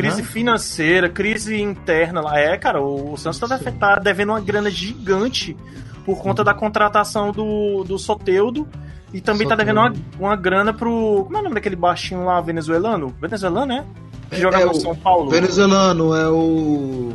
Crise 0.00 0.22
Hã? 0.22 0.24
financeira, 0.24 1.08
crise 1.08 1.60
interna 1.60 2.20
lá. 2.20 2.38
É, 2.38 2.56
cara, 2.56 2.80
o, 2.80 3.12
o 3.12 3.16
Santos 3.16 3.38
tá, 3.38 3.58
tá 3.58 3.96
devendo 3.96 4.30
uma 4.30 4.40
grana 4.40 4.70
gigante 4.70 5.56
por 6.04 6.18
conta 6.22 6.42
da 6.42 6.54
contratação 6.54 7.32
do, 7.32 7.84
do 7.84 7.98
Soteudo. 7.98 8.66
E 9.12 9.20
também 9.20 9.46
tá 9.48 9.56
devendo 9.56 9.78
uma, 9.80 9.92
uma 10.18 10.36
grana 10.36 10.72
pro. 10.72 11.24
Como 11.24 11.36
é 11.36 11.40
o 11.40 11.42
nome 11.42 11.54
daquele 11.56 11.74
baixinho 11.76 12.24
lá, 12.24 12.40
venezuelano? 12.40 13.14
Venezuelano, 13.20 13.66
né? 13.66 13.84
Que 14.28 14.36
É- 14.36 14.38
joga 14.40 14.60
é 14.60 14.64
no 14.64 14.70
o 14.70 14.74
São 14.74 14.94
Paulo. 14.94 15.30
Venezuelano 15.30 16.14
é 16.14 16.28
o. 16.28 17.12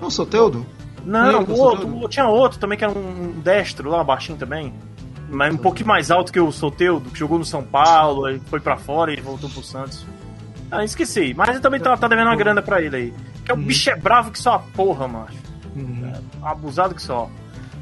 Não, 0.00 0.10
Soteudo? 0.10 0.66
Não, 1.04 1.38
Lembra, 1.38 1.54
o 1.54 1.58
outro, 1.58 2.08
tinha 2.08 2.26
outro 2.26 2.58
também 2.58 2.76
que 2.76 2.84
era 2.84 2.92
um 2.92 3.40
destro 3.42 3.88
lá, 3.90 4.02
baixinho 4.02 4.36
também. 4.36 4.74
Mas 5.30 5.54
um 5.54 5.58
pouquinho 5.58 5.86
mais 5.86 6.10
alto 6.10 6.32
que 6.32 6.40
o 6.40 6.50
Soteudo, 6.50 7.10
que 7.10 7.18
jogou 7.18 7.38
no 7.38 7.44
São 7.44 7.62
Paulo, 7.62 8.24
aí 8.26 8.40
foi 8.46 8.60
pra 8.60 8.76
fora 8.76 9.12
e 9.12 9.20
voltou 9.20 9.48
pro 9.48 9.62
Santos. 9.62 10.04
Ah, 10.70 10.84
esqueci. 10.84 11.34
Mas 11.36 11.48
ele 11.50 11.60
também 11.60 11.80
tá, 11.80 11.96
tá 11.96 12.08
devendo 12.08 12.26
uma 12.28 12.36
grana 12.36 12.60
pra 12.62 12.80
ele 12.82 12.96
aí. 12.96 13.14
Que 13.44 13.50
é 13.50 13.54
o 13.54 13.56
Uhum. 13.58 13.64
bicho 13.64 13.88
é 13.90 13.96
bravo 13.96 14.30
que 14.30 14.38
só 14.38 14.54
a 14.54 14.58
porra, 14.58 15.08
macho. 15.08 15.36
Uhum. 15.74 16.12
Abusado 16.42 16.94
que 16.94 17.02
só. 17.02 17.30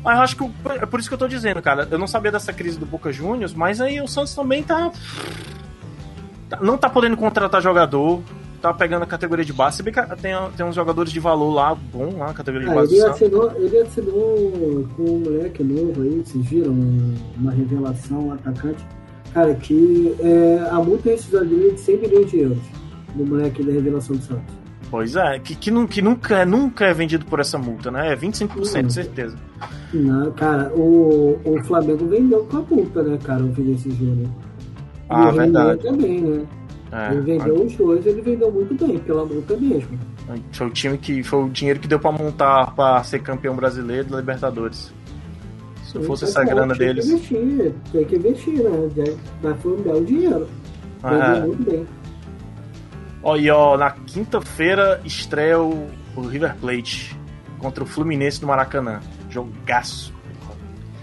Mas 0.05 0.16
eu 0.18 0.22
acho 0.22 0.37
que 0.37 0.42
o- 0.44 0.53
é 0.81 0.87
por 0.87 1.01
isso 1.01 1.09
que 1.09 1.14
eu 1.14 1.18
tô 1.18 1.27
dizendo, 1.27 1.61
cara. 1.61 1.88
Eu 1.90 1.99
não 1.99 2.07
sabia 2.07 2.31
dessa 2.31 2.53
crise 2.53 2.79
do 2.79 2.87
Boca 2.87 3.12
Juniors, 3.12 3.53
mas 3.53 3.81
aí 3.81 4.01
o 4.01 4.07
Santos 4.07 4.35
também 4.35 4.62
tá. 4.62 4.92
tá- 6.49 6.59
Não 6.61 6.77
tá 6.79 6.88
podendo 6.88 7.16
contratar 7.16 7.61
jogador. 7.61 8.22
Tá 8.62 8.72
pegando 8.72 9.03
a 9.03 9.07
categoria 9.07 9.44
de 9.44 9.53
base. 9.53 9.77
Se 9.77 9.83
bem 9.83 9.92
que 9.92 10.01
tem, 10.16 10.33
tem 10.57 10.64
uns 10.66 10.75
jogadores 10.75 11.12
de 11.12 11.20
valor 11.20 11.51
lá, 11.53 11.75
bom 11.75 12.16
lá, 12.18 12.33
categoria 12.33 12.66
de 12.68 12.72
Ah, 12.72 12.77
base 12.77 12.88
do 12.88 12.94
ele, 13.03 13.11
assinou, 13.11 13.53
ele 13.57 13.79
assinou 13.79 14.88
com 14.96 15.03
um 15.03 15.18
moleque 15.20 15.62
novo 15.62 16.03
aí, 16.03 16.22
vocês 16.25 16.46
viram? 16.46 16.72
Uma 17.37 17.53
revelação, 17.53 18.29
um 18.29 18.33
atacante. 18.33 18.85
Cara, 19.37 19.55
que 19.55 20.16
é, 20.18 20.66
a 20.70 20.81
multa 20.83 21.11
rescisória 21.11 21.46
dele 21.46 21.68
é 21.68 21.72
de 21.72 21.81
100 21.81 21.99
milhões 21.99 22.31
de 22.31 22.38
euros. 22.40 22.59
Do 23.14 23.27
moleque 23.27 23.62
da 23.62 23.70
revelação 23.70 24.16
do 24.16 24.22
Santos. 24.22 24.55
Pois 24.90 25.14
é, 25.14 25.38
que, 25.40 25.55
que, 25.55 25.70
que 25.88 26.01
nunca, 26.01 26.46
nunca 26.46 26.87
é 26.87 26.94
vendido 26.94 27.27
por 27.27 27.38
essa 27.38 27.59
multa, 27.59 27.90
né? 27.90 28.14
É 28.14 28.16
25%, 28.16 28.87
Hum. 28.87 28.88
certeza. 28.88 29.37
Não, 29.92 30.33
cara, 30.33 30.72
o, 30.75 31.38
o 31.44 31.62
Flamengo 31.64 32.07
vendeu 32.07 32.46
com 32.46 32.57
a 32.57 32.62
multa, 32.62 33.03
né, 33.03 33.18
cara, 33.22 33.44
o 33.44 33.53
Vinícius 33.53 33.94
Júnior. 33.96 34.31
Ah, 35.11 35.29
e 35.31 35.37
verdade. 35.37 35.83
também, 35.83 36.20
né? 36.22 36.46
É, 36.92 37.12
ele 37.12 37.20
vendeu 37.20 37.62
os 37.62 37.75
dois, 37.77 38.07
ele 38.07 38.22
vendeu 38.22 38.51
muito 38.51 38.87
bem, 38.87 38.99
pela 39.01 39.27
multa 39.27 39.55
mesmo. 39.59 39.99
Foi 40.53 40.66
o 40.66 40.70
time 40.70 40.96
que. 40.96 41.22
Foi 41.22 41.44
o 41.44 41.49
dinheiro 41.51 41.79
que 41.79 41.87
deu 41.88 42.01
pra 42.01 42.11
montar 42.11 42.75
pra 42.75 43.05
ser 43.05 43.18
campeão 43.18 43.55
brasileiro 43.55 44.09
da 44.09 44.16
Libertadores. 44.16 44.94
Se 45.96 46.00
não 46.02 46.06
fosse 46.06 46.24
essa 46.24 46.44
grana 46.44 46.74
tem 46.76 46.87
deles. 46.87 47.04
Que 47.06 47.12
investir, 47.37 47.74
tem 47.92 48.04
que 48.04 48.16
investir, 48.16 48.54
né? 48.62 49.16
Mas 49.42 49.61
foi 49.61 49.72
um 49.72 49.82
belo 49.82 50.04
dinheiro. 50.04 50.48
Vendeu 51.02 51.20
É. 51.22 51.40
muito 51.40 51.70
bem. 51.70 51.87
Ó, 53.22 53.37
e 53.37 53.50
ó, 53.50 53.76
na 53.76 53.90
quinta-feira 53.90 55.00
estreia 55.04 55.61
o, 55.61 55.88
o 56.14 56.20
River 56.22 56.54
Plate 56.61 57.18
contra 57.59 57.82
o 57.82 57.87
Fluminense 57.87 58.40
do 58.40 58.46
Maracanã. 58.46 59.00
Jogaço. 59.30 60.14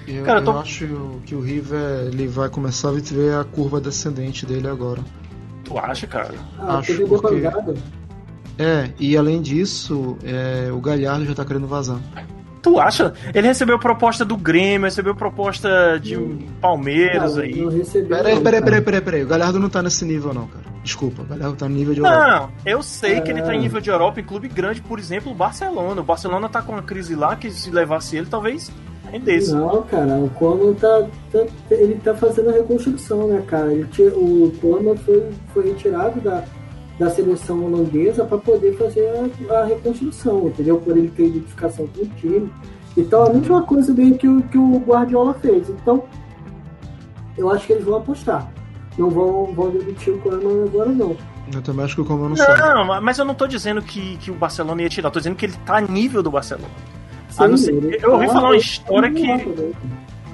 Eu, 0.08 0.23
Cara, 0.23 0.39
eu 0.39 0.45
eu 0.45 0.51
tô- 0.53 0.60
acho 0.60 0.88
que 1.25 1.34
o 1.36 1.39
River 1.41 2.08
ele 2.08 2.27
vai 2.27 2.49
começar 2.49 2.89
a 2.89 2.91
ver 2.91 3.36
a 3.36 3.43
curva 3.43 3.79
descendente 3.82 4.45
dele 4.45 4.67
agora. 4.67 5.01
Tu 5.63 5.77
acha, 5.77 6.06
cara? 6.08 6.34
Ah, 6.60 6.79
Acho 6.79 7.08
porque-. 7.08 7.41
É, 8.58 8.89
e 8.99 9.17
além 9.17 9.41
disso, 9.41 10.17
é, 10.23 10.69
o 10.71 10.79
Galhardo 10.79 11.25
já 11.25 11.34
tá 11.34 11.43
querendo 11.45 11.67
vazar. 11.67 11.99
Tu 12.63 12.80
acha? 12.80 13.13
Ele 13.36 13.45
recebeu 13.45 13.78
proposta 13.78 14.23
do 14.23 14.38
Grêmio, 14.38 14.86
recebeu 14.86 15.13
proposta 15.13 15.99
de 16.02 16.15
Palmeiras 16.62 17.36
Não, 17.36 17.43
aí. 17.43 17.56
não 17.62 17.69
recebeu. 17.69 18.17
Peraí, 18.17 18.39
peraí, 18.39 18.62
peraí, 18.62 18.82
peraí, 18.82 19.02
peraí. 19.02 19.23
O 19.23 19.28
Galhardo 19.28 19.60
não 19.60 19.69
tá 19.69 19.84
nesse 19.84 20.06
nível, 20.06 20.34
não, 20.34 20.47
cara. 20.47 20.63
Desculpa, 20.82 21.21
o 21.21 21.26
Galhardo 21.26 21.58
tá 21.58 21.67
no 21.67 21.76
nível 21.76 21.93
de 21.93 21.99
Europa. 21.99 22.26
Não, 22.39 22.49
eu 22.65 22.82
sei 22.82 23.19
que 23.21 23.30
ele 23.30 23.41
tá 23.41 23.54
em 23.54 23.58
É. 23.58 23.62
nível 23.62 23.82
de 23.82 23.89
Europa 23.89 24.19
em 24.21 24.23
clube 24.23 24.47
grande, 24.47 24.82
por 24.82 24.97
exemplo, 24.97 25.32
o 25.32 25.36
Barcelona. 25.36 25.99
O 26.02 26.04
Barcelona 26.06 26.47
tá 26.47 26.62
com 26.62 26.71
uma 26.71 26.82
crise 26.82 27.15
lá 27.15 27.36
que 27.36 27.52
se 27.52 27.69
levasse 27.69 28.15
ele, 28.15 28.28
talvez 28.28 28.71
rendesse. 29.12 29.54
Não, 29.54 29.84
cara, 29.84 30.15
o 30.15 30.30
Coman 30.30 30.73
tá, 30.73 31.06
tá- 31.32 31.45
ele 31.69 31.95
tá 31.95 32.15
fazendo 32.15 32.49
a 32.49 32.54
reconstrução, 32.54 33.28
né, 33.28 33.43
cara? 33.45 33.71
Ele 33.73 33.86
o 34.15 34.52
Coman 34.62 34.95
foi, 34.95 35.23
foi 35.54 35.65
retirado 35.67 36.19
da, 36.21 36.43
da 37.04 37.10
seleção 37.10 37.63
holandesa 37.66 38.24
para 38.26 38.38
poder 38.38 38.78
fazer 38.78 39.08
a, 39.50 39.54
a 39.60 39.66
reconstrução, 39.66 40.48
entendeu? 40.48 40.78
Por 40.80 40.98
ele 40.98 41.10
ter 41.10 41.28
identificação 41.28 41.88
com 41.88 42.02
o 42.02 42.08
time. 42.18 42.52
Então, 42.96 43.24
a 43.26 43.30
mesma 43.34 43.63
coisa 43.63 43.94
meio 43.94 44.18
que, 44.18 44.28
o- 44.28 44.42
que 44.44 44.58
o 44.58 44.78
Guardiola 44.80 45.34
fez. 45.36 45.70
Então, 45.70 46.04
eu 47.38 47.50
acho 47.52 47.66
que 47.68 47.74
eles 47.74 47.84
vão 47.84 47.98
apostar. 47.98 48.52
Não 48.98 49.10
vão, 49.10 49.46
vão 49.54 49.71
demitir 49.71 50.13
o 50.13 50.19
Koeman 50.19 50.65
agora, 50.65 50.90
não. 50.90 51.15
Eu 51.54 51.62
também 51.62 51.84
acho 51.84 51.96
que 51.96 52.02
o 52.02 52.06
Coman 52.06 52.30
não 52.30 52.36
sai. 52.36 52.58
Não, 52.58 53.02
mas 53.02 53.17
eu 53.17 53.25
não 53.25 53.34
tô 53.36 53.48
dizendo 53.48 53.82
que, 53.82 54.17
que 54.17 54.32
o 54.32 54.36
Barcelona 54.36 54.82
ia 54.84 54.90
tirar, 54.90 55.08
eu 55.08 55.12
tô 55.12 55.19
dizendo 55.19 55.36
que 55.36 55.46
ele 55.46 55.56
tá 55.65 55.77
a 55.77 55.82
nível 55.82 56.21
do 56.23 56.30
Barcelona. 56.32 56.69
Não 57.40 57.58
Sim, 57.58 57.71
eu 58.02 58.13
ouvi 58.13 58.27
tá- 58.27 58.34
falar 58.34 58.50
uma 58.50 58.56
história 58.58 59.10
tá 59.10 59.15
que- 59.15 59.27
né? 59.27 59.71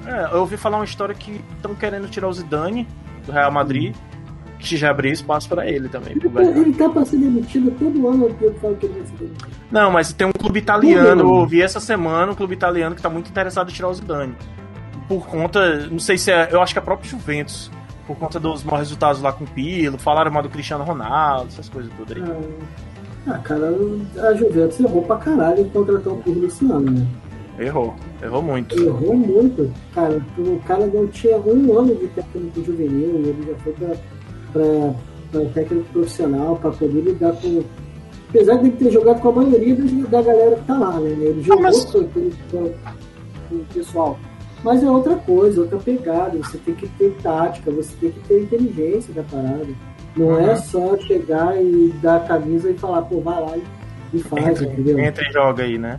É, 0.06 0.34
eu 0.34 0.40
ouvi 0.40 0.56
falar 0.58 0.76
uma 0.76 0.84
história 0.84 1.14
que 1.14 1.40
estão 1.56 1.74
querendo 1.74 2.08
tirar 2.08 2.28
o 2.28 2.32
Zidane 2.32 2.86
do 3.26 3.32
Real 3.32 3.50
Madrid, 3.50 3.94
que 3.94 4.19
já 4.60 4.90
abriu 4.90 5.12
espaço 5.12 5.48
pra 5.48 5.68
ele 5.68 5.88
também. 5.88 6.12
Ele 6.12 6.28
tá, 6.28 6.42
ele 6.42 6.72
tá 6.72 6.88
pra 6.88 7.04
ser 7.04 7.16
demitido 7.16 7.70
todo 7.78 8.08
ano, 8.08 8.36
eu 8.40 8.54
falo 8.54 8.76
que 8.76 8.86
ele 8.86 8.94
vai 8.94 9.06
ser 9.06 9.16
demitido. 9.16 9.48
Não, 9.70 9.90
mas 9.90 10.12
tem 10.12 10.26
um 10.26 10.32
clube 10.32 10.58
italiano, 10.58 11.22
eu 11.22 11.28
ouvi 11.28 11.62
essa 11.62 11.80
semana, 11.80 12.32
um 12.32 12.34
clube 12.34 12.54
italiano 12.54 12.94
que 12.94 13.02
tá 13.02 13.10
muito 13.10 13.30
interessado 13.30 13.70
em 13.70 13.72
tirar 13.72 13.88
o 13.88 13.94
Zidane. 13.94 14.34
Por 15.08 15.26
conta, 15.26 15.86
não 15.88 15.98
sei 15.98 16.16
se 16.18 16.30
é, 16.30 16.48
eu 16.52 16.60
acho 16.62 16.72
que 16.72 16.78
é 16.78 16.82
próprio 16.82 17.10
Juventus, 17.10 17.70
por 18.06 18.16
conta 18.16 18.38
dos 18.38 18.62
maus 18.62 18.80
resultados 18.80 19.22
lá 19.22 19.32
com 19.32 19.44
o 19.44 19.46
Pirlo, 19.46 19.98
falaram 19.98 20.30
mal 20.30 20.42
do 20.42 20.48
Cristiano 20.48 20.84
Ronaldo, 20.84 21.48
essas 21.48 21.68
coisas 21.68 21.90
tudo 21.96 22.14
aí. 22.14 22.22
Ah, 23.26 23.38
cara, 23.38 23.72
a 24.28 24.34
Juventus 24.34 24.80
errou 24.80 25.02
pra 25.02 25.16
caralho 25.16 25.60
em 25.60 25.68
contratar 25.68 26.12
o 26.12 26.16
Pirlo 26.18 26.46
esse 26.46 26.64
ano, 26.64 26.90
né? 26.90 27.06
Errou, 27.58 27.94
errou 28.22 28.42
muito. 28.42 28.80
Errou 28.82 29.14
muito. 29.14 29.70
Cara, 29.94 30.20
o 30.38 30.58
cara 30.66 30.86
não 30.86 31.06
tinha 31.08 31.36
um 31.36 31.78
ano 31.78 31.94
de 31.94 32.06
técnico 32.08 32.64
juvenil 32.64 33.20
e 33.20 33.28
ele 33.28 33.46
já 33.46 33.54
foi 33.58 33.72
pra, 33.74 33.88
pra, 34.52 34.94
pra 35.30 35.50
técnico 35.52 35.92
profissional 35.92 36.56
pra 36.56 36.70
poder 36.70 37.00
lidar 37.00 37.32
com, 37.32 37.62
Apesar 38.30 38.54
de 38.58 38.68
ele 38.68 38.76
ter 38.76 38.92
jogado 38.92 39.20
com 39.20 39.28
a 39.28 39.32
maioria 39.32 39.74
da 40.08 40.22
galera 40.22 40.56
que 40.56 40.64
tá 40.64 40.78
lá, 40.78 41.00
né? 41.00 41.10
Ele 41.10 41.42
jogou 41.42 41.62
mas... 41.64 41.84
com, 41.84 42.04
com, 42.04 42.30
com 42.52 43.54
o 43.56 43.64
pessoal. 43.74 44.18
Mas 44.62 44.82
é 44.84 44.90
outra 44.90 45.16
coisa, 45.16 45.62
outra 45.62 45.78
pegada. 45.78 46.38
Você 46.38 46.58
tem 46.58 46.74
que 46.74 46.86
ter 46.90 47.12
tática, 47.22 47.72
você 47.72 47.92
tem 47.96 48.12
que 48.12 48.20
ter 48.20 48.42
inteligência 48.42 49.12
da 49.12 49.24
parada. 49.24 49.66
Não 50.16 50.26
uhum. 50.26 50.48
é 50.48 50.56
só 50.56 50.96
chegar 50.98 51.60
e 51.60 51.92
dar 52.00 52.16
a 52.16 52.20
camisa 52.20 52.70
e 52.70 52.78
falar, 52.78 53.02
pô, 53.02 53.20
vai 53.20 53.40
lá 53.40 53.56
e, 53.56 53.62
e 54.18 54.22
faz, 54.22 54.46
entra, 54.46 54.64
entendeu? 54.64 54.98
Entra 55.00 55.28
e 55.28 55.32
joga 55.32 55.64
aí, 55.64 55.76
né? 55.76 55.98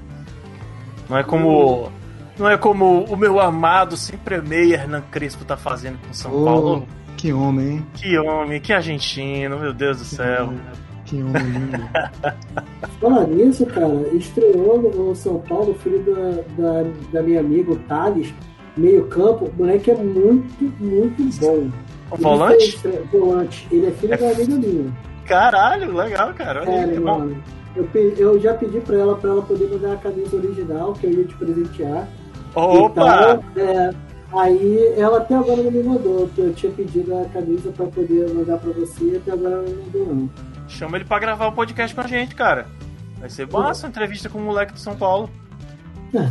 Não 1.10 1.18
é 1.18 1.24
como. 1.24 1.92
Não 2.40 2.50
é 2.50 2.58
como 2.58 3.04
o 3.04 3.18
meu 3.18 3.40
amado 3.40 3.98
sempre 3.98 4.42
meia 4.42 4.76
Hernan 4.76 5.04
Crespo 5.12 5.44
tá 5.44 5.58
fazendo 5.58 6.00
com 6.08 6.14
São 6.14 6.32
oh, 6.34 6.46
Paulo. 6.46 6.88
Que 7.22 7.32
homem, 7.32 7.68
hein? 7.68 7.86
Que 7.94 8.18
homem, 8.18 8.60
que 8.60 8.74
argentino, 8.74 9.60
meu 9.60 9.72
Deus 9.72 10.00
do 10.00 10.04
que 10.04 10.16
céu. 10.16 10.46
Homem. 10.46 10.60
Que 11.06 11.22
homem 11.22 11.44
lindo. 11.44 11.90
Falar 13.00 13.28
nisso, 13.28 13.64
cara, 13.68 13.94
estreou 14.12 14.82
no 14.82 15.14
São 15.14 15.38
Paulo, 15.42 15.76
filho 15.76 16.04
da, 16.04 16.42
da, 16.58 16.90
da 17.14 17.22
minha 17.22 17.40
amiga, 17.40 17.74
o 17.74 17.76
Thales, 17.82 18.34
meio 18.76 19.06
campo, 19.06 19.46
o 19.46 19.54
moleque 19.56 19.92
é 19.92 19.96
muito, 19.96 20.74
muito 20.80 21.40
bom. 21.40 21.70
O 22.10 22.18
volante? 22.18 22.80
Fez, 22.80 23.12
volante. 23.12 23.68
Ele 23.72 23.86
é 23.86 23.92
filho 23.92 24.14
é... 24.16 24.18
da 24.18 24.32
amiga 24.32 24.56
minha. 24.56 24.92
Caralho, 25.26 25.96
legal, 25.96 26.34
cara. 26.34 26.62
Olha, 26.62 26.92
é, 26.92 27.00
mano. 27.00 27.38
Eu, 27.76 27.88
eu 28.18 28.40
já 28.40 28.56
pedi 28.56 28.80
pra 28.80 28.98
ela 28.98 29.16
pra 29.16 29.30
ela 29.30 29.44
poder 29.44 29.70
mandar 29.70 29.94
a 29.94 29.98
camisa 29.98 30.36
original, 30.36 30.94
que 30.94 31.06
eu 31.06 31.12
ia 31.12 31.26
te 31.26 31.36
presentear. 31.36 32.08
Opa! 32.56 33.40
Então, 33.54 33.64
é, 33.64 33.92
aí 34.34 34.94
ela 34.98 35.20
até 35.20 35.36
agora 35.36 35.62
não 35.62 35.72
me 35.72 35.84
mandou. 35.84 36.30
Eu 36.38 36.54
tinha 36.54 36.72
pedido 36.72 37.18
a 37.18 37.26
camisa 37.26 37.72
pra 37.72 37.86
poder 37.88 38.34
mandar 38.34 38.58
pra 38.58 38.72
você 38.72 39.04
e 39.06 39.18
até 39.18 39.32
agora 39.32 39.56
ela 39.56 39.70
não 39.70 39.84
mandou 39.84 40.16
não. 40.16 40.30
Chama 40.68 40.98
ele 40.98 41.06
pra 41.06 41.20
gravar 41.20 41.48
o 41.48 41.52
podcast 41.54 41.94
com 41.94 42.02
a 42.02 42.08
gente, 42.08 42.36
cara. 42.36 42.68
Vai 43.20 43.30
ser 43.30 43.48
massa, 43.52 43.88
entrevista 43.88 44.30
com 44.30 44.40
o 44.40 44.42
moleque 44.42 44.74
de 44.74 44.80
São 44.80 44.96
Paulo. 44.96 45.30
É, 46.14 46.28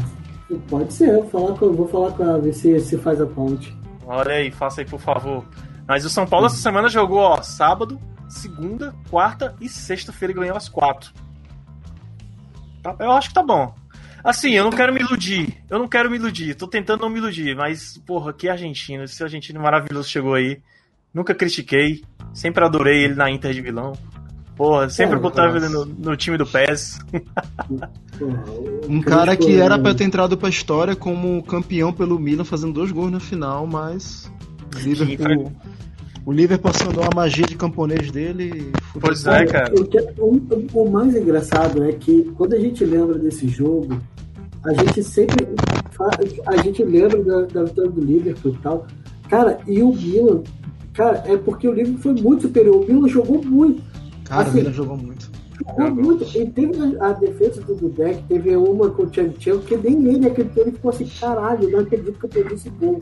pode 0.68 0.92
ser, 0.92 1.10
eu 1.10 1.22
vou 1.22 1.30
falar 1.30 1.58
com, 1.58 1.72
vou 1.72 1.88
falar 1.88 2.10
com 2.12 2.24
ela, 2.24 2.38
ver 2.40 2.52
se, 2.52 2.80
se 2.80 2.98
faz 2.98 3.20
a 3.20 3.26
ponte. 3.26 3.76
Olha 4.06 4.32
aí, 4.32 4.50
faça 4.50 4.80
aí, 4.80 4.86
por 4.86 5.00
favor. 5.00 5.44
Mas 5.86 6.04
o 6.04 6.10
São 6.10 6.26
Paulo 6.26 6.46
essa 6.46 6.56
semana 6.56 6.88
jogou, 6.88 7.18
ó, 7.18 7.42
sábado, 7.42 8.00
segunda, 8.28 8.94
quarta 9.08 9.54
e 9.60 9.68
sexta-feira 9.68 10.34
ganhou 10.34 10.56
as 10.56 10.68
quatro. 10.68 11.12
Tá, 12.82 12.96
eu 12.98 13.12
acho 13.12 13.28
que 13.28 13.34
tá 13.34 13.42
bom. 13.42 13.74
Assim, 14.22 14.52
eu 14.52 14.64
não 14.64 14.70
quero 14.70 14.92
me 14.92 15.00
iludir. 15.00 15.62
Eu 15.68 15.78
não 15.78 15.88
quero 15.88 16.10
me 16.10 16.16
iludir. 16.16 16.54
Tô 16.54 16.66
tentando 16.66 17.00
não 17.00 17.10
me 17.10 17.18
iludir. 17.18 17.56
Mas, 17.56 17.98
porra, 17.98 18.32
que 18.32 18.48
argentino. 18.48 19.04
Esse 19.04 19.22
argentino 19.22 19.60
maravilhoso 19.60 20.08
chegou 20.08 20.34
aí. 20.34 20.60
Nunca 21.12 21.34
critiquei. 21.34 22.02
Sempre 22.32 22.64
adorei 22.64 23.04
ele 23.04 23.14
na 23.14 23.30
Inter 23.30 23.52
de 23.52 23.60
vilão. 23.60 23.92
Porra, 24.56 24.90
sempre 24.90 25.16
é, 25.16 25.18
botava 25.18 25.56
ele 25.56 25.68
no, 25.68 25.86
no, 25.86 26.16
time 26.16 26.36
do 26.36 26.46
PES. 26.46 26.98
um 28.86 29.00
cara 29.00 29.34
que 29.34 29.58
era 29.58 29.78
pra 29.78 29.94
ter 29.94 30.04
entrado 30.04 30.36
pra 30.36 30.50
história 30.50 30.94
como 30.94 31.42
campeão 31.44 31.92
pelo 31.92 32.18
Milan, 32.18 32.44
fazendo 32.44 32.74
dois 32.74 32.92
gols 32.92 33.10
na 33.10 33.20
final, 33.20 33.66
mas. 33.66 34.30
Liverpool 34.76 35.50
o 36.24 36.32
Liverpool 36.32 36.70
acionou 36.70 37.04
a 37.04 37.14
magia 37.14 37.46
de 37.46 37.56
camponês 37.56 38.10
dele. 38.10 38.72
Pois 39.00 39.26
é, 39.26 39.46
cara. 39.46 39.72
O, 39.74 40.36
o, 40.36 40.82
o, 40.82 40.90
mais 40.90 41.14
engraçado 41.16 41.82
é 41.84 41.92
que 41.92 42.30
quando 42.36 42.54
a 42.54 42.58
gente 42.58 42.84
lembra 42.84 43.18
desse 43.18 43.48
jogo, 43.48 43.98
a 44.64 44.72
gente 44.74 45.02
sempre. 45.02 45.48
A 46.46 46.56
gente 46.62 46.82
lembra 46.82 47.22
da, 47.22 47.42
da 47.42 47.64
vitória 47.64 47.90
do 47.90 48.00
Liverpool 48.00 48.52
e 48.52 48.58
tal. 48.58 48.86
Cara, 49.28 49.58
e 49.66 49.82
o 49.82 49.92
Milan. 49.92 50.42
Cara, 50.92 51.22
é 51.26 51.36
porque 51.36 51.68
o 51.68 51.72
Liverpool 51.72 52.02
foi 52.02 52.22
muito 52.22 52.42
superior. 52.42 52.76
O 52.76 52.86
Milan 52.86 53.08
jogou 53.08 53.42
muito. 53.42 53.82
Cara, 54.24 54.42
assim, 54.42 54.50
o 54.50 54.54
Milan 54.54 54.72
jogou 54.72 54.96
muito. 54.96 55.30
Jogou 55.58 55.94
muito. 55.94 56.38
E 56.38 56.46
teve 56.50 56.72
a, 57.00 57.08
a 57.08 57.12
defesa 57.12 57.60
do 57.62 57.74
Dudek, 57.74 58.22
teve 58.24 58.56
uma 58.56 58.90
com 58.90 59.04
o 59.04 59.06
Tchan 59.06 59.30
que 59.60 59.76
nem 59.76 60.14
ele 60.14 60.26
acreditou. 60.26 60.64
Ele 60.64 60.72
ficou 60.72 60.90
assim: 60.90 61.06
caralho, 61.18 61.70
não 61.70 61.80
acredito 61.80 62.18
que 62.18 62.24
eu 62.26 62.30
perdi 62.30 62.54
esse 62.54 62.70
gol. 62.70 62.98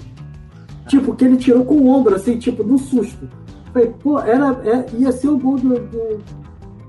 Tipo, 0.88 1.14
que 1.14 1.24
ele 1.24 1.36
tirou 1.36 1.64
com 1.64 1.74
o 1.76 1.88
ombro, 1.88 2.14
assim, 2.14 2.38
tipo, 2.38 2.64
no 2.64 2.78
susto. 2.78 3.28
Falei, 3.72 3.90
pô, 4.02 4.18
era, 4.18 4.52
é, 4.64 4.86
ia 4.98 5.12
ser 5.12 5.28
o 5.28 5.38
gol 5.38 5.58
do, 5.58 5.78
do, 5.78 6.20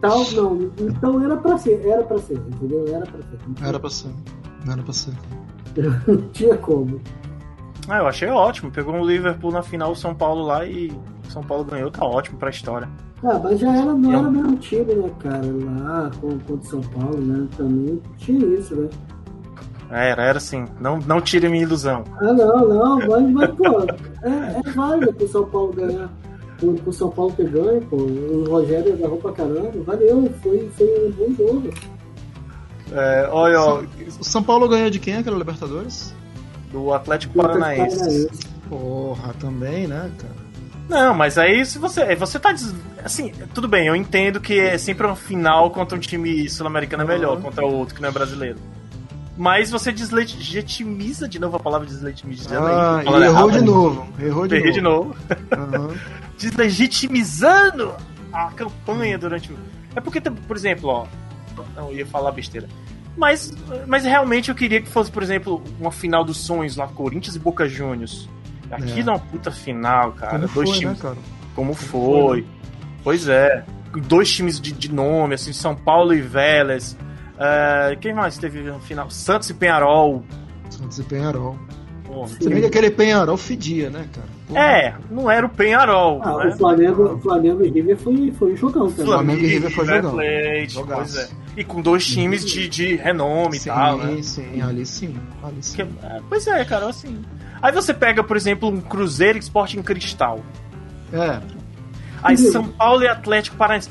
tal, 0.01 0.23
não. 0.31 0.71
Então 0.79 1.23
era 1.23 1.37
pra 1.37 1.57
ser, 1.57 1.85
era 1.85 2.03
pra 2.03 2.17
ser, 2.17 2.37
entendeu? 2.37 2.85
Era 2.87 3.05
pra 3.05 3.19
ser. 3.19 3.65
Era 3.67 3.79
pra 3.79 3.89
ser. 3.89 4.09
Era 4.67 4.83
pra 4.83 4.93
ser. 4.93 5.13
não 6.07 6.21
tinha 6.31 6.57
como. 6.57 6.99
Ah, 7.87 7.97
eu 7.97 8.07
achei 8.07 8.29
ótimo. 8.29 8.71
Pegou 8.71 8.95
o 8.95 9.05
Liverpool 9.05 9.51
na 9.51 9.61
final, 9.61 9.91
o 9.91 9.95
São 9.95 10.15
Paulo 10.15 10.45
lá 10.45 10.65
e 10.65 10.91
São 11.27 11.43
Paulo 11.43 11.65
ganhou, 11.65 11.91
tá 11.91 12.05
ótimo 12.05 12.37
pra 12.37 12.49
história. 12.49 12.87
Ah, 13.23 13.37
mas 13.43 13.59
já 13.59 13.75
era, 13.75 13.93
não 13.93 14.13
era 14.13 14.27
o 14.27 14.31
mesmo 14.31 14.55
time, 14.57 14.93
né, 14.93 15.11
cara? 15.19 15.45
Lá 15.45 16.09
contra 16.21 16.53
o 16.53 16.63
São 16.63 16.81
Paulo, 16.81 17.17
né? 17.17 17.47
Também 17.57 18.01
tinha 18.17 18.45
isso, 18.57 18.75
né? 18.75 18.89
Era, 19.91 20.23
era 20.23 20.37
assim. 20.37 20.65
Não, 20.79 20.99
não 20.99 21.19
tire 21.19 21.49
minha 21.49 21.63
ilusão. 21.63 22.03
Ah, 22.21 22.33
não, 22.33 22.67
não. 22.67 23.07
Mas, 23.07 23.31
mas 23.31 23.49
pô, 23.55 23.81
é, 24.23 24.59
é 24.65 24.71
válido 24.71 25.13
pro 25.13 25.27
São 25.27 25.45
Paulo 25.45 25.73
ganhar. 25.73 26.09
Pro, 26.59 26.73
pro 26.75 26.93
São 26.93 27.09
Paulo 27.09 27.33
ter 27.33 27.49
ganho, 27.49 27.81
pô. 27.81 27.95
O 27.95 28.45
Rogério 28.49 28.93
agarrou 28.93 29.17
pra 29.17 29.31
caramba. 29.31 29.71
Valeu, 29.83 30.31
foi, 30.43 30.69
foi 30.77 30.87
um 31.07 31.11
bom 31.11 31.33
jogo. 31.35 31.69
É, 32.91 33.29
olha, 33.31 33.59
ó. 33.59 33.83
O 34.19 34.23
São 34.23 34.43
Paulo 34.43 34.67
ganhou 34.67 34.89
de 34.89 34.99
quem 34.99 35.17
aquela 35.17 35.37
Libertadores? 35.37 36.13
Do 36.71 36.93
Atlético 36.93 37.33
Paranaense. 37.33 38.29
Porra, 38.69 39.33
também, 39.39 39.87
né, 39.87 40.11
cara? 40.19 40.49
Não, 40.87 41.13
mas 41.15 41.37
aí 41.37 41.65
se 41.65 41.79
você. 41.79 42.15
Você 42.15 42.39
tá. 42.39 42.53
Assim, 43.03 43.31
tudo 43.55 43.67
bem, 43.67 43.87
eu 43.87 43.95
entendo 43.95 44.39
que 44.39 44.59
é 44.59 44.77
sempre 44.77 45.07
um 45.07 45.15
final 45.15 45.71
contra 45.71 45.95
um 45.97 45.99
time 45.99 46.47
sul-americano 46.47 47.03
é 47.03 47.05
melhor, 47.07 47.37
uhum. 47.37 47.41
contra 47.41 47.65
o 47.65 47.73
outro 47.73 47.95
que 47.95 48.01
não 48.01 48.09
é 48.09 48.11
brasileiro 48.11 48.57
mas 49.39 49.71
você 49.71 49.89
deslegitimiza 49.93 51.25
de 51.25 51.39
novo 51.39 51.55
a 51.55 51.59
palavra 51.61 51.87
deslegitimizando 51.87 52.67
ah, 52.67 52.99
aí. 52.99 53.23
Errou 53.23 53.49
de 53.49 53.61
novo. 53.61 54.07
Errou 54.21 54.45
de 54.45 54.55
Errei 54.55 54.81
novo. 54.81 55.15
de 55.15 55.31
novo. 55.61 55.87
Uhum. 55.87 55.97
Deslegitimizando 56.37 57.95
a 58.33 58.51
campanha 58.51 59.17
durante. 59.17 59.49
É 59.95 60.01
porque, 60.01 60.19
por 60.19 60.57
exemplo, 60.57 60.89
ó. 60.89 61.07
Não, 61.73 61.89
ia 61.89 62.05
falar 62.05 62.33
besteira. 62.33 62.67
Mas, 63.15 63.53
mas 63.87 64.03
realmente 64.03 64.49
eu 64.49 64.55
queria 64.55 64.81
que 64.81 64.89
fosse, 64.89 65.09
por 65.09 65.23
exemplo, 65.23 65.63
uma 65.79 65.91
final 65.91 66.25
dos 66.25 66.35
sonhos 66.35 66.75
lá, 66.75 66.89
Corinthians 66.89 67.37
e 67.37 67.39
Boca 67.39 67.65
Juniors. 67.65 68.27
Aquilo 68.69 69.09
é, 69.09 69.13
uma 69.13 69.19
puta 69.19 69.51
final, 69.51 70.11
cara. 70.11 70.33
Como 70.33 70.53
Dois 70.53 70.69
foi, 70.69 70.79
times. 70.79 70.97
Né, 70.97 71.01
cara? 71.01 71.17
Como, 71.55 71.73
Como 71.73 71.73
foi. 71.75 72.41
foi. 72.41 72.47
Pois 73.05 73.29
é. 73.29 73.63
Dois 74.05 74.29
times 74.29 74.59
de, 74.59 74.73
de 74.73 74.91
nome, 74.91 75.35
assim, 75.35 75.53
São 75.53 75.73
Paulo 75.73 76.13
e 76.13 76.21
Vélez 76.21 76.97
Uh, 77.39 77.97
quem 78.01 78.13
mais 78.13 78.37
teve 78.37 78.61
no 78.61 78.79
final? 78.81 79.09
Santos 79.09 79.49
e 79.49 79.53
Penharol. 79.53 80.25
Santos 80.69 80.99
e 80.99 81.03
Penharol. 81.03 81.57
Você 82.09 82.49
vê 82.49 82.59
que 82.59 82.65
aquele 82.65 82.91
Penharol 82.91 83.37
fedia, 83.37 83.89
né, 83.89 84.05
cara? 84.13 84.27
Porra. 84.47 84.59
É, 84.59 84.95
não 85.09 85.29
era 85.29 85.45
o 85.45 85.49
Penharol. 85.49 86.19
Ah, 86.23 86.37
né? 86.37 86.51
o 86.51 86.57
Flamengo, 86.57 87.13
o 87.13 87.19
Flamengo 87.19 87.63
e 87.63 87.69
River 87.69 87.97
foi, 87.97 88.33
foi 88.37 88.53
um 88.53 88.57
jogão 88.57 88.91
também. 88.91 89.05
Flamengo 89.05 89.41
e 89.41 89.47
River 89.47 89.71
foi 89.71 89.85
jogão. 89.85 90.11
Plate, 90.11 90.83
pois 90.85 91.15
é. 91.15 91.29
E 91.55 91.63
com 91.63 91.81
dois 91.81 92.05
times 92.05 92.43
de, 92.43 92.67
de 92.67 92.95
renome 92.95 93.59
sim, 93.59 93.69
e 93.69 93.73
tal, 93.73 93.97
né? 93.99 94.15
Sim, 94.15 94.23
sim, 94.23 94.61
ali 94.61 94.85
sim. 94.85 95.15
Ali 95.43 95.61
sim. 95.61 95.75
Que, 95.75 95.81
é, 95.83 96.21
pois 96.27 96.47
é, 96.47 96.65
cara, 96.65 96.89
assim. 96.89 97.21
Aí 97.61 97.71
você 97.71 97.93
pega, 97.93 98.23
por 98.23 98.35
exemplo, 98.35 98.69
um 98.69 98.81
Cruzeiro 98.81 99.37
e 99.37 99.41
Sporting 99.41 99.83
Cristal. 99.83 100.39
É. 101.13 101.39
Aí 102.23 102.37
São 102.37 102.67
Paulo 102.67 103.03
e 103.03 103.07
Atlético 103.07 103.55
Paranaense 103.55 103.89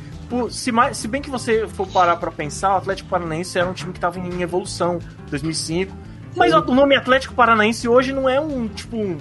se, 0.51 0.71
mais, 0.73 0.97
se 0.97 1.09
bem 1.09 1.23
que 1.23 1.31
você 1.31 1.67
for 1.67 1.87
parar 1.87 2.17
pra 2.17 2.31
pensar, 2.31 2.75
o 2.75 2.77
Atlético 2.77 3.09
Paranaense 3.09 3.59
era 3.59 3.69
um 3.69 3.73
time 3.73 3.93
que 3.93 4.01
tava 4.01 4.19
em 4.19 4.43
evolução 4.43 4.99
2005. 5.31 5.97
Mas 6.37 6.53
o 6.53 6.61
nome 6.75 6.95
Atlético 6.95 7.35
Paranaense 7.35 7.89
hoje 7.89 8.13
não 8.13 8.29
é 8.29 8.41
um, 8.41 8.69
tipo, 8.69 8.97
um. 8.97 9.17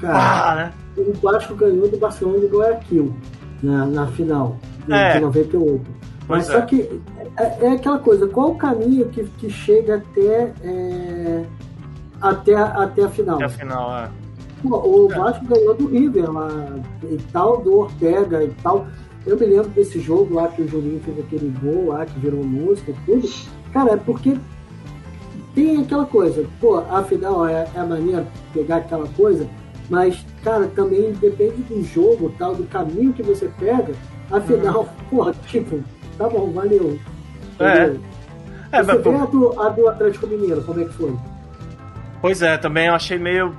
Cara, 0.00 0.50
ah, 0.50 0.54
né? 0.54 0.72
o 0.96 1.12
Vasco 1.14 1.54
ganhou 1.54 1.88
do 1.88 1.96
Barcelona 1.96 2.40
de 2.40 2.46
Guayaquil 2.46 3.14
na, 3.62 3.86
na 3.86 4.06
final 4.08 4.56
de, 4.86 4.92
é. 4.92 5.14
de 5.14 5.20
98. 5.20 6.04
Mas 6.28 6.46
só 6.46 6.58
é. 6.58 6.62
que 6.62 7.02
é, 7.36 7.66
é, 7.66 7.72
aquela 7.72 7.98
coisa, 7.98 8.26
qual 8.26 8.52
o 8.52 8.56
caminho 8.56 9.08
que, 9.10 9.24
que 9.24 9.50
chega 9.50 9.96
até, 9.96 10.52
é, 10.62 11.44
até, 12.20 12.54
até 12.54 13.04
a 13.04 13.08
final? 13.08 13.36
Até 13.36 13.44
a 13.44 13.48
final, 13.48 13.96
é. 13.98 14.10
o 14.64 15.08
Vasco 15.08 15.44
ganhou 15.44 15.74
do 15.74 15.86
River 15.88 16.30
lá, 16.30 16.48
e 17.02 17.18
tal, 17.32 17.60
do 17.60 17.80
Ortega 17.80 18.42
e 18.42 18.50
tal. 18.62 18.86
Eu 19.26 19.38
me 19.38 19.46
lembro 19.46 19.70
desse 19.70 20.00
jogo 20.00 20.34
lá 20.34 20.48
que 20.48 20.62
o 20.62 20.68
Juninho 20.68 21.00
fez 21.00 21.18
aquele 21.18 21.52
gol 21.62 21.88
lá, 21.88 22.04
que 22.04 22.18
virou 22.18 22.44
música 22.44 22.90
e 22.90 22.94
tudo. 23.06 23.28
Cara, 23.72 23.92
é 23.92 23.96
porque 23.96 24.36
tem 25.54 25.80
aquela 25.80 26.04
coisa, 26.04 26.44
pô, 26.60 26.78
afinal 26.78 27.46
é, 27.46 27.66
é 27.74 27.82
maneiro 27.82 28.26
pegar 28.52 28.76
aquela 28.76 29.06
coisa, 29.08 29.48
mas, 29.88 30.24
cara, 30.42 30.66
também 30.68 31.12
depende 31.12 31.62
do 31.62 31.82
jogo, 31.84 32.34
tal, 32.38 32.54
do 32.54 32.64
caminho 32.64 33.12
que 33.12 33.22
você 33.22 33.50
pega. 33.58 33.94
Afinal, 34.30 34.80
uhum. 34.80 34.86
pô, 35.24 35.32
tipo, 35.46 35.82
tá 36.18 36.28
bom, 36.28 36.50
valeu. 36.50 36.98
É. 37.58 37.96
é 38.72 38.82
você 38.82 38.98
vê 38.98 39.14
a 39.14 39.24
do, 39.26 39.60
a 39.60 39.68
do 39.68 39.88
Atlético 39.88 40.26
Mineiro, 40.26 40.62
como 40.62 40.80
é 40.80 40.84
que 40.84 40.92
foi? 40.94 41.14
Pois 42.20 42.42
é, 42.42 42.56
também 42.56 42.86
eu 42.86 42.94
achei 42.94 43.18
meio. 43.18 43.54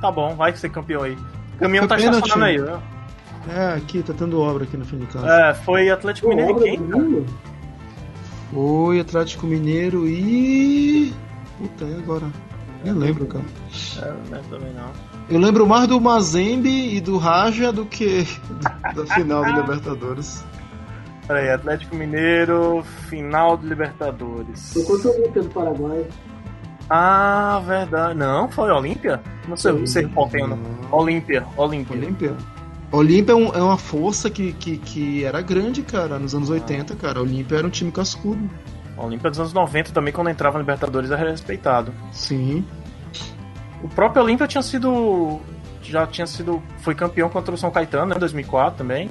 Tá 0.00 0.10
bom, 0.10 0.34
vai 0.34 0.52
que 0.52 0.58
ser 0.58 0.70
campeão 0.70 1.02
aí. 1.02 1.16
O 1.56 1.58
caminhão 1.60 1.86
tá 1.86 1.96
estacionando 1.96 2.44
aí, 2.44 2.58
né? 2.58 2.78
É, 3.48 3.74
aqui, 3.74 4.02
tá 4.02 4.14
tendo 4.14 4.40
obra 4.40 4.64
aqui 4.64 4.76
no 4.76 4.84
fim 4.84 4.98
de 4.98 5.06
casa. 5.06 5.28
É, 5.28 5.54
foi 5.54 5.90
Atlético 5.90 6.28
Pô, 6.28 6.34
Mineiro 6.34 6.60
e 6.60 6.62
quem? 6.62 6.78
do 6.78 6.88
cara? 6.88 7.24
Foi 8.52 9.00
Atlético 9.00 9.46
Mineiro 9.46 10.06
e. 10.08 11.12
Puta, 11.58 11.84
e 11.84 11.94
agora? 11.94 12.26
Nem 12.84 12.92
lembro, 12.92 13.26
cara. 13.26 13.44
É, 14.02 14.06
não 14.06 14.30
lembro 14.30 14.48
também 14.50 14.72
não. 14.74 14.90
Eu 15.28 15.38
lembro 15.38 15.66
mais 15.66 15.88
do 15.88 16.00
Mazembe 16.00 16.94
e 16.94 17.00
do 17.00 17.16
Raja 17.16 17.72
do 17.72 17.86
que 17.86 18.26
da 18.94 19.06
final 19.14 19.44
do 19.44 19.52
Libertadores. 19.52 20.44
Peraí, 21.26 21.48
Atlético 21.50 21.96
Mineiro, 21.96 22.84
final 23.08 23.56
de 23.56 23.66
Libertadores. 23.66 24.74
Foi 24.74 24.84
contra 24.84 25.08
o 25.08 25.14
Olímpia 25.14 25.42
do 25.42 25.48
Paraguai. 25.48 26.06
Ah, 26.90 27.62
verdade. 27.66 28.18
Não, 28.18 28.50
foi 28.50 28.70
Olímpia? 28.70 29.22
Não 29.48 29.56
sei, 29.56 29.72
não 29.72 29.86
sei 29.86 30.06
qual 30.08 30.28
tem 30.28 30.44
o 30.44 30.48
nome. 30.48 30.62
Olímpia, 30.90 31.46
Olímpia. 31.56 31.96
Olímpia. 31.96 32.36
Olímpia 32.96 33.32
é, 33.32 33.36
um- 33.36 33.52
é 33.52 33.62
uma 33.62 33.76
força 33.78 34.28
que, 34.30 34.52
que, 34.52 34.78
que 34.78 35.24
era 35.24 35.40
grande, 35.40 35.82
cara, 35.82 36.18
nos 36.18 36.34
anos 36.34 36.50
80, 36.50 36.94
cara. 36.96 37.20
Olímpia 37.20 37.56
era 37.58 37.66
um 37.66 37.70
time 37.70 37.90
cascudo. 37.90 38.48
Olímpia 38.96 39.30
dos 39.30 39.40
anos 39.40 39.52
90 39.52 39.90
também, 39.92 40.12
quando 40.12 40.30
entrava 40.30 40.54
na 40.54 40.60
Libertadores, 40.60 41.10
era 41.10 41.30
respeitado. 41.30 41.92
Sim. 42.12 42.64
O 43.82 43.88
próprio 43.88 44.22
Olímpia 44.22 44.46
tinha 44.46 44.62
sido. 44.62 45.40
Já 45.82 46.06
tinha 46.06 46.26
sido. 46.26 46.62
Foi 46.78 46.94
campeão 46.94 47.28
contra 47.28 47.54
o 47.54 47.58
São 47.58 47.70
Caetano, 47.70 48.06
né? 48.06 48.14
Em 48.16 48.18
2004 48.20 48.78
também. 48.78 49.10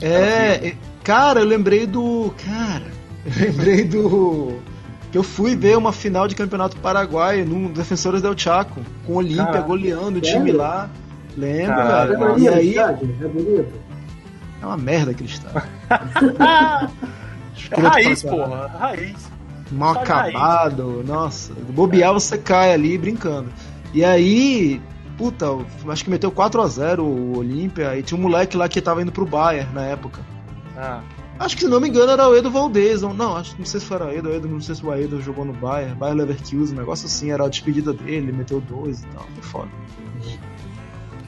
É, 0.00 0.68
é, 0.68 0.76
cara, 1.02 1.40
eu 1.40 1.46
lembrei 1.46 1.86
do. 1.86 2.32
Cara, 2.44 2.86
eu 3.26 3.46
lembrei 3.48 3.84
do. 3.84 4.58
Que 5.10 5.18
eu 5.18 5.22
fui 5.22 5.56
ver 5.56 5.76
uma 5.78 5.92
final 5.92 6.26
de 6.28 6.34
campeonato 6.34 6.76
paraguaio 6.76 7.46
no 7.46 7.68
Defensores 7.70 8.20
del 8.20 8.36
Chaco, 8.36 8.80
com 9.06 9.12
o 9.14 9.16
Olímpia 9.16 9.60
goleando 9.62 10.18
o 10.18 10.20
time 10.20 10.50
lá. 10.52 10.90
Lembro, 11.36 11.74
Caralho, 11.76 12.12
É 12.12 12.16
cara. 12.16 12.28
bonito, 12.32 12.44
E 12.44 12.48
aí. 12.48 12.78
É 12.78 13.28
bonito. 13.28 13.72
É 14.62 14.66
uma 14.66 14.76
merda. 14.76 15.12
É 15.12 15.14
raiz, 17.80 18.22
porra. 18.22 18.66
Raiz. 18.68 19.30
Mal 19.70 19.94
Só 19.94 20.00
acabado, 20.00 21.02
nossa. 21.06 21.52
Bobear 21.70 22.12
você 22.12 22.38
cai 22.38 22.72
ali 22.72 22.96
brincando. 22.98 23.48
E 23.92 24.04
aí, 24.04 24.80
puta, 25.16 25.46
acho 25.88 26.04
que 26.04 26.10
meteu 26.10 26.30
4x0 26.30 26.98
o 27.00 27.38
Olímpia. 27.38 27.96
E 27.98 28.02
tinha 28.02 28.18
um 28.18 28.22
moleque 28.22 28.56
lá 28.56 28.68
que 28.68 28.80
tava 28.80 29.02
indo 29.02 29.12
pro 29.12 29.26
Bayern 29.26 29.72
na 29.74 29.82
época. 29.82 30.20
Ah, 30.76 31.00
Acho 31.38 31.56
que 31.56 31.62
se 31.62 31.68
não 31.68 31.80
me 31.80 31.88
engano 31.88 32.12
era 32.12 32.28
o 32.28 32.36
Edo 32.36 32.48
Valdez. 32.50 33.02
Não, 33.02 33.12
não, 33.12 33.36
acho, 33.36 33.56
não 33.58 33.64
sei 33.66 33.80
se 33.80 33.86
foi 33.86 33.96
o 33.98 34.10
Edo, 34.10 34.28
o 34.28 34.32
Edo, 34.32 34.48
não 34.48 34.60
sei 34.60 34.74
se 34.76 34.86
o 34.86 34.94
Edo 34.94 35.20
jogou 35.20 35.44
no 35.44 35.52
Bayern, 35.52 35.94
Bayern 35.96 36.20
Leverkusen, 36.20 36.76
um 36.76 36.78
negócio 36.78 37.06
assim, 37.06 37.32
era 37.32 37.44
a 37.44 37.48
despedida 37.48 37.92
dele, 37.92 38.30
meteu 38.30 38.60
dois 38.60 39.02
e 39.02 39.06
tal, 39.08 39.24
foi 39.34 39.42
foda. 39.42 39.68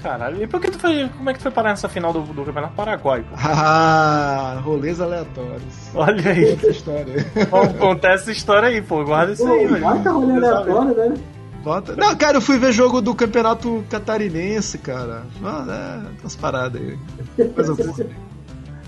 Caralho. 0.07 0.42
E 0.42 0.46
por 0.46 0.61
que 0.61 0.70
tu 0.70 0.78
foi. 0.78 1.09
Como 1.16 1.28
é 1.28 1.32
que 1.32 1.38
tu 1.38 1.42
foi 1.42 1.50
parar 1.50 1.70
nessa 1.70 1.88
final 1.88 2.12
do, 2.12 2.20
do 2.20 2.44
Campeonato 2.44 2.74
Paraguai? 2.74 3.22
pô? 3.28 3.36
Ah, 3.36 4.61
rolês 4.62 5.00
aleatórios. 5.00 5.74
Olha 5.94 6.30
aí. 6.30 6.52
Essa 6.52 6.68
história. 6.70 7.26
Bom, 7.50 7.72
conta 7.74 8.09
essa 8.09 8.30
história 8.30 8.68
aí, 8.68 8.80
pô. 8.82 9.04
Guarda 9.04 9.32
isso 9.32 9.44
Pô, 9.44 9.52
aí, 9.52 9.66
velho. 9.66 10.02
tá 10.02 10.11
rolê 10.11 10.36
aleatório, 10.36 10.94
né? 10.96 11.14
Bota- 11.62 11.96
Não, 11.96 12.14
cara, 12.14 12.36
eu 12.36 12.40
fui 12.40 12.59
ver 12.59 12.70
jogo 12.72 13.00
do 13.00 13.12
campeonato 13.14 13.84
catarinense, 13.90 14.78
cara. 14.78 15.22
Ah, 15.44 15.64
é, 16.07 16.20
umas 16.22 16.36
paradas 16.36 16.80
aí. 16.80 17.48
Coisa 17.48 17.74
boa. 17.74 18.07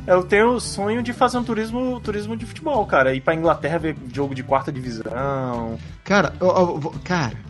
Eu 0.07 0.23
tenho 0.23 0.53
o 0.53 0.61
sonho 0.61 1.03
de 1.03 1.13
fazer 1.13 1.37
um 1.39 1.45
turismo, 1.45 2.01
turismo 2.01 2.35
de 2.37 2.47
futebol, 2.47 2.87
cara. 2.87 3.13
Ir 3.15 3.21
pra 3.21 3.35
Inglaterra 3.35 3.79
ver 3.79 3.97
jogo 4.15 4.35
de 4.35 4.43
quarta 4.43 4.71
divisão. 4.73 5.77
Cara, 6.05 6.33
eu, 6.41 6.47
eu 6.47 6.79
vou- 6.79 6.95
cara, 7.05 7.33
cara. 7.33 7.48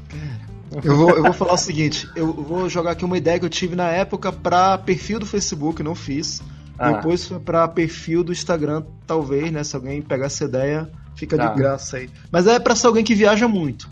Eu 0.85 0.97
vou, 0.97 1.11
eu 1.11 1.23
vou 1.23 1.33
falar 1.33 1.55
o 1.55 1.59
seguinte, 1.59 2.09
eu 2.15 2.33
vou 2.33 2.69
jogar 2.69 2.91
aqui 2.93 3.05
uma 3.05 3.17
ideia 3.17 3.39
que 3.39 3.45
eu 3.45 3.51
tive 3.51 3.75
na 3.75 3.89
época 3.89 4.31
pra 4.31 4.77
perfil 4.77 5.19
do 5.19 5.27
Facebook, 5.27 5.83
não 5.83 5.95
fiz. 5.95 6.43
Ah. 6.79 6.93
Depois 6.93 7.27
foi 7.27 7.41
pra 7.41 7.67
perfil 7.67 8.23
do 8.23 8.33
Instagram, 8.33 8.85
talvez, 9.07 9.51
né? 9.51 9.65
Se 9.65 9.75
alguém 9.75 10.01
pegar 10.01 10.27
essa 10.27 10.45
ideia, 10.45 10.91
fica 11.17 11.37
Tá. 11.37 11.49
de 11.49 11.57
graça 11.57 11.97
aí. 11.97 12.09
Mas 12.31 12.47
é 12.47 12.59
pra 12.59 12.75
ser 12.77 12.87
alguém 12.87 13.03
que 13.03 13.15
viaja 13.15 13.49
muito. 13.49 13.89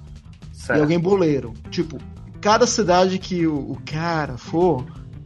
Certo. 0.53 0.79
E 0.79 0.83
alguém 0.83 0.99
boleiro. 0.99 1.53
Tipo, 1.70 1.99
cada 2.41 2.66
cidade 2.66 3.18
que 3.18 3.47
o, 3.47 3.57
o 3.72 3.79
cara 3.85 4.37
for, 4.37 4.85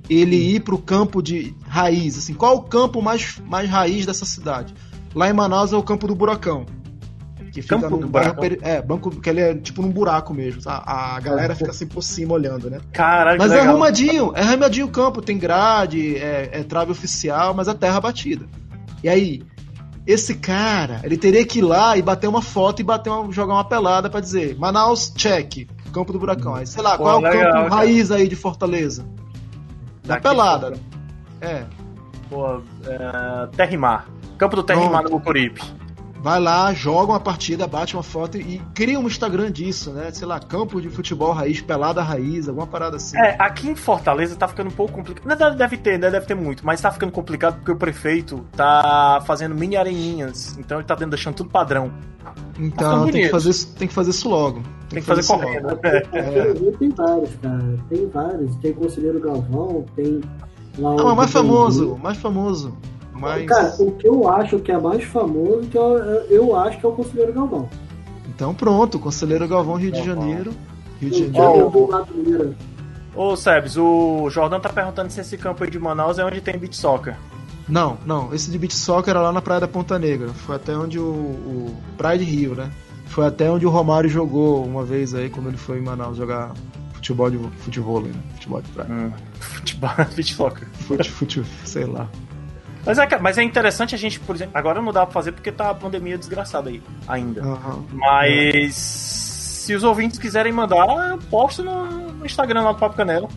ele 0.08 0.36
ir 0.36 0.60
pro 0.60 0.78
campo 0.78 1.22
de 1.22 1.54
raiz. 1.66 2.16
Assim, 2.16 2.32
qual 2.32 2.56
o 2.56 2.62
campo 2.62 3.02
mais, 3.02 3.40
mais 3.46 3.68
raiz 3.68 4.06
dessa 4.06 4.24
cidade? 4.24 4.74
Lá 5.14 5.28
em 5.28 5.32
Manaus 5.32 5.72
é 5.72 5.76
o 5.76 5.82
campo 5.82 6.06
do 6.06 6.14
Buracão. 6.14 6.64
Que 7.52 7.62
fica 7.62 7.80
Campo 7.80 7.96
do 7.98 8.08
peri- 8.40 8.58
É, 8.62 8.80
banco 8.80 9.10
que 9.10 9.28
ele 9.28 9.40
é 9.40 9.54
tipo 9.54 9.82
num 9.82 9.90
buraco 9.90 10.32
mesmo. 10.32 10.62
A, 10.66 11.16
a 11.16 11.20
galera 11.20 11.54
fica 11.54 11.70
assim 11.70 11.86
por 11.86 12.02
cima 12.02 12.34
olhando, 12.34 12.70
né? 12.70 12.80
Caralho, 12.92 13.38
Mas 13.38 13.50
é 13.52 13.60
arrumadinho, 13.60 14.32
é 14.36 14.42
arrumadinho 14.42 14.86
o 14.86 14.90
campo, 14.90 15.20
tem 15.20 15.36
grade, 15.38 16.16
é, 16.16 16.48
é 16.52 16.62
trave 16.62 16.92
oficial, 16.92 17.52
mas 17.54 17.66
a 17.68 17.74
terra 17.74 18.00
batida. 18.00 18.46
E 19.02 19.08
aí, 19.08 19.42
esse 20.06 20.34
cara, 20.34 21.00
ele 21.02 21.16
teria 21.16 21.44
que 21.44 21.58
ir 21.58 21.62
lá 21.62 21.96
e 21.96 22.02
bater 22.02 22.28
uma 22.28 22.40
foto 22.42 22.80
e 22.80 22.84
bater 22.84 23.10
uma, 23.10 23.32
jogar 23.32 23.54
uma 23.54 23.64
pelada 23.64 24.08
pra 24.08 24.20
dizer 24.20 24.56
Manaus, 24.58 25.12
check, 25.16 25.66
campo 25.92 26.12
do 26.12 26.18
buracão. 26.18 26.54
Aí, 26.54 26.66
sei 26.66 26.82
lá, 26.82 26.96
Pô, 26.96 27.02
qual 27.04 27.16
é 27.16 27.18
o 27.18 27.22
legal, 27.22 27.52
campo 27.52 27.68
cara. 27.68 27.74
raiz 27.74 28.10
aí 28.12 28.28
de 28.28 28.36
Fortaleza? 28.36 29.04
Da 30.04 30.20
pelada. 30.20 30.74
É, 31.40 31.64
Pô, 32.28 32.60
é, 32.86 33.46
Terra 33.56 33.72
e 33.72 33.76
Mar. 33.76 34.08
Campo 34.38 34.54
do 34.56 34.62
Terra 34.62 34.84
e 34.84 34.88
Mar 34.88 35.02
no 35.02 35.10
Mucuripe. 35.10 35.60
Vai 36.22 36.38
lá, 36.38 36.72
joga 36.72 37.12
uma 37.12 37.20
partida, 37.20 37.66
bate 37.66 37.96
uma 37.96 38.02
foto 38.02 38.36
e 38.36 38.60
cria 38.74 38.98
um 38.98 39.06
Instagram 39.06 39.50
disso, 39.50 39.90
né? 39.90 40.10
Sei 40.12 40.26
lá, 40.26 40.38
campo 40.38 40.80
de 40.80 40.88
futebol 40.88 41.32
raiz, 41.32 41.60
pelada 41.60 42.02
raiz, 42.02 42.48
alguma 42.48 42.66
parada 42.66 42.96
assim. 42.96 43.18
É, 43.18 43.36
aqui 43.38 43.68
em 43.68 43.74
Fortaleza 43.74 44.36
tá 44.36 44.46
ficando 44.46 44.68
um 44.68 44.72
pouco 44.72 44.92
complicado. 44.92 45.26
Na 45.26 45.34
verdade, 45.34 45.56
deve 45.56 45.76
ter, 45.76 45.98
né? 45.98 46.10
Deve 46.10 46.26
ter 46.26 46.34
muito, 46.34 46.64
mas 46.64 46.80
tá 46.80 46.90
ficando 46.90 47.10
complicado 47.12 47.56
porque 47.56 47.72
o 47.72 47.76
prefeito 47.76 48.46
tá 48.54 49.22
fazendo 49.26 49.54
mini 49.54 49.76
areninhas. 49.76 50.56
Então 50.58 50.78
ele 50.78 50.86
tá 50.86 50.94
deixando 50.94 51.34
tudo 51.34 51.50
padrão. 51.50 51.92
Então 52.58 53.08
tem 53.10 53.22
que, 53.22 53.28
fazer 53.28 53.50
isso, 53.50 53.74
tem 53.74 53.88
que 53.88 53.94
fazer 53.94 54.10
isso 54.10 54.28
logo. 54.28 54.62
Tem 54.90 55.00
que 55.00 55.06
fazer 55.06 55.20
isso 55.22 55.32
logo. 55.32 55.44
correndo. 55.44 55.68
Aqui 55.68 56.58
no 56.58 56.60
Rio 56.60 56.76
tem 56.78 56.90
vários, 56.90 57.30
cara. 57.36 57.78
Tem 57.88 58.08
vários. 58.08 58.56
Tem 58.56 58.72
Conselheiro 58.74 59.20
Galvão, 59.20 59.86
tem 59.96 60.20
lá 60.78 60.92
Ah, 60.92 61.04
mas 61.04 61.16
mais 61.16 61.30
famoso, 61.30 61.98
mais 62.02 62.18
famoso. 62.18 62.76
Mais... 63.20 63.46
Cara, 63.46 63.74
o 63.78 63.92
que 63.92 64.08
eu 64.08 64.26
acho 64.28 64.58
que 64.60 64.72
é 64.72 64.78
mais 64.78 65.04
famoso, 65.04 65.68
que 65.68 65.76
eu, 65.76 65.98
eu 66.30 66.56
acho 66.56 66.80
que 66.80 66.86
é 66.86 66.88
o 66.88 66.92
Conselheiro 66.92 67.32
Galvão. 67.34 67.68
Então 68.28 68.54
pronto, 68.54 68.98
Conselheiro 68.98 69.46
Galvão, 69.46 69.76
Rio 69.76 69.92
de 69.92 70.02
Janeiro. 70.02 70.52
Rio 70.98 71.10
de 71.10 71.18
Janeiro. 71.26 71.60
é 71.60 71.64
o 71.64 71.68
do 71.68 71.90
lado 71.90 72.14
Mineiro. 72.14 72.56
Ô, 73.14 73.36
Sebs, 73.36 73.76
o 73.76 74.30
Jordão 74.30 74.58
tá 74.58 74.70
perguntando 74.70 75.10
se 75.10 75.20
esse 75.20 75.36
campo 75.36 75.62
aí 75.62 75.70
de 75.70 75.78
Manaus 75.78 76.18
é 76.18 76.24
onde 76.24 76.40
tem 76.40 76.56
beat 76.56 76.74
soccer. 76.74 77.16
Não, 77.68 77.98
não, 78.04 78.34
esse 78.34 78.50
de 78.50 78.58
beach 78.58 78.74
soccer 78.74 79.10
era 79.10 79.20
lá 79.20 79.32
na 79.32 79.42
Praia 79.42 79.60
da 79.60 79.68
Ponta 79.68 79.98
Negra. 79.98 80.28
Foi 80.30 80.56
até 80.56 80.76
onde 80.76 80.98
o, 80.98 81.04
o. 81.04 81.76
Praia 81.96 82.18
de 82.18 82.24
Rio, 82.24 82.54
né? 82.54 82.70
Foi 83.06 83.26
até 83.26 83.50
onde 83.50 83.66
o 83.66 83.70
Romário 83.70 84.08
jogou 84.08 84.64
uma 84.64 84.84
vez 84.84 85.14
aí, 85.14 85.28
quando 85.28 85.48
ele 85.48 85.56
foi 85.56 85.78
em 85.78 85.82
Manaus 85.82 86.16
jogar 86.16 86.52
futebol 86.94 87.30
de 87.30 87.38
futebol, 87.58 88.00
né? 88.00 88.12
Futebol 88.34 88.62
de 88.62 88.70
praia. 88.70 88.90
Hum. 88.90 89.12
Futebol, 89.38 89.90
beat 90.16 90.32
soccer. 90.32 90.68
Fute, 90.72 91.10
fute, 91.10 91.44
sei 91.64 91.84
lá. 91.84 92.08
Mas 92.84 92.98
é, 92.98 93.18
mas 93.18 93.38
é 93.38 93.42
interessante 93.42 93.94
a 93.94 93.98
gente, 93.98 94.18
por 94.20 94.34
exemplo, 94.34 94.56
agora 94.56 94.80
não 94.80 94.92
dá 94.92 95.04
pra 95.04 95.12
fazer 95.12 95.32
porque 95.32 95.52
tá 95.52 95.70
a 95.70 95.74
pandemia 95.74 96.16
desgraçada 96.16 96.70
aí 96.70 96.82
ainda. 97.06 97.42
Aham. 97.42 97.84
Mas 97.92 98.74
se 98.74 99.74
os 99.74 99.84
ouvintes 99.84 100.18
quiserem 100.18 100.52
mandar, 100.52 101.10
eu 101.10 101.18
posto 101.18 101.62
no, 101.62 102.24
Instagram 102.24 102.62
lá 102.62 102.72
do 102.72 102.78
Papo 102.78 102.96
Canela. 102.96 103.28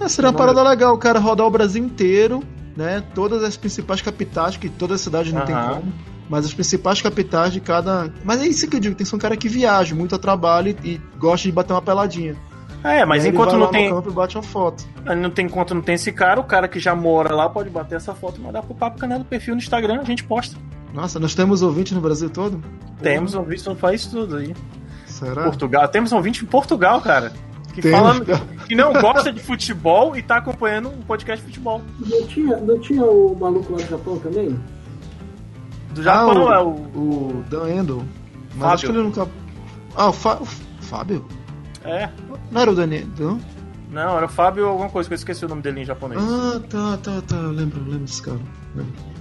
É, 0.00 0.08
seria 0.08 0.30
uma 0.30 0.36
parada 0.36 0.62
legal, 0.62 0.94
o 0.94 0.98
cara 0.98 1.18
rodar 1.18 1.46
o 1.46 1.50
Brasil 1.50 1.84
inteiro, 1.84 2.42
né? 2.76 3.02
Todas 3.14 3.42
as 3.42 3.56
principais 3.56 4.00
capitais, 4.00 4.56
que 4.56 4.68
todas 4.68 4.96
as 4.96 5.00
cidades 5.02 5.32
não 5.32 5.44
tem 5.44 5.54
Aham. 5.54 5.74
como, 5.74 5.92
mas 6.28 6.46
as 6.46 6.54
principais 6.54 7.02
capitais 7.02 7.52
de 7.52 7.60
cada. 7.60 8.12
Mas 8.24 8.40
é 8.40 8.46
isso 8.46 8.68
que 8.68 8.76
eu 8.76 8.80
digo, 8.80 8.94
tem 8.94 9.04
que 9.04 9.10
ser 9.10 9.16
um 9.16 9.18
cara 9.18 9.36
que 9.36 9.48
viaja 9.48 9.94
muito 9.94 10.14
a 10.14 10.18
trabalho 10.18 10.76
e, 10.82 10.94
e 10.94 11.00
gosta 11.18 11.48
de 11.48 11.52
bater 11.52 11.72
uma 11.72 11.82
peladinha. 11.82 12.36
É, 12.84 13.04
mas 13.06 13.22
Aí 13.22 13.28
ele 13.30 13.36
enquanto 13.36 13.50
vai 13.52 13.58
não 13.58 13.66
lá 13.66 13.72
tem, 13.72 13.88
no 13.88 13.96
campo 13.96 14.10
e 14.10 14.12
bate 14.12 14.36
uma 14.36 14.42
foto. 14.42 14.84
não 15.16 15.30
tem, 15.30 15.46
enquanto 15.46 15.74
não 15.74 15.80
tem 15.80 15.94
esse 15.94 16.12
cara, 16.12 16.38
o 16.38 16.44
cara 16.44 16.68
que 16.68 16.78
já 16.78 16.94
mora 16.94 17.34
lá 17.34 17.48
pode 17.48 17.70
bater 17.70 17.94
essa 17.96 18.14
foto 18.14 18.38
e 18.38 18.44
mandar 18.44 18.62
pro 18.62 18.74
Papo 18.74 18.98
Canela 18.98 19.20
do 19.20 19.24
perfil 19.24 19.54
no 19.54 19.60
Instagram, 19.60 20.00
a 20.00 20.04
gente 20.04 20.22
posta. 20.22 20.56
Nossa, 20.92 21.18
nós 21.18 21.34
temos 21.34 21.62
ouvintes 21.62 21.92
no 21.92 22.00
Brasil 22.02 22.28
todo? 22.28 22.62
Temos 23.02 23.34
ouvintes 23.34 23.64
no 23.64 23.74
país 23.74 24.04
tudo 24.06 24.36
aí. 24.36 24.54
Será? 25.06 25.44
Portugal, 25.44 25.88
temos 25.88 26.12
um 26.12 26.16
ouvinte 26.16 26.44
em 26.44 26.46
Portugal, 26.46 27.00
cara. 27.00 27.32
Que 27.72 27.80
Temos, 27.82 27.98
fala 28.00 28.24
cara. 28.24 28.40
que 28.68 28.74
não 28.76 28.92
gosta 28.92 29.32
de 29.32 29.40
futebol 29.40 30.14
e 30.16 30.22
tá 30.22 30.36
acompanhando 30.36 30.90
um 30.90 31.00
podcast 31.02 31.40
de 31.44 31.50
futebol. 31.50 31.82
Não 31.98 32.26
tinha, 32.28 32.56
não 32.58 32.78
tinha 32.78 33.02
o 33.04 33.34
maluco 33.34 33.72
lá 33.72 33.78
do 33.78 33.88
Japão 33.88 34.16
também? 34.18 34.56
Do 35.92 36.02
Japão, 36.02 36.48
Ah, 36.48 36.54
é 36.56 36.58
o. 36.60 36.68
O 36.68 37.44
Dan 37.48 37.68
Endel. 37.70 38.02
Mas 38.54 38.58
Fábio. 38.58 38.74
acho 38.74 38.86
que 38.86 38.92
ele 38.92 39.02
nunca. 39.02 39.28
Ah, 39.96 40.08
o, 40.08 40.12
Fá- 40.12 40.38
o 40.40 40.46
Fábio? 40.82 41.24
É. 41.84 42.08
Não 42.50 42.60
era 42.60 42.70
o 42.70 42.74
Daniel? 42.74 43.06
Não? 43.90 44.16
Era 44.16 44.26
o 44.26 44.28
Fábio 44.28 44.66
alguma 44.66 44.88
coisa, 44.88 45.08
que 45.08 45.12
eu 45.12 45.16
esqueci 45.16 45.44
o 45.44 45.48
nome 45.48 45.62
dele 45.62 45.80
em 45.82 45.84
japonês. 45.84 46.20
Ah, 46.22 46.60
tá, 46.68 46.96
tá, 47.02 47.22
tá. 47.26 47.36
Lembro, 47.36 47.80
lembro 47.80 47.98
desse 48.00 48.22
cara. 48.22 48.38
Lembro. 48.74 49.14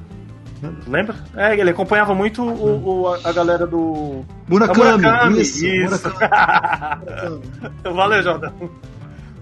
Lembra? 0.88 1.16
É, 1.36 1.59
ele 1.59 1.72
acompanhava 1.72 2.16
muito 2.16 2.41
o, 2.41 3.01
o- 3.01 3.07
a, 3.09 3.20
a 3.26 3.32
galera 3.34 3.68
do. 3.68 4.24
Murakami, 4.47 4.80
Murakami, 5.01 5.41
isso. 5.41 5.66
isso. 5.66 6.09
Murakami. 6.09 7.41
Valeu, 7.93 8.24
Jordão. 8.24 8.53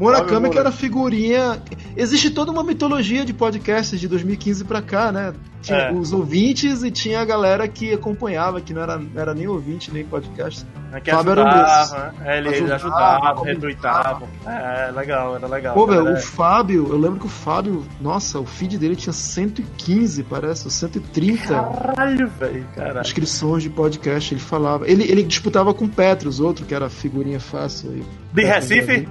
Murakami 0.02 0.50
que 0.50 0.58
era 0.58 0.72
figurinha. 0.72 1.62
Existe 1.96 2.30
toda 2.32 2.52
uma 2.52 2.64
mitologia 2.64 3.24
de 3.24 3.34
podcasts 3.34 4.00
de 4.00 4.08
2015 4.08 4.64
pra 4.66 4.82
cá, 4.82 5.12
né? 5.12 5.34
Tinha 5.62 5.78
É. 5.78 5.94
os 5.94 6.12
ouvintes 6.12 6.82
e 6.84 6.90
tinha 6.90 7.22
a 7.22 7.26
galera 7.26 7.68
que 7.68 7.94
acompanhava, 7.94 8.60
que 8.60 8.74
não 8.74 8.82
era, 8.82 9.00
era 9.16 9.34
nem 9.36 9.48
ouvinte, 9.48 9.92
nem 9.94 10.04
podcast. 10.04 10.66
É 10.92 11.00
que 11.00 11.12
Fábio 11.12 11.32
era 11.34 11.44
um 11.44 11.48
ajudava, 11.48 12.16
é, 12.26 12.38
ele, 12.40 12.50
Ajudava, 12.50 12.76
ajudava, 12.76 13.44
retuitava. 13.46 14.28
É, 14.48 14.92
legal, 14.92 15.36
era 15.36 15.48
legal. 15.48 15.74
Pô, 15.76 15.86
velho, 15.86 16.08
Era- 16.08 16.18
o 16.18 16.22
Fábio, 16.22 16.88
eu 16.90 16.98
lembro 16.98 17.20
que 17.20 17.28
o 17.28 17.30
Fábio, 17.30 17.86
nossa, 18.02 18.40
o 18.40 18.46
feed 18.46 18.78
dele 18.80 18.96
tinha 18.96 19.14
115, 19.14 20.24
parece, 20.24 20.66
ou 20.66 20.72
130 20.72 21.48
Caralho, 21.54 22.28
velho, 22.40 22.66
caralho. 22.76 23.02
inscrições 23.02 23.62
de 23.64 23.70
podcast. 23.70 24.34
Ele 24.34 24.42
falava. 24.42 24.90
Ele, 24.90 25.04
ele 25.04 25.22
disputava 25.24 25.74
com 25.74 25.86
o 25.86 25.90
Petros, 25.90 26.40
outro 26.40 26.66
que 26.66 26.74
era 26.74 26.90
figurinha 26.90 27.40
fácil 27.40 27.92
aí. 27.92 28.04
De 28.34 28.44
Recife? 28.44 29.08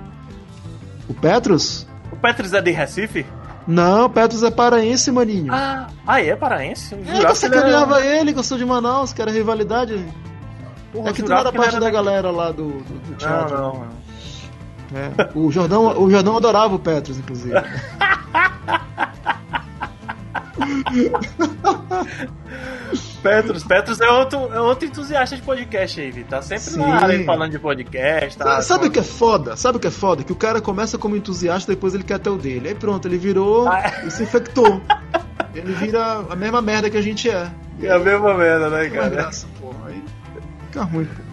O 1.10 1.14
Petros? 1.14 1.88
O 2.12 2.16
Petros 2.16 2.54
é 2.54 2.62
de 2.62 2.70
Recife? 2.70 3.26
Não, 3.66 4.04
o 4.06 4.10
Petros 4.10 4.44
é 4.44 4.50
paraense, 4.50 5.10
maninho. 5.10 5.52
Ah, 5.52 5.88
ah 6.06 6.22
é 6.22 6.36
paraense? 6.36 6.94
Eu 6.94 7.00
É, 7.00 7.02
ele 7.02 7.18
era- 7.18 7.34
sacaneava 7.34 8.00
ele, 8.06 8.32
que 8.32 8.38
eu 8.38 8.44
sou 8.44 8.56
de 8.56 8.64
Manaus, 8.64 9.12
que 9.12 9.20
era 9.20 9.32
rivalidade. 9.32 10.06
Porra, 10.92 11.08
é 11.08 11.10
eu 11.10 11.14
que 11.14 11.22
tu 11.24 11.32
era 11.32 11.42
que 11.42 11.48
ele 11.48 11.56
parte 11.58 11.74
era 11.76 11.84
da 11.84 11.90
galera 11.90 12.30
lá 12.30 12.52
do, 12.52 12.68
do, 12.68 13.08
do 13.08 13.14
teatro. 13.16 13.56
não, 13.56 13.74
não. 13.74 14.00
É. 14.92 15.10
O, 15.34 15.50
Jordão, 15.50 16.00
o 16.00 16.08
Jordão 16.08 16.36
adorava 16.36 16.76
o 16.76 16.78
Petros, 16.78 17.18
inclusive. 17.18 17.54
Petros, 23.22 23.64
Petros 23.64 24.00
é 24.00 24.08
outro, 24.08 24.52
é 24.52 24.60
outro 24.60 24.86
entusiasta 24.86 25.36
de 25.36 25.42
podcast 25.42 26.00
aí. 26.00 26.24
Tá 26.24 26.40
sempre 26.42 26.64
Sim. 26.64 26.78
na 26.80 26.96
área 26.96 27.24
falando 27.24 27.50
de 27.50 27.58
podcast. 27.58 28.38
Tá, 28.38 28.60
Sabe 28.62 28.86
o 28.86 28.90
que 28.90 28.98
é 28.98 29.02
foda? 29.02 29.56
Sabe 29.56 29.76
o 29.76 29.80
que 29.80 29.86
é 29.86 29.90
foda? 29.90 30.22
Que 30.24 30.32
o 30.32 30.36
cara 30.36 30.60
começa 30.60 30.96
como 30.98 31.16
entusiasta, 31.16 31.72
depois 31.72 31.94
ele 31.94 32.02
quer 32.04 32.18
ter 32.18 32.30
o 32.30 32.36
dele. 32.36 32.68
Aí 32.68 32.74
pronto, 32.74 33.06
ele 33.06 33.18
virou 33.18 33.68
Ah. 33.68 34.02
e 34.06 34.10
se 34.10 34.22
infectou. 34.22 34.80
Ele 35.54 35.72
vira 35.74 36.24
a 36.30 36.36
mesma 36.36 36.62
merda 36.62 36.88
que 36.88 36.96
a 36.96 37.02
gente 37.02 37.28
é. 37.28 37.50
É 37.82 37.90
a 37.90 37.98
mesma 37.98 38.34
merda, 38.34 38.68
né, 38.70 38.76
Não 38.78 38.84
é 38.84 38.90
cara? 38.90 39.08
graça, 39.08 39.46
porra. 39.60 39.88
Aí 39.88 40.02
fica 40.66 40.82
ruim, 40.84 41.04
pô. 41.04 41.29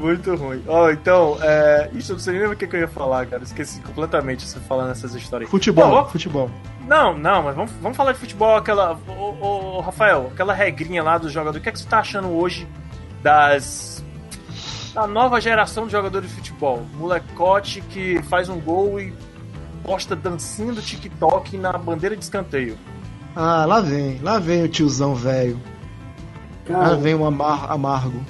Muito 0.00 0.34
ruim. 0.34 0.62
Ó, 0.66 0.90
então, 0.90 1.36
é... 1.42 1.90
Isso 1.92 2.12
eu 2.12 2.16
não 2.16 2.22
sei 2.22 2.38
nem 2.38 2.48
o 2.48 2.56
que, 2.56 2.66
que 2.66 2.74
eu 2.74 2.80
ia 2.80 2.88
falar, 2.88 3.26
cara. 3.26 3.42
Esqueci 3.42 3.80
completamente 3.82 4.48
você 4.48 4.58
falando 4.60 4.92
essas 4.92 5.14
histórias. 5.14 5.50
Futebol, 5.50 6.04
Pô, 6.04 6.10
futebol. 6.10 6.50
Não, 6.88 7.16
não, 7.16 7.42
mas 7.42 7.54
vamos, 7.54 7.70
vamos 7.82 7.96
falar 7.96 8.12
de 8.12 8.18
futebol, 8.18 8.56
aquela. 8.56 8.98
Ô, 9.06 9.12
ô, 9.12 9.76
ô, 9.76 9.80
Rafael, 9.80 10.30
aquela 10.32 10.54
regrinha 10.54 11.02
lá 11.02 11.18
do 11.18 11.28
jogador. 11.28 11.58
O 11.58 11.60
que, 11.60 11.68
é 11.68 11.72
que 11.72 11.78
você 11.78 11.86
tá 11.86 11.98
achando 11.98 12.28
hoje 12.28 12.66
das. 13.22 14.02
da 14.94 15.06
nova 15.06 15.38
geração 15.38 15.84
de 15.84 15.92
jogadores 15.92 16.30
de 16.30 16.34
futebol? 16.34 16.82
Molecote 16.94 17.82
que 17.82 18.22
faz 18.22 18.48
um 18.48 18.58
gol 18.58 18.98
e 18.98 19.12
posta 19.84 20.16
dancinha 20.16 20.72
do 20.72 20.80
TikTok 20.80 21.58
na 21.58 21.72
bandeira 21.72 22.16
de 22.16 22.24
escanteio. 22.24 22.78
Ah, 23.36 23.66
lá 23.66 23.80
vem, 23.82 24.18
lá 24.22 24.38
vem 24.38 24.64
o 24.64 24.68
tiozão 24.68 25.14
velho. 25.14 25.60
Lá 26.66 26.94
vem 26.94 27.14
o 27.14 27.26
amar 27.26 27.70
amargo. 27.70 28.24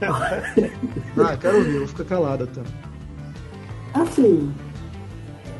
ah, 1.18 1.36
quero 1.36 1.58
ouvir, 1.58 1.78
vou 1.78 1.88
ficar 1.88 2.04
calado 2.04 2.44
até. 2.44 2.60
assim, 3.94 4.50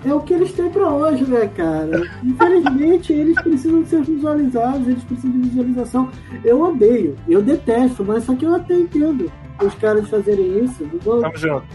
é 0.04 0.14
o 0.14 0.20
que 0.20 0.32
eles 0.32 0.52
têm 0.52 0.70
pra 0.70 0.88
hoje, 0.88 1.24
né, 1.24 1.46
cara? 1.48 2.02
Infelizmente, 2.24 3.12
eles 3.12 3.40
precisam 3.42 3.84
ser 3.84 4.02
visualizados, 4.02 4.88
eles 4.88 5.04
precisam 5.04 5.32
de 5.40 5.48
visualização. 5.48 6.08
Eu 6.44 6.62
odeio, 6.62 7.16
eu 7.28 7.42
detesto, 7.42 8.02
mas 8.04 8.24
só 8.24 8.34
que 8.34 8.46
eu 8.46 8.54
até 8.54 8.74
entendo 8.74 9.30
os 9.62 9.74
caras 9.74 10.08
fazerem 10.08 10.64
isso. 10.64 10.88
Não- 11.04 11.20
Tamo 11.20 11.36
junto. 11.36 11.66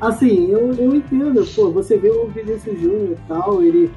Assim, 0.00 0.50
eu, 0.50 0.72
eu 0.74 0.94
entendo, 0.96 1.44
pô, 1.54 1.70
você 1.70 1.96
vê 1.96 2.10
o 2.10 2.26
Vinícius 2.28 2.80
Júnior 2.80 3.12
e 3.12 3.28
tal, 3.28 3.62
ele, 3.62 3.90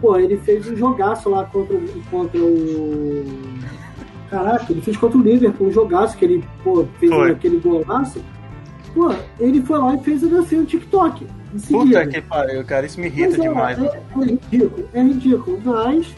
pô, 0.00 0.16
ele 0.16 0.36
fez 0.38 0.66
um 0.70 0.76
jogaço 0.76 1.28
lá 1.28 1.44
contra, 1.44 1.76
contra 2.10 2.38
o. 2.40 3.24
Caraca, 4.30 4.66
ele 4.72 4.80
fez 4.80 4.96
contra 4.96 5.18
o 5.18 5.22
Liverpool, 5.22 5.66
um 5.68 5.72
jogaço 5.72 6.16
que 6.16 6.24
ele, 6.24 6.44
pô, 6.62 6.86
fez 7.00 7.12
Foi. 7.12 7.30
aquele 7.32 7.58
golaço. 7.58 8.20
Pô, 8.94 9.12
ele 9.38 9.60
foi 9.62 9.78
lá 9.78 9.94
e 9.94 9.98
fez 10.00 10.22
a 10.24 10.28
dancinha 10.28 10.60
no 10.60 10.66
TikTok. 10.66 11.26
Puta 11.68 12.06
que 12.06 12.20
pariu, 12.20 12.64
cara. 12.64 12.86
Isso 12.86 13.00
me 13.00 13.06
irrita 13.06 13.30
Mas 13.30 13.38
é, 13.38 13.42
demais. 13.48 13.78
É, 13.78 13.86
é 13.86 14.24
ridículo, 14.24 14.88
é 14.94 15.02
ridículo, 15.02 15.60
mas 15.64 16.14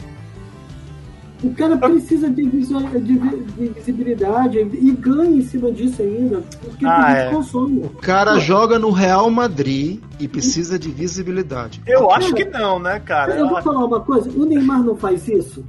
o 1.43 1.49
cara 1.55 1.75
precisa 1.75 2.29
de, 2.29 2.43
visual, 2.43 2.81
de, 2.83 3.17
vi- 3.17 3.43
de 3.57 3.67
visibilidade 3.69 4.59
e 4.59 4.91
ganha 4.91 5.35
em 5.35 5.41
cima 5.41 5.71
disso 5.71 6.01
ainda, 6.01 6.41
porque 6.61 6.85
Ah, 6.85 7.05
a 7.05 7.09
gente 7.09 7.27
é. 7.27 7.29
consome. 7.31 7.79
O 7.83 7.89
cara 7.89 8.39
joga 8.39 8.79
no 8.79 8.91
Real 8.91 9.29
Madrid 9.29 9.99
e 10.19 10.27
precisa 10.27 10.79
de 10.79 10.89
visibilidade. 10.89 11.81
Eu 11.85 12.09
acho 12.11 12.33
que 12.33 12.45
não, 12.45 12.79
né, 12.79 12.99
cara? 13.03 13.35
Eu 13.35 13.49
vou 13.49 13.61
falar 13.61 13.83
uma 13.85 13.99
coisa, 13.99 14.29
o 14.29 14.45
Neymar 14.45 14.83
não 14.83 14.95
faz 14.95 15.27
isso. 15.27 15.65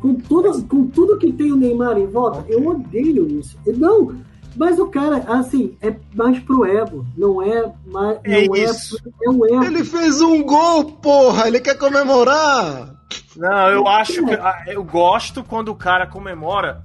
Com, 0.00 0.14
toda, 0.14 0.52
com 0.62 0.86
tudo 0.86 1.18
que 1.18 1.32
tem 1.32 1.50
o 1.52 1.56
Neymar 1.56 1.98
em 1.98 2.06
volta, 2.06 2.44
eu 2.48 2.64
odeio 2.66 3.26
isso. 3.38 3.58
Não, 3.66 4.16
mas 4.56 4.78
o 4.78 4.86
cara, 4.86 5.24
assim, 5.28 5.76
é 5.82 5.94
mais 6.14 6.38
pro 6.40 6.64
ego. 6.64 7.04
Não 7.16 7.42
é 7.42 7.72
mais. 7.86 8.18
É 8.24 8.46
não 8.46 8.56
isso. 8.56 8.96
É, 9.04 9.26
é 9.26 9.30
o 9.30 9.46
ego. 9.46 9.64
Ele 9.64 9.84
fez 9.84 10.20
um 10.20 10.42
gol, 10.42 10.84
porra! 10.84 11.48
Ele 11.48 11.60
quer 11.60 11.76
comemorar! 11.76 12.94
Não, 13.36 13.68
eu 13.68 13.86
acho 13.86 14.24
que. 14.24 14.34
ah, 14.34 14.64
Eu 14.66 14.82
gosto 14.84 15.42
quando 15.44 15.68
o 15.68 15.74
cara 15.74 16.06
comemora 16.06 16.82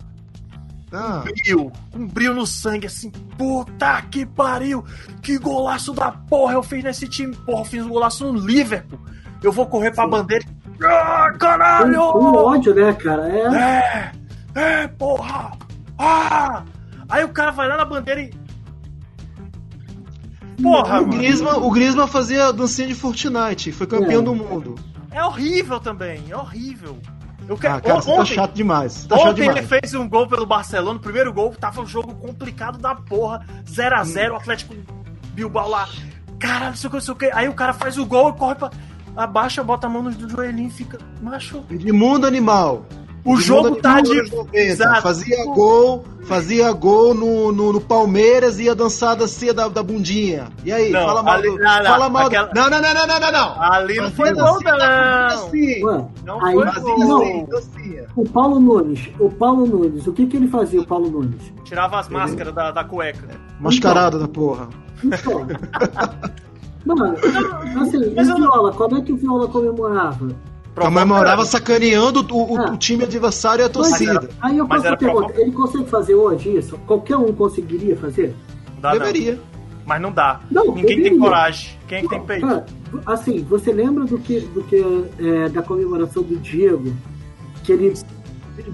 Ah, 0.91 1.23
brilho, 1.23 1.71
um 1.95 2.05
brilho 2.07 2.35
no 2.35 2.45
sangue, 2.45 2.85
assim, 2.87 3.11
puta 3.37 4.01
que 4.03 4.23
pariu, 4.25 4.83
que 5.21 5.37
golaço 5.39 5.91
da 5.93 6.11
porra 6.11 6.53
eu 6.53 6.61
fiz 6.63 6.83
nesse 6.83 7.07
time, 7.07 7.35
porra, 7.35 7.61
eu 7.61 7.65
fiz 7.65 7.83
um 7.83 7.89
golaço 7.89 8.31
no 8.31 8.39
Liverpool, 8.39 8.99
eu 9.41 9.51
vou 9.51 9.65
correr 9.65 9.91
pra 9.91 10.03
Sim. 10.03 10.09
bandeira, 10.11 10.45
ah, 10.85 11.33
caralho, 11.39 12.11
com 12.11 12.33
ódio, 12.35 12.73
né, 12.75 12.93
cara? 12.93 13.27
É. 13.29 14.11
é, 14.55 14.81
é, 14.83 14.87
porra, 14.87 15.51
ah, 15.97 16.63
aí 17.09 17.23
o 17.23 17.29
cara 17.29 17.51
vai 17.51 17.67
lá 17.67 17.77
na 17.77 17.85
bandeira 17.85 18.21
e, 18.21 18.31
porra, 20.61 20.99
o 20.99 21.07
mano, 21.07 21.17
Griezmann, 21.17 21.55
o 21.57 21.71
Griezmann 21.71 22.07
fazia 22.07 22.51
dancinha 22.53 22.87
de 22.87 22.95
Fortnite, 22.95 23.71
foi 23.71 23.87
campeão 23.87 24.21
É. 24.21 24.23
do 24.23 24.35
mundo. 24.35 24.75
é 25.11 25.23
horrível 25.23 25.79
também, 25.79 26.23
é 26.29 26.35
horrível. 26.37 26.97
Eu 27.47 27.57
quero, 27.57 27.75
Ah, 27.75 27.81
cara, 27.81 27.95
você 28.01 28.09
tá 28.13 28.21
ontem, 28.21 28.33
chato 28.35 28.53
demais. 28.53 29.05
Tá 29.05 29.17
chato 29.17 29.27
Ontem 29.31 29.41
ele 29.43 29.53
demais. 29.61 29.67
fez 29.67 29.93
um 29.93 30.07
gol 30.07 30.27
pelo 30.29 30.45
Barcelona, 30.45 30.97
o 30.97 31.01
primeiro 31.01 31.33
gol, 31.33 31.51
tava 31.59 31.81
um 31.81 31.85
jogo 31.85 32.15
complicado 32.15 32.77
da 32.77 32.95
porra, 32.95 33.45
0x0, 33.65 34.31
o 34.31 34.35
Atlético 34.37 34.73
Bilbao 35.33 35.67
lá, 35.67 35.89
caralho, 36.39 36.69
não 36.69 36.75
sei 36.77 36.87
o 36.87 36.91
que, 36.91 36.95
não 36.97 37.01
sei 37.01 37.13
o 37.13 37.17
que. 37.17 37.31
Aí 37.33 37.49
o 37.49 37.53
cara 37.53 37.73
faz 37.73 37.97
o 37.97 38.05
gol 38.05 38.29
e 38.29 38.33
corre 38.33 38.55
pra. 38.55 38.71
Abaixa, 39.15 39.63
bota 39.63 39.87
a 39.87 39.89
mão 39.89 40.01
no 40.03 40.11
joelhinho 40.29 40.67
e 40.67 40.71
fica. 40.71 40.97
Macho. 41.21 41.63
Edmundo 41.69 42.25
Animal. 42.27 42.85
O 43.25 43.35
Edmundo 43.37 43.41
jogo 43.41 43.75
tá 43.77 44.01
de. 44.01 44.11
anos 44.19 44.31
90. 44.31 44.57
Exato. 44.57 45.01
Fazia 45.01 45.45
gol, 45.45 46.03
fazia 46.23 46.69
gol 46.73 47.13
no, 47.13 47.51
no, 47.53 47.71
no 47.73 47.79
Palmeiras 47.79 48.59
e 48.59 48.63
ia 48.63 48.75
dançar 48.75 49.11
a 49.11 49.15
dancinha 49.15 49.53
da, 49.53 49.69
da 49.69 49.81
bundinha. 49.81 50.47
E 50.65 50.71
aí, 50.73 50.91
Não, 50.91 51.05
fala 51.05 51.23
mal 51.23 51.33
ali- 51.35 51.47
do. 51.49 51.57
não, 51.57 51.77
não, 51.77 51.83
fala 51.85 52.09
mal 52.09 52.27
aquela- 52.27 52.47
do. 52.47 52.55
Não, 52.55 52.69
não, 52.69 52.81
não, 52.81 52.93
não, 52.93 53.07
não, 53.07 53.19
não, 53.21 53.31
não. 53.31 53.61
Ali 53.61 53.95
não 53.97 54.11
foi 54.11 54.33
gol, 54.33 54.43
da 54.43 54.51
bunda 54.51 54.77
não. 54.77 55.25
assim. 55.45 55.81
Não 56.25 56.45
aí, 56.45 56.53
foi 56.55 56.65
Fazia 56.65 56.95
gol. 57.05 57.49
assim, 57.57 57.97
o 58.17 58.25
Paulo 58.29 58.59
Nunes, 58.59 59.09
o 59.19 59.29
Paulo 59.29 59.65
Nunes, 59.67 60.05
o 60.05 60.11
que 60.11 60.25
que 60.27 60.35
ele 60.35 60.47
fazia, 60.49 60.81
o 60.81 60.85
Paulo 60.85 61.09
Nunes? 61.09 61.53
Tirava 61.63 61.99
as 61.99 62.09
máscaras 62.09 62.53
da, 62.53 62.71
da 62.71 62.83
cueca. 62.83 63.29
Mascarado 63.59 64.19
da 64.19 64.27
porra. 64.27 64.67
Então. 65.01 65.47
Mano, 66.85 67.15
assim, 67.81 68.13
Mas 68.15 68.29
o 68.29 68.35
Viola, 68.35 68.71
como 68.73 68.97
é 68.97 69.01
que 69.01 69.13
o 69.13 69.15
Viola 69.17 69.47
comemorava? 69.47 70.27
Comemorava 70.75 71.45
sacaneando 71.45 72.25
o, 72.31 72.53
o, 72.53 72.57
Ah. 72.59 72.71
o 72.71 72.77
time 72.77 73.03
adversário 73.03 73.61
e 73.63 73.65
a 73.65 73.69
torcida. 73.69 74.27
Aí 74.41 74.57
eu 74.57 74.65
Mas 74.67 74.77
faço 74.77 74.87
era 74.87 74.95
a 74.95 74.97
pergunta, 74.97 75.25
provo- 75.27 75.41
ele 75.41 75.51
consegue 75.51 75.85
fazer 75.89 76.15
hoje 76.15 76.57
isso? 76.57 76.77
Qualquer 76.87 77.15
um 77.17 77.31
conseguiria 77.31 77.95
fazer? 77.95 78.35
Não 78.75 78.81
dá, 78.81 78.89
não. 78.93 78.99
Deveria. 78.99 79.39
Mas 79.85 80.01
não 80.01 80.11
dá. 80.11 80.39
Não, 80.49 80.65
Ninguém 80.67 80.85
tem 80.85 80.95
deveria. 80.97 81.19
coragem. 81.19 81.77
Quem 81.87 81.97
é 81.97 82.01
que 82.01 82.07
tem 82.09 82.19
Não, 82.19 82.25
peito? 82.25 82.47
Cara, 82.47 82.65
assim, 83.05 83.43
você 83.49 83.71
lembra 83.71 84.05
do 84.05 84.17
que, 84.17 84.39
do 84.39 84.63
que 84.63 84.83
é, 85.19 85.49
da 85.49 85.61
comemoração 85.61 86.23
do 86.23 86.37
Diego? 86.37 86.91
Que 87.63 87.73
ele. 87.73 87.93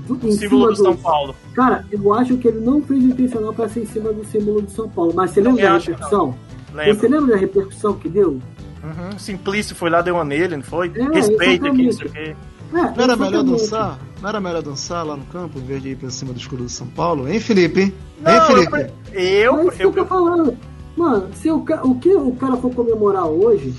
Do, 0.07 0.15
em 0.27 0.31
Símbolo 0.33 0.39
cima 0.39 0.67
do 0.67 0.75
São 0.75 0.95
Paulo. 0.97 1.35
Cara, 1.53 1.85
eu 1.91 2.13
acho 2.13 2.37
que 2.37 2.47
ele 2.47 2.59
não 2.59 2.81
fez 2.81 3.03
intencional 3.03 3.53
pra 3.53 3.67
ser 3.69 3.81
em 3.81 3.85
cima 3.85 4.11
do 4.13 4.23
símbolo 4.25 4.61
do 4.61 4.69
São 4.69 4.87
Paulo. 4.89 5.13
Mas 5.15 5.31
você 5.31 5.41
lembra 5.41 5.63
da 5.63 5.77
repercussão? 5.77 6.35
Lembro. 6.73 6.95
Você 6.99 7.07
lembra 7.07 7.33
da 7.35 7.37
repercussão 7.37 7.93
que 7.93 8.07
deu? 8.09 8.39
Uhum. 8.83 9.17
Simplício 9.19 9.75
foi 9.75 9.89
lá, 9.89 10.01
deu 10.01 10.15
uma 10.15 10.23
nele, 10.23 10.55
não 10.55 10.63
foi? 10.63 10.91
É, 10.95 11.03
Respeita 11.13 11.67
aqui, 11.67 11.83
não 11.85 11.91
sei 11.91 12.07
o 12.07 12.11
quê. 12.11 12.35
É, 12.71 12.81
Não 12.81 13.03
era 13.03 13.15
melhor 13.15 13.43
dançar? 13.43 13.99
Não 14.21 14.29
era 14.29 14.39
melhor 14.39 14.61
dançar 14.61 15.03
lá 15.05 15.17
no 15.17 15.25
campo 15.25 15.57
em 15.57 15.63
vez 15.63 15.81
de 15.81 15.89
ir 15.89 15.95
pra 15.97 16.09
cima 16.11 16.31
do 16.33 16.39
escudo 16.39 16.63
do 16.63 16.69
São 16.69 16.85
Paulo? 16.87 17.27
Hein, 17.27 17.39
Felipe? 17.39 17.81
Hein, 17.81 17.93
Não, 18.21 18.31
eu, 18.33 18.45
Felipe? 18.45 18.69
pre- 18.71 18.91
eu, 19.13 19.57
É 19.59 19.61
isso 19.63 19.71
que 19.77 19.83
eu, 19.83 19.89
eu 19.89 19.93
tô 19.93 20.05
falando. 20.05 20.55
Mano, 20.95 21.29
se 21.33 21.49
o, 21.49 21.57
o 21.83 21.95
que 21.99 22.13
o 22.13 22.31
cara 22.35 22.57
for 22.57 22.71
comemorar 22.73 23.25
hoje, 23.25 23.73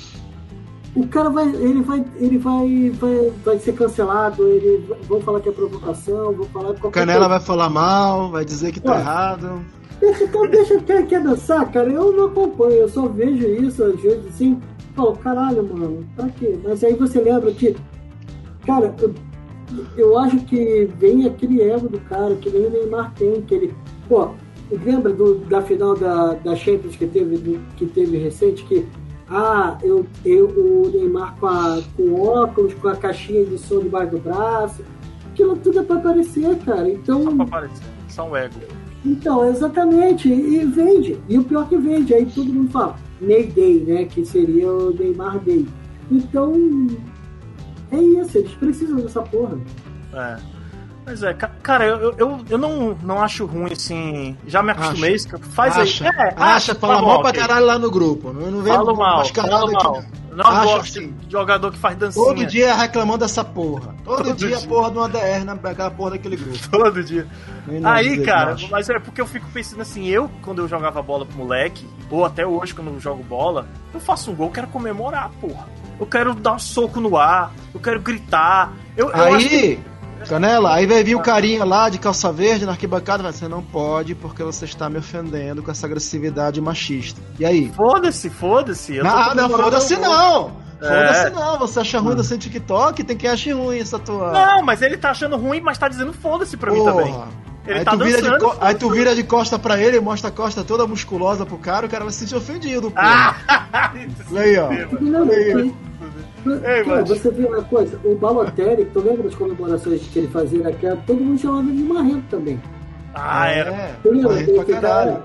o 0.95 1.07
cara 1.07 1.31
vai. 1.31 1.47
Ele 1.49 1.83
vai. 1.83 2.05
Ele 2.17 2.37
vai. 2.39 2.91
Vai, 2.99 3.33
vai 3.45 3.59
ser 3.61 3.75
cancelado, 3.75 4.43
ele 4.49 4.85
vão 5.09 5.21
falar 5.21 5.41
que 5.41 5.49
é 5.49 5.53
provocação, 5.53 6.33
vão 6.33 6.47
falar 6.47 6.75
que 6.75 6.87
O 6.87 6.91
Canela 6.91 7.29
vai 7.29 7.39
falar 7.41 7.71
mal, 7.71 8.31
vai 8.31 8.45
dizer 8.45 8.73
que 8.73 8.81
tá 8.81 8.93
Ué. 8.95 8.99
errado. 8.99 9.65
Deixa, 10.01 10.27
deixa 10.51 10.81
quer, 10.81 11.07
quer 11.07 11.23
dançar, 11.23 11.71
cara. 11.71 11.93
Eu 11.93 12.13
não 12.13 12.27
acompanho, 12.27 12.73
eu 12.73 12.89
só 12.89 13.07
vejo 13.07 13.47
isso 13.47 13.85
às 13.85 14.01
vezes 14.01 14.27
assim. 14.29 14.59
fala, 14.95 15.15
caralho, 15.17 15.63
mano, 15.63 16.07
pra 16.17 16.29
quê? 16.31 16.59
Mas 16.65 16.83
aí 16.83 16.95
você 16.95 17.21
lembra 17.21 17.53
que, 17.53 17.77
cara, 18.67 18.95
eu, 18.99 19.15
eu 19.97 20.19
acho 20.19 20.39
que 20.47 20.89
vem 20.99 21.27
aquele 21.27 21.63
ego 21.63 21.89
do 21.89 22.01
cara, 22.01 22.35
que 22.37 22.49
nem 22.49 22.67
o 22.67 22.71
Neymar 22.71 23.13
tem, 23.15 23.43
que 23.43 23.55
ele, 23.55 23.75
pô, 24.09 24.31
lembra 24.71 25.13
do, 25.13 25.35
da 25.41 25.61
final 25.61 25.95
da, 25.95 26.33
da 26.35 26.57
Champions 26.57 26.97
que 26.97 27.07
teve, 27.07 27.37
do, 27.37 27.61
que 27.77 27.85
teve 27.87 28.17
recente, 28.17 28.65
que 28.65 28.87
ah, 29.29 29.79
eu, 29.83 30.07
eu, 30.25 30.49
o 30.49 30.91
Neymar 30.91 31.37
com, 31.39 31.47
a, 31.47 31.81
com 31.95 32.21
óculos, 32.21 32.73
com 32.75 32.89
a 32.89 32.97
caixinha 32.97 33.45
de 33.45 33.59
som 33.59 33.81
debaixo 33.81 34.13
do 34.13 34.19
braço, 34.19 34.83
aquilo 35.31 35.57
tudo 35.57 35.81
é 35.81 35.83
pra 35.83 35.97
aparecer, 35.97 36.57
cara. 36.65 36.91
Então. 36.91 37.23
Só 37.23 37.35
pra 37.35 37.45
aparecer, 37.45 37.85
só 38.09 38.29
um 38.29 38.35
ego. 38.35 38.80
Então, 39.05 39.49
exatamente, 39.49 40.29
e 40.29 40.65
vende. 40.65 41.19
E 41.29 41.39
o 41.39 41.45
pior 41.45 41.69
que 41.69 41.77
vende, 41.77 42.13
aí 42.13 42.27
todo 42.27 42.53
mundo 42.53 42.71
fala, 42.71 42.97
Ney 43.21 43.47
Day, 43.47 43.85
né? 43.85 44.05
Que 44.05 44.25
seria 44.25 44.71
o 44.71 44.93
Neymar 44.93 45.39
Day. 45.41 45.67
Então, 46.11 46.53
é 47.91 47.97
isso, 47.99 48.39
eles 48.39 48.53
precisam 48.53 48.97
dessa 48.97 49.23
porra. 49.23 49.59
É. 50.13 50.37
Mas 51.11 51.25
é, 51.25 51.35
cara, 51.35 51.85
eu, 51.87 52.15
eu, 52.17 52.41
eu 52.49 52.57
não, 52.57 52.97
não 53.03 53.21
acho 53.21 53.45
ruim, 53.45 53.73
assim. 53.73 54.37
Já 54.47 54.63
me 54.63 54.71
acostumei. 54.71 55.17
Acha. 55.17 55.39
Faz 55.39 55.77
acha. 55.77 56.05
aí. 56.05 56.29
É, 56.29 56.35
acha, 56.37 56.73
fala 56.73 56.97
tá 56.97 57.03
mal 57.03 57.21
pra 57.21 57.33
caralho 57.33 57.67
lá 57.67 57.79
no 57.81 57.91
grupo. 57.91 58.33
Não, 58.33 58.49
não 58.49 58.63
vem 58.63 58.73
falo 58.73 58.97
mal, 58.97 59.25
falo 59.27 59.73
mal. 59.73 59.97
Aqui, 59.97 60.09
não 60.33 60.47
acha 60.47 60.65
gosto 60.65 60.99
assim. 60.99 61.13
de 61.13 61.33
jogador 61.33 61.73
que 61.73 61.79
faz 61.79 61.97
dancinha. 61.99 62.25
Todo 62.25 62.47
dia 62.47 62.75
reclamando 62.75 63.19
dessa 63.19 63.43
porra. 63.43 63.93
Todo, 64.05 64.23
Todo 64.23 64.37
dia, 64.37 64.57
dia, 64.57 64.69
porra 64.69 64.89
de 64.93 64.99
uma 64.99 65.09
DR 65.09 65.45
naquela 65.45 65.91
porra 65.91 66.13
daquele 66.13 66.37
grupo. 66.37 66.57
Todo 66.71 67.03
dia. 67.03 67.27
Aí, 67.83 68.23
cara, 68.23 68.55
mas 68.71 68.89
é 68.89 69.01
porque 69.01 69.21
eu 69.21 69.27
fico 69.27 69.49
pensando 69.53 69.83
assim, 69.83 70.07
eu, 70.07 70.31
quando 70.43 70.63
eu 70.63 70.69
jogava 70.69 71.03
bola 71.03 71.27
pro 71.27 71.37
moleque, 71.37 71.85
ou 72.09 72.25
até 72.25 72.47
hoje 72.47 72.73
quando 72.73 72.93
eu 72.93 73.01
jogo 73.01 73.25
bola, 73.25 73.67
eu 73.93 73.99
faço 73.99 74.31
um 74.31 74.35
gol, 74.37 74.49
quero 74.51 74.69
comemorar, 74.69 75.29
porra. 75.41 75.67
Eu 75.99 76.07
quero 76.07 76.35
dar 76.35 76.53
um 76.53 76.59
soco 76.61 77.01
no 77.01 77.17
ar, 77.17 77.53
eu 77.75 77.81
quero 77.81 78.01
gritar. 78.01 78.73
Eu, 78.97 79.11
eu 79.11 79.35
Aí, 79.35 79.81
Canela, 80.29 80.75
aí 80.75 80.87
vai 80.87 81.03
vir 81.03 81.15
o 81.15 81.21
carinha 81.21 81.65
lá 81.65 81.89
de 81.89 81.99
calça 81.99 82.33
verde 82.33 82.65
na 82.67 82.73
arquibancada, 82.73 83.23
vai, 83.23 83.33
você 83.33 83.49
não 83.49 83.63
pode 83.63 84.15
porque 84.15 84.43
você 84.43 84.65
está 84.65 84.89
me 84.89 84.99
ofendendo 84.99 85.63
com 85.63 85.71
essa 85.71 85.87
agressividade 85.87 86.61
machista. 86.61 87.21
E 87.39 87.45
aí? 87.45 87.73
Foda-se, 87.75 88.31
foda-se. 88.31 88.99
Não, 88.99 89.35
não, 89.35 89.51
foda-se 89.51 89.97
não. 89.97 90.53
É. 90.81 90.89
Foda-se 90.89 91.31
não, 91.31 91.59
você 91.59 91.81
acha 91.81 91.99
ruim 91.99 92.13
hum. 92.13 92.17
do 92.17 92.25
seu 92.25 92.39
TikTok, 92.39 93.05
tem 93.05 93.17
que 93.17 93.27
achar 93.27 93.55
ruim 93.55 93.79
essa 93.79 93.99
tua. 93.99 94.33
Não, 94.33 94.63
mas 94.63 94.83
ele 94.83 94.97
tá 94.97 95.11
achando 95.11 95.37
ruim, 95.37 95.61
mas 95.61 95.79
tá 95.79 95.89
dizendo 95.89 96.13
foda-se 96.13 96.57
pra 96.57 96.73
Porra. 96.73 96.95
mim 96.95 97.13
também. 97.13 97.25
Ele 97.67 97.79
aí 97.79 97.85
tá 97.85 97.91
tu 97.93 97.99
vira 97.99 98.23
de 98.23 98.29
Aí 98.61 98.75
tu 98.75 98.91
vira 98.91 99.15
de 99.15 99.23
costa 99.23 99.59
pra 99.59 99.79
ele, 99.79 100.01
mostra 100.01 100.31
a 100.31 100.33
costa 100.33 100.65
toda 100.65 100.87
musculosa 100.87 101.45
pro 101.45 101.59
cara, 101.59 101.87
o 101.87 101.89
cara 101.89 102.05
vai 102.05 102.13
se 102.13 102.21
sentir 102.21 102.35
ofendido, 102.35 102.91
pô. 102.91 102.99
Ah, 102.99 103.37
aí, 104.37 104.59
ó. 104.59 104.71
Não, 105.01 105.31
aí. 105.31 105.73
Ei, 106.47 106.85
Cara, 106.85 107.05
você 107.05 107.31
viu 107.31 107.49
uma 107.49 107.63
coisa, 107.63 107.99
o 108.05 108.15
Balotelli, 108.15 108.87
tu 108.87 109.01
lembra 109.01 109.25
das 109.25 109.35
comemorações 109.35 110.03
que 110.03 110.19
ele 110.19 110.29
fazia 110.29 110.63
naquela? 110.63 110.97
Todo 111.07 111.21
mundo 111.21 111.39
chamava 111.39 111.63
de 111.65 111.83
Marrento 111.83 112.25
também. 112.31 112.61
Ah, 113.15 113.49
era. 113.49 113.99
Tu 114.03 114.11
lembra? 114.11 114.33
Marrento 114.33 114.55
pra 114.55 114.65
caralho. 114.65 115.23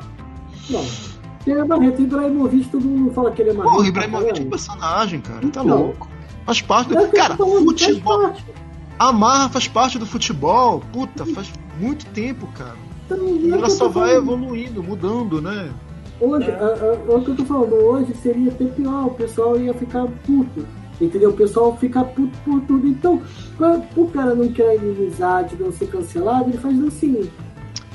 Não. 0.69 0.85
Ele 1.47 1.59
é 1.59 1.63
Marrento, 1.63 2.01
Ibrahimovic, 2.01 2.69
todo 2.69 2.85
mundo 2.85 3.13
fala 3.13 3.31
que 3.31 3.41
ele 3.41 3.51
é 3.51 3.53
Marrento. 3.53 3.75
Porra, 3.75 3.87
Ibrahimovic 3.87 4.39
é 4.39 4.43
um 4.43 4.49
personagem, 4.49 5.21
cara. 5.21 5.41
Tá 5.41 5.47
então, 5.47 5.65
louco. 5.65 6.09
Faz 6.45 6.61
parte 6.61 6.89
do. 6.89 6.99
É 6.99 7.07
cara, 7.07 7.37
futebol. 7.37 8.21
Faz 8.21 8.43
a 8.97 9.11
marra 9.11 9.49
faz 9.49 9.67
parte 9.67 9.99
do 9.99 10.05
futebol. 10.05 10.81
Puta, 10.91 11.25
faz 11.25 11.51
muito 11.79 12.05
tempo, 12.07 12.47
cara. 12.57 12.75
Então, 13.05 13.17
e 13.27 13.51
ela 13.51 13.69
só 13.69 13.87
vai 13.87 14.15
evoluindo, 14.15 14.81
mudando, 14.81 15.41
né? 15.41 15.69
Hoje, 16.19 16.49
é. 16.49 16.53
a, 16.53 17.13
a, 17.13 17.15
o 17.15 17.23
que 17.23 17.31
eu 17.31 17.35
tô 17.35 17.45
falando, 17.45 17.73
hoje 17.73 18.13
seria 18.15 18.49
até 18.49 18.65
pior, 18.65 19.07
o 19.07 19.11
pessoal 19.11 19.59
ia 19.59 19.73
ficar 19.73 20.07
puto. 20.25 20.65
Entendeu? 20.99 21.31
O 21.31 21.33
pessoal 21.33 21.75
fica 21.77 22.03
puto 22.03 22.37
por 22.45 22.61
tudo. 22.61 22.87
Então, 22.87 23.21
o 23.95 24.07
cara 24.07 24.33
não 24.33 24.47
quer 24.51 24.75
inimizade, 24.75 25.55
não 25.59 25.71
ser 25.71 25.87
cancelado, 25.87 26.49
ele 26.49 26.57
faz 26.57 26.81
assim. 26.83 27.29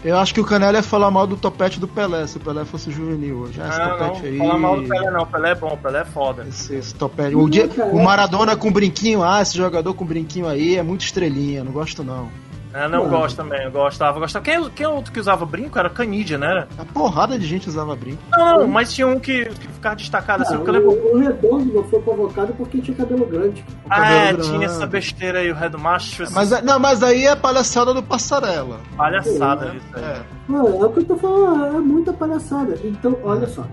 Eu 0.03 0.16
acho 0.16 0.32
que 0.32 0.40
o 0.40 0.44
Canela 0.44 0.78
ia 0.78 0.82
falar 0.82 1.11
mal 1.11 1.26
do 1.26 1.36
topete 1.36 1.78
do 1.78 1.86
Pelé, 1.86 2.26
se 2.26 2.38
o 2.38 2.40
Pelé 2.40 2.64
fosse 2.64 2.90
juvenil 2.90 3.40
hoje. 3.40 3.61
Ah, 3.61 3.68
esse 3.68 3.78
não, 3.78 3.90
topete 3.90 4.22
não, 4.22 4.28
aí. 4.28 4.38
Fala 4.38 4.59
mal 4.59 4.80
do 4.80 4.88
Pelé, 4.88 5.11
não. 5.11 5.22
O 5.22 5.26
Pelé 5.26 5.51
é 5.51 5.55
bom, 5.55 5.68
o 5.68 5.76
Pelé 5.76 6.01
é 6.01 6.05
foda. 6.05 6.46
Esse, 6.48 6.74
esse 6.74 6.94
topete. 6.94 7.36
O, 7.36 7.48
dia, 7.48 7.68
o 7.92 8.03
Maradona 8.03 8.57
com 8.57 8.72
brinquinho, 8.72 9.22
ah, 9.22 9.42
esse 9.42 9.57
jogador 9.57 9.92
com 9.92 10.05
brinquinho 10.05 10.48
aí 10.48 10.76
é 10.76 10.82
muito 10.82 11.03
estrelinha, 11.03 11.62
não 11.62 11.72
gosto 11.72 12.03
não. 12.03 12.30
É, 12.72 12.86
não 12.88 13.00
Mano. 13.04 13.10
gosto 13.10 13.36
também, 13.36 13.64
eu 13.64 13.70
gostava. 13.70 14.20
gostava. 14.20 14.44
Quem, 14.44 14.70
quem 14.70 14.86
é 14.86 14.88
outro 14.88 15.12
que 15.12 15.18
usava 15.18 15.44
brinco? 15.44 15.78
Era 15.78 15.90
Canidia, 15.90 16.38
né? 16.38 16.46
Era? 16.46 16.68
A 16.78 16.84
porrada 16.84 17.38
de 17.38 17.46
gente 17.46 17.68
usava 17.68 17.96
brinco. 17.96 18.22
Não, 18.30 18.60
não 18.60 18.68
mas 18.68 18.92
tinha 18.92 19.06
um 19.06 19.18
que, 19.18 19.46
que 19.46 19.68
ficava 19.68 19.96
destacado 19.96 20.42
assim. 20.42 20.56
o, 20.56 21.14
o, 21.14 21.18
Redondo 21.18 21.72
não 21.72 21.84
foi 21.84 22.00
convocado 22.00 22.52
porque 22.54 22.80
tinha 22.80 22.96
cabelo 22.96 23.26
grande. 23.26 23.64
Ah, 23.88 23.96
cabelo 23.96 24.14
é, 24.14 24.32
grande. 24.32 24.50
tinha 24.50 24.66
essa 24.66 24.86
besteira 24.86 25.40
aí, 25.40 25.50
o 25.50 25.54
Red 25.54 25.70
Macho. 25.70 26.22
Assim. 26.22 26.34
Mas, 26.34 26.52
é, 26.52 26.62
não, 26.62 26.78
mas 26.78 27.02
aí 27.02 27.26
é 27.26 27.34
palhaçada 27.34 27.92
do 27.92 28.02
passarela. 28.02 28.78
Palhaçada, 28.96 29.66
é, 29.66 29.76
isso 29.76 29.86
aí. 29.94 30.04
É. 30.04 30.40
É 30.50 30.84
o 30.84 30.90
que 30.90 31.00
eu 31.00 31.04
tô 31.04 31.16
falando, 31.16 31.76
é 31.76 31.80
muita 31.80 32.12
palhaçada. 32.12 32.78
Então, 32.84 33.16
olha 33.24 33.46
só. 33.48 33.64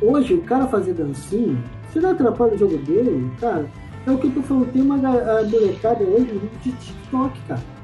Hoje, 0.00 0.34
o 0.34 0.42
cara 0.42 0.66
fazer 0.66 0.92
dancinha, 0.92 1.56
se 1.92 1.98
não 1.98 2.10
atrapalha 2.10 2.54
o 2.54 2.58
jogo 2.58 2.76
dele, 2.78 3.30
cara, 3.40 3.66
é 4.06 4.10
o 4.10 4.18
que 4.18 4.26
eu 4.26 4.32
tô 4.32 4.42
falando. 4.42 4.72
Tem 4.72 4.82
uma 4.82 4.96
molecada 4.96 6.04
hoje 6.04 6.40
de 6.62 6.72
TikTok, 6.72 7.40
cara 7.48 7.75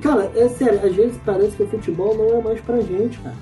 cara, 0.00 0.30
é 0.34 0.48
sério, 0.48 0.80
às 0.84 0.94
vezes 0.94 1.18
parece 1.24 1.56
que 1.56 1.62
o 1.62 1.68
futebol 1.68 2.16
não 2.16 2.38
é 2.38 2.42
mais 2.42 2.60
pra 2.60 2.80
gente, 2.80 3.18
cara. 3.18 3.36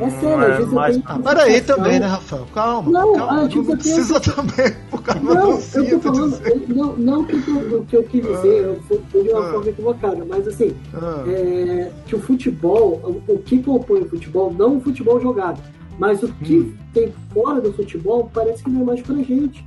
É 0.00 0.10
sério, 0.10 0.44
às 0.44 0.56
vezes 0.58 0.72
mais... 0.72 0.96
eu 0.96 1.02
tenho. 1.02 1.18
Ah, 1.18 1.22
peraí 1.22 1.60
também, 1.60 2.00
né, 2.00 2.06
Rafael? 2.06 2.46
Calma. 2.54 2.90
Não, 2.90 3.12
calma, 3.14 3.42
não 3.42 3.64
precisa 3.64 4.20
tenho... 4.20 4.36
também, 4.36 4.72
por 4.90 5.02
causa 5.02 5.20
não, 5.20 5.84
eu 5.84 6.00
tô 6.00 6.14
falando, 6.14 6.68
não, 6.68 6.96
não 6.96 7.24
que 7.24 7.36
o 7.36 7.84
que 7.84 7.96
eu 7.96 8.02
quis 8.04 8.22
dizer, 8.22 8.64
eu 8.64 8.80
fui 8.88 9.22
de 9.22 9.28
uma 9.30 9.48
ah, 9.48 9.52
forma 9.52 9.68
equivocada, 9.68 10.24
mas 10.26 10.48
assim, 10.48 10.74
ah, 10.94 11.24
é, 11.26 11.90
que 12.06 12.16
o 12.16 12.20
futebol, 12.20 13.00
o, 13.04 13.32
o, 13.32 13.38
que 13.38 13.62
compõe 13.62 14.00
o 14.00 14.08
futebol, 14.08 14.54
não 14.56 14.76
o 14.76 14.80
futebol 14.80 15.20
jogado, 15.20 15.60
mas 15.98 16.22
o 16.22 16.28
que 16.28 16.58
hum. 16.58 16.74
tem 16.94 17.12
fora 17.32 17.60
do 17.60 17.72
futebol 17.72 18.30
parece 18.32 18.64
que 18.64 18.70
não 18.70 18.82
é 18.82 18.84
mais 18.84 19.02
pra 19.02 19.16
gente. 19.16 19.64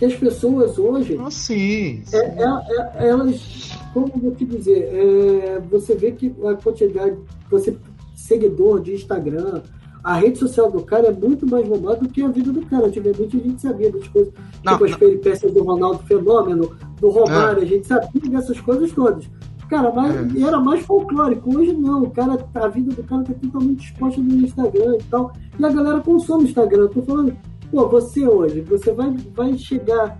Que 0.00 0.06
as 0.06 0.14
pessoas 0.16 0.76
hoje. 0.78 1.16
Ah, 1.20 1.30
sim. 1.30 2.02
sim. 2.04 2.16
É, 2.16 2.42
é, 2.42 3.04
é 3.04 3.08
elas 3.08 3.70
como 3.92 4.08
vou 4.16 4.34
te 4.34 4.44
dizer, 4.44 4.88
é, 4.92 5.60
você 5.70 5.94
vê 5.94 6.12
que 6.12 6.34
a 6.44 6.54
quantidade, 6.54 7.16
você 7.50 7.76
seguidor 8.14 8.80
de 8.80 8.94
Instagram, 8.94 9.62
a 10.02 10.14
rede 10.14 10.38
social 10.38 10.70
do 10.70 10.82
cara 10.82 11.08
é 11.08 11.12
muito 11.12 11.46
mais 11.46 11.66
bombada 11.66 12.00
do 12.00 12.08
que 12.08 12.22
a 12.22 12.28
vida 12.28 12.52
do 12.52 12.64
cara. 12.66 12.86
Antigamente 12.86 13.36
a 13.36 13.40
gente 13.40 13.60
sabia 13.60 13.90
das 13.90 14.06
coisas, 14.08 14.32
não, 14.64 14.72
tipo 14.74 14.84
não. 14.84 14.92
as 14.92 14.96
peripécias 14.96 15.52
do 15.52 15.62
Ronaldo 15.62 15.98
Fenômeno, 16.04 16.70
do 17.00 17.10
Romário, 17.10 17.60
é. 17.60 17.62
a 17.62 17.66
gente 17.66 17.86
sabia 17.86 18.30
dessas 18.30 18.60
coisas 18.60 18.92
todas. 18.92 19.28
Cara, 19.68 19.92
mas 19.92 20.36
é. 20.36 20.42
era 20.42 20.58
mais 20.58 20.84
folclórico. 20.84 21.56
Hoje 21.56 21.72
não, 21.72 22.02
o 22.02 22.10
cara, 22.10 22.44
a 22.54 22.68
vida 22.68 22.92
do 22.94 23.04
cara 23.04 23.22
tá 23.22 23.34
totalmente 23.34 23.84
exposta 23.84 24.20
no 24.20 24.34
Instagram 24.34 24.96
e 24.98 25.02
tal. 25.04 25.32
E 25.58 25.64
a 25.64 25.68
galera 25.68 26.00
consome 26.00 26.44
Instagram. 26.44 26.82
Eu 26.82 26.88
tô 26.88 27.02
falando, 27.02 27.36
pô, 27.70 27.88
você 27.88 28.26
hoje, 28.26 28.60
você 28.62 28.92
vai, 28.92 29.10
vai 29.34 29.56
chegar 29.56 30.18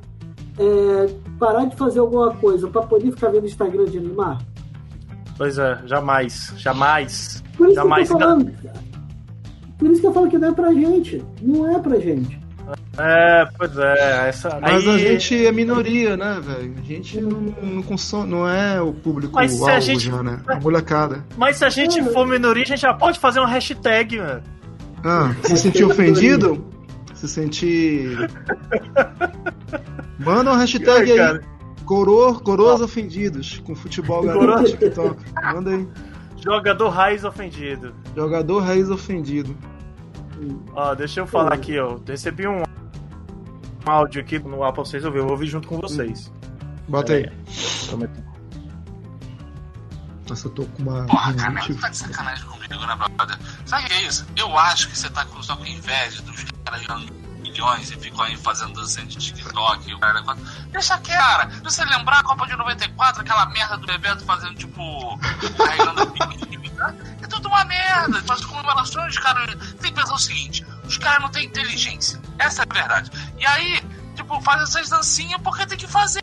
é, 0.59 1.15
parar 1.39 1.65
de 1.65 1.77
fazer 1.77 2.01
alguma 2.01 2.35
coisa 2.35 2.69
para 2.69 2.83
poder 2.83 3.11
ficar 3.11 3.31
vendo 3.31 3.47
Instagram 3.47 3.87
de 3.87 3.99
animar? 3.99 4.39
Pois 5.37 5.59
é, 5.59 5.79
jamais, 5.87 6.53
jamais. 6.57 7.43
Por 7.57 7.69
isso 7.69 7.77
jamais. 7.77 8.09
Que 8.09 8.15
eu 8.15 8.19
tô 8.19 8.25
falando, 8.25 8.53
por 9.81 9.91
isso 9.91 10.01
que 10.03 10.07
eu 10.07 10.13
falo 10.13 10.29
que 10.29 10.37
não 10.37 10.49
é 10.49 10.53
pra 10.53 10.75
gente. 10.75 11.25
Não 11.41 11.75
é 11.75 11.79
pra 11.79 11.99
gente. 11.99 12.39
É, 12.99 13.49
pois 13.57 13.77
é. 13.79 14.29
Essa, 14.29 14.59
Mas 14.61 14.87
aí... 14.87 14.95
a 14.95 14.99
gente 14.99 15.47
é 15.47 15.51
minoria, 15.51 16.17
né, 16.19 16.39
velho? 16.43 16.75
A 16.79 16.83
gente 16.83 17.21
não, 17.21 17.41
não, 17.41 17.83
consome, 17.83 18.31
não 18.31 18.47
é 18.47 18.81
o 18.81 18.93
público 18.93 19.35
Mas 19.35 19.53
se 19.53 19.71
a 19.71 19.81
gente... 19.81 20.05
já, 20.05 20.23
né? 20.23 20.41
A 20.47 20.61
molecada. 20.61 21.25
Mas 21.37 21.57
se 21.57 21.65
a 21.65 21.71
gente 21.71 21.99
é, 21.99 22.05
for 22.05 22.27
minoria, 22.27 22.63
a 22.63 22.67
gente 22.67 22.83
já 22.83 22.93
pode 22.93 23.19
fazer 23.19 23.41
uma 23.41 23.49
hashtag, 23.49 24.19
mano. 24.19 24.43
Ah, 25.03 25.35
se 25.43 25.57
sentir 25.57 25.85
ofendido? 25.85 26.63
Se 27.21 27.29
sentir. 27.29 28.17
Manda 30.19 30.53
uma 30.53 30.57
hashtag 30.57 31.13
aí. 31.13 31.41
Coroa, 31.85 32.41
coroas 32.41 32.81
ofendidos 32.81 33.61
com 33.67 33.75
futebol 33.75 34.23
galera 34.23 34.65
TikTok. 34.65 35.23
Manda 35.53 35.71
aí. 35.71 35.87
Jogador 36.43 36.89
raiz 36.89 37.23
ofendido. 37.23 37.95
Jogador 38.17 38.61
raiz 38.61 38.89
ofendido. 38.89 39.55
Ó, 40.75 40.95
deixa 40.95 41.21
eu 41.21 41.27
falar 41.27 41.53
aqui, 41.53 41.79
ó. 41.79 41.99
Recebi 42.07 42.49
um 42.49 42.63
áudio 43.85 44.23
aqui 44.23 44.39
no 44.39 44.65
ar 44.65 44.73
pra 44.73 44.83
vocês 44.83 45.05
ouvir. 45.05 45.19
Eu 45.19 45.25
vou 45.25 45.33
ouvir 45.33 45.47
junto 45.47 45.69
com 45.69 45.79
vocês. 45.79 46.33
Bota 46.89 47.13
aí. 47.13 47.31
Nossa, 50.31 50.47
eu 50.47 50.53
tô 50.53 50.65
com 50.65 50.83
uma. 50.83 51.07
Porra, 51.07 51.35
cara, 51.35 51.61
tu 51.61 51.75
tá 51.75 51.89
de 51.89 51.97
sacanagem 51.97 52.45
comigo, 52.45 52.87
né, 52.87 52.95
brother? 52.95 53.37
Sabe 53.67 53.85
o 53.85 53.87
que 53.89 53.93
é 53.95 54.03
isso? 54.03 54.25
Eu 54.37 54.57
acho 54.57 54.89
que 54.89 54.97
você 54.97 55.11
tá 55.11 55.25
com, 55.25 55.43
só 55.43 55.57
com 55.57 55.67
inveja 55.67 56.23
dos 56.23 56.45
caras 56.65 56.83
jogando 56.83 57.13
milhões 57.41 57.91
e 57.91 57.97
ficou 57.97 58.25
aí 58.25 58.37
fazendo 58.37 58.75
dancinha 58.75 59.07
de 59.07 59.17
TikTok. 59.17 59.93
Deixa 60.71 60.99
que, 60.99 61.13
cara. 61.13 61.51
Se 61.51 61.63
você 61.63 61.85
lembrar 61.85 62.21
a 62.21 62.23
Copa 62.23 62.47
de 62.47 62.55
94, 62.55 63.23
aquela 63.23 63.47
merda 63.47 63.77
do 63.77 63.87
Bebeto 63.89 64.25
fazendo 64.25 64.55
tipo. 64.55 65.19
carregando 65.57 66.05
né? 66.05 66.97
E 67.21 67.27
tu 67.27 67.29
tudo 67.29 67.49
uma 67.49 67.65
merda. 67.65 68.23
As 68.33 68.45
comemorações, 68.45 69.19
cara, 69.19 69.45
tem 69.57 69.93
que 69.93 70.01
pensar 70.01 70.15
o 70.15 70.19
seguinte: 70.19 70.65
os 70.85 70.97
caras 70.97 71.23
não 71.23 71.29
têm 71.29 71.47
inteligência. 71.47 72.21
Essa 72.39 72.63
é 72.63 72.67
a 72.71 72.73
verdade. 72.73 73.11
E 73.37 73.45
aí, 73.45 73.83
tipo, 74.15 74.41
faz 74.43 74.63
essas 74.63 74.89
dancinhas 74.89 75.41
porque 75.43 75.67
tem 75.67 75.77
que 75.77 75.89
fazer. 75.89 76.23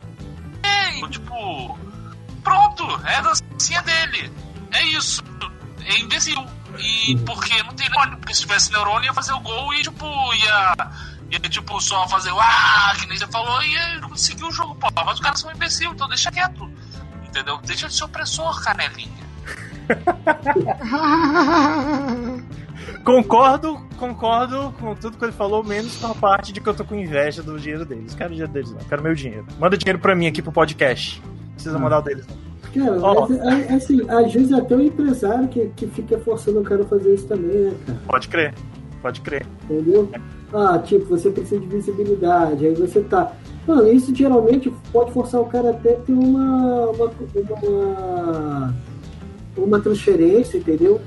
Tipo, 1.12 1.78
pronto, 2.44 2.84
é 3.06 3.16
a 3.16 3.22
dancinha 3.22 3.82
dele. 3.82 4.32
É 4.72 4.84
isso. 4.88 5.24
É 5.86 6.00
imbecil. 6.00 6.46
E 6.78 7.16
Uhum. 7.16 7.26
porque 7.26 7.64
não 7.64 7.74
tem 7.74 7.90
neurônio. 7.90 8.18
Porque 8.18 8.34
se 8.34 8.42
tivesse 8.42 8.72
neurônio, 8.72 9.06
ia 9.06 9.14
fazer 9.14 9.34
o 9.34 9.40
gol 9.40 9.74
e, 9.74 9.82
tipo, 9.82 10.06
ia. 10.36 10.76
Ia, 11.32 11.40
tipo, 11.40 11.82
só 11.82 12.08
fazer 12.08 12.32
o 12.32 12.40
ah, 12.40 12.94
que 12.98 13.06
nem 13.08 13.18
você 13.18 13.28
falou, 13.28 13.62
e 13.64 13.74
ia 13.74 14.00
conseguir 14.02 14.44
o 14.46 14.52
jogo, 14.52 14.76
pô. 14.76 14.88
Mas 14.96 15.16
os 15.16 15.20
caras 15.20 15.40
são 15.40 15.52
imbecil, 15.52 15.92
então 15.92 16.08
deixa 16.08 16.32
quieto. 16.32 16.70
Entendeu? 17.26 17.58
Deixa 17.66 17.88
de 17.88 17.96
ser 17.96 18.04
opressor, 18.06 18.62
canelinha. 18.64 19.28
Concordo, 23.04 23.78
concordo 23.98 24.74
com 24.80 24.96
tudo 24.96 25.18
que 25.18 25.26
ele 25.26 25.32
falou, 25.32 25.64
menos 25.64 25.96
com 25.98 26.08
a 26.08 26.16
parte 26.16 26.52
de 26.52 26.60
que 26.62 26.68
eu 26.68 26.74
tô 26.74 26.84
com 26.84 26.96
inveja 26.96 27.42
do 27.42 27.60
dinheiro 27.60 27.86
deles. 27.86 28.14
Quero 28.14 28.30
o 28.30 28.34
dinheiro 28.34 28.52
deles, 28.52 28.72
não. 28.72 28.80
Quero 28.80 29.04
meu 29.04 29.14
dinheiro. 29.14 29.46
Manda 29.60 29.78
dinheiro 29.78 30.00
pra 30.00 30.16
mim 30.16 30.28
aqui 30.28 30.42
pro 30.42 30.52
podcast. 30.52 31.22
Precisa 31.58 31.80
mandar 31.80 32.00
o 32.00 32.02
deles, 32.02 32.26
não. 32.28 32.38
Cara, 32.74 32.98
é- 33.56 33.72
é 33.72 33.76
assim, 33.76 34.02
às 34.10 34.32
vezes 34.32 34.54
até 34.54 34.76
o 34.76 34.82
empresário 34.82 35.48
que, 35.48 35.68
que 35.76 35.88
fica 35.88 36.18
forçando 36.20 36.60
o 36.60 36.64
cara 36.64 36.84
a 36.84 36.86
fazer 36.86 37.14
isso 37.16 37.26
também, 37.28 37.50
né, 37.58 37.74
cara? 37.86 38.00
Pode 38.08 38.28
crer. 38.28 38.54
Pode 39.02 39.22
crer. 39.22 39.46
Entendeu? 39.64 40.10
Ah, 40.54 40.78
tipo, 40.80 41.06
você 41.06 41.30
precisa 41.30 41.60
de 41.60 41.68
visibilidade, 41.68 42.66
aí 42.66 42.74
você 42.76 43.02
tá. 43.02 43.32
Mano, 43.66 43.88
isso 43.92 44.14
geralmente 44.16 44.72
pode 44.94 45.12
forçar 45.12 45.42
o 45.42 45.46
cara 45.46 45.72
até 45.72 45.94
ter 45.94 46.14
uma. 46.14 46.88
uma, 46.92 47.12
uma, 47.62 48.76
uma 49.58 49.80
transferência, 49.80 50.58
entendeu? 50.58 51.02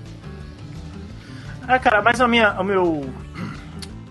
Ah, 1.66 1.78
cara, 1.78 2.02
mas 2.02 2.20
a 2.20 2.28
minha. 2.28 2.52
O 2.60 2.64
meu. 2.64 3.04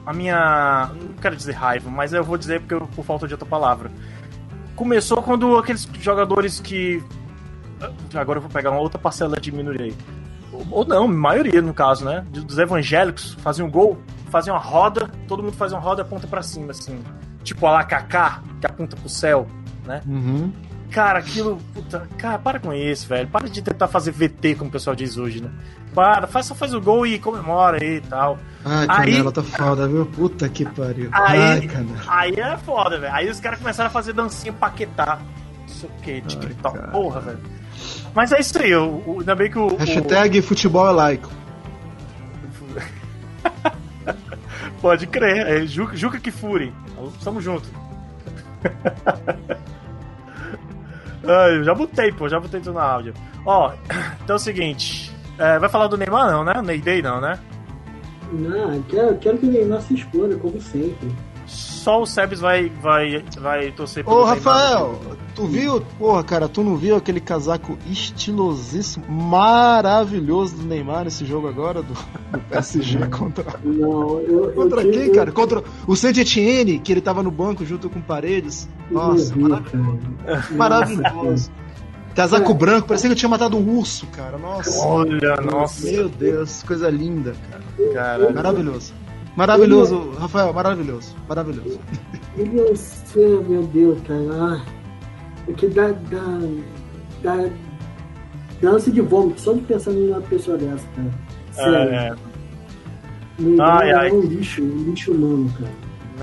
A 0.06 0.14
minha. 0.14 0.92
Não 1.00 1.14
quero 1.22 1.36
dizer 1.36 1.52
raiva, 1.54 1.90
mas 1.90 2.14
eu 2.14 2.24
vou 2.24 2.38
dizer 2.38 2.62
porque 2.62 2.74
eu- 2.74 2.88
por 2.96 3.04
falta 3.06 3.28
de 3.28 3.34
outra 3.34 3.48
palavra. 3.48 3.92
Começou 4.80 5.22
quando 5.22 5.58
aqueles 5.58 5.86
jogadores 6.00 6.62
que. 6.62 7.04
Agora 8.14 8.38
eu 8.38 8.42
vou 8.42 8.50
pegar 8.50 8.72
uma 8.72 8.80
outra 8.80 8.98
parcela 8.98 9.36
de 9.38 9.52
minoria 9.52 9.88
aí. 9.88 9.94
Ou- 10.72 10.86
não, 10.86 11.06
maioria 11.06 11.62
no 11.62 11.74
caso, 11.74 12.06
né? 12.06 12.26
Dos 12.30 12.58
evangélicos 12.58 13.34
faziam 13.42 13.70
gol, 13.70 13.98
faziam 14.32 14.56
uma 14.56 14.62
roda, 14.62 15.12
todo 15.28 15.44
mundo 15.44 15.58
faz 15.58 15.74
uma 15.74 15.82
roda 15.82 16.02
e 16.02 16.04
aponta 16.04 16.28
pra 16.28 16.42
cima, 16.42 16.72
assim. 16.72 17.04
Tipo 17.44 17.68
a 17.68 17.72
lá 17.72 17.84
Kaká, 17.84 18.42
que 18.62 18.68
aponta 18.68 18.96
pro 18.96 19.10
céu, 19.10 19.48
né? 19.86 20.02
Uhum. 20.08 20.50
Cara, 20.90 21.20
aquilo. 21.20 21.58
Puta, 21.74 22.08
cara, 22.18 22.40
para 22.40 22.58
com 22.58 22.74
isso, 22.74 23.06
velho. 23.06 23.28
Para 23.28 23.50
de 23.50 23.62
tentar 23.62 23.90
fazer 23.90 24.12
VT, 24.12 24.56
como 24.56 24.70
o 24.70 24.72
pessoal 24.72 24.96
diz 24.96 25.18
hoje, 25.18 25.44
né? 25.44 25.52
Para, 25.94 26.28
faz, 26.28 26.46
só 26.46 26.56
faz 26.56 26.74
o 26.74 26.82
gol 26.82 27.06
e 27.08 27.18
comemora 27.20 27.78
aí 27.82 27.98
e 27.98 28.02
tal. 28.02 28.38
Ai, 28.64 28.86
Aí- 28.90 29.12
canela, 29.12 29.32
tá 29.32 29.44
foda, 29.44 29.88
viu? 29.88 30.06
Puta 30.06 30.48
que 30.50 30.66
pariu. 30.66 31.10
Aí- 31.12 31.42
Ai, 31.42 31.62
canela. 31.68 32.00
Aí 32.08 32.34
é 32.40 32.58
foda, 32.58 33.00
velho. 33.00 33.14
Aí 33.14 33.30
os 33.30 33.40
caras 33.40 33.60
começaram 33.60 33.88
a 33.88 33.92
fazer 33.92 34.14
dancinha 34.14 34.54
paquetá. 34.54 35.20
Não 35.62 35.68
sei 35.68 35.90
o 35.90 36.02
que, 36.02 36.22
TikTok, 36.22 36.78
cara. 36.78 36.92
porra, 36.92 37.20
velho. 37.22 37.40
Mas 38.14 38.32
é 38.32 38.40
isso 38.40 38.58
aí, 38.62 38.76
o, 38.76 39.02
o, 39.06 39.18
ainda 39.20 39.36
bem 39.36 39.50
que 39.50 39.58
o. 39.58 39.68
o- 39.74 39.78
Hashtag 39.78 40.42
futebol 40.42 40.88
é 40.88 40.92
laico. 40.92 41.30
Pode 44.82 45.08
crer, 45.08 45.48
é 45.48 45.66
Juca, 45.66 45.96
Juca 45.98 46.20
que 46.20 46.32
fure. 46.32 46.74
Tamo 47.24 47.42
junto. 47.42 47.68
Ai, 51.28 51.58
eu 51.58 51.64
já 51.64 51.74
botei, 51.74 52.12
pô, 52.12 52.30
já 52.30 52.40
botei 52.40 52.60
tudo 52.60 52.74
na 52.76 52.84
áudio. 52.84 53.14
Ó, 53.46 53.72
então 54.24 54.36
é 54.36 54.36
o 54.36 54.40
seguinte. 54.40 55.12
É, 55.40 55.58
vai 55.60 55.70
falar 55.70 55.88
do 55.88 55.98
Neymar 55.98 56.30
não, 56.32 56.44
né? 56.44 56.62
Ney 56.62 56.80
Day 56.80 57.02
não, 57.02 57.20
né? 57.20 57.40
Não, 58.32 58.82
quero, 58.84 59.18
quero 59.18 59.38
que 59.40 59.48
o 59.48 59.52
Neymar 59.52 59.82
se 59.82 59.96
exploda, 59.96 60.36
como 60.38 60.62
sempre. 60.62 61.10
Só 61.48 62.02
o 62.02 62.06
Sebes 62.06 62.40
vai, 62.40 62.70
vai, 62.82 63.24
vai 63.40 63.72
torcer 63.72 64.04
pelo 64.04 64.18
Ô, 64.18 64.20
Neymar. 64.20 64.36
Rafael, 64.38 65.00
tu 65.34 65.48
viu? 65.48 65.82
Porra, 65.98 66.24
cara, 66.24 66.48
tu 66.48 66.64
não 66.64 66.76
viu 66.76 66.96
aquele 66.96 67.20
casaco 67.20 67.76
estilosíssimo, 67.90 69.04
maravilhoso 69.10 70.58
do 70.58 70.64
Neymar 70.68 71.06
nesse 71.06 71.26
jogo 71.26 71.48
agora, 71.48 71.82
do, 71.82 71.94
do 71.94 72.40
PSG 72.50 73.08
contra. 73.08 73.46
Não, 73.64 74.20
eu. 74.22 74.46
eu 74.46 74.52
Contra 74.54 74.82
tive- 74.82 74.94
quem, 74.94 75.12
cara? 75.12 75.32
Contra 75.32 75.64
o 75.88 75.96
Saint 75.96 76.18
Etienne, 76.18 76.78
que 76.78 76.92
ele 76.92 77.02
tava 77.02 77.24
no 77.24 77.32
banco 77.32 77.66
junto 77.66 77.90
com 77.90 78.00
paredes. 78.02 78.70
eu 78.92 78.98
Nossa, 78.98 79.34
vi, 79.34 79.40
maravilhoso. 79.42 80.00
Maravilhoso. 80.56 81.52
Casaco 82.20 82.52
É. 82.52 82.54
branco, 82.54 82.88
parecia 82.88 83.08
que 83.10 83.14
eu 83.14 83.18
tinha 83.18 83.30
matado 83.30 83.56
um 83.58 83.78
urso, 83.78 84.06
cara. 84.08 84.38
Nossa. 84.38 84.86
Olha, 84.86 85.38
nossa, 85.38 85.90
Meu 85.90 86.10
Deus, 86.10 86.64
coisa 86.64 86.90
linda, 86.90 87.34
cara. 87.50 87.94
cara. 87.94 88.32
Maravilhoso. 88.34 88.94
Maravilhoso, 89.38 90.12
Rafael, 90.20 90.52
maravilhoso. 90.52 91.16
Maravilhoso. 91.30 91.80
Ele 92.38 92.60
é 92.60 92.76
seu, 92.76 93.42
meu 93.44 93.64
Deus, 93.64 93.98
cara. 94.02 94.20
Ah, 94.34 94.62
É 95.48 95.54
que 95.54 95.68
dá, 95.68 95.88
dá, 95.88 96.40
dá, 97.24 97.50
dá 98.62 98.70
ânsia 98.70 98.92
de 98.92 99.00
vômito 99.00 99.40
só 99.40 99.54
de 99.54 99.62
pensar 99.62 99.92
numa 99.92 100.20
pessoa 100.22 100.58
dessa, 100.58 100.86
cara. 100.96 101.10
Sério. 101.54 101.94
É, 101.94 102.16
Neymar 103.40 103.82
Ai, 103.82 103.90
é 103.92 103.94
ai. 103.96 104.12
um 104.12 104.20
lixo, 104.22 104.62
um 104.62 104.84
lixo 104.90 105.12
humano, 105.14 105.50
cara. 105.58 105.72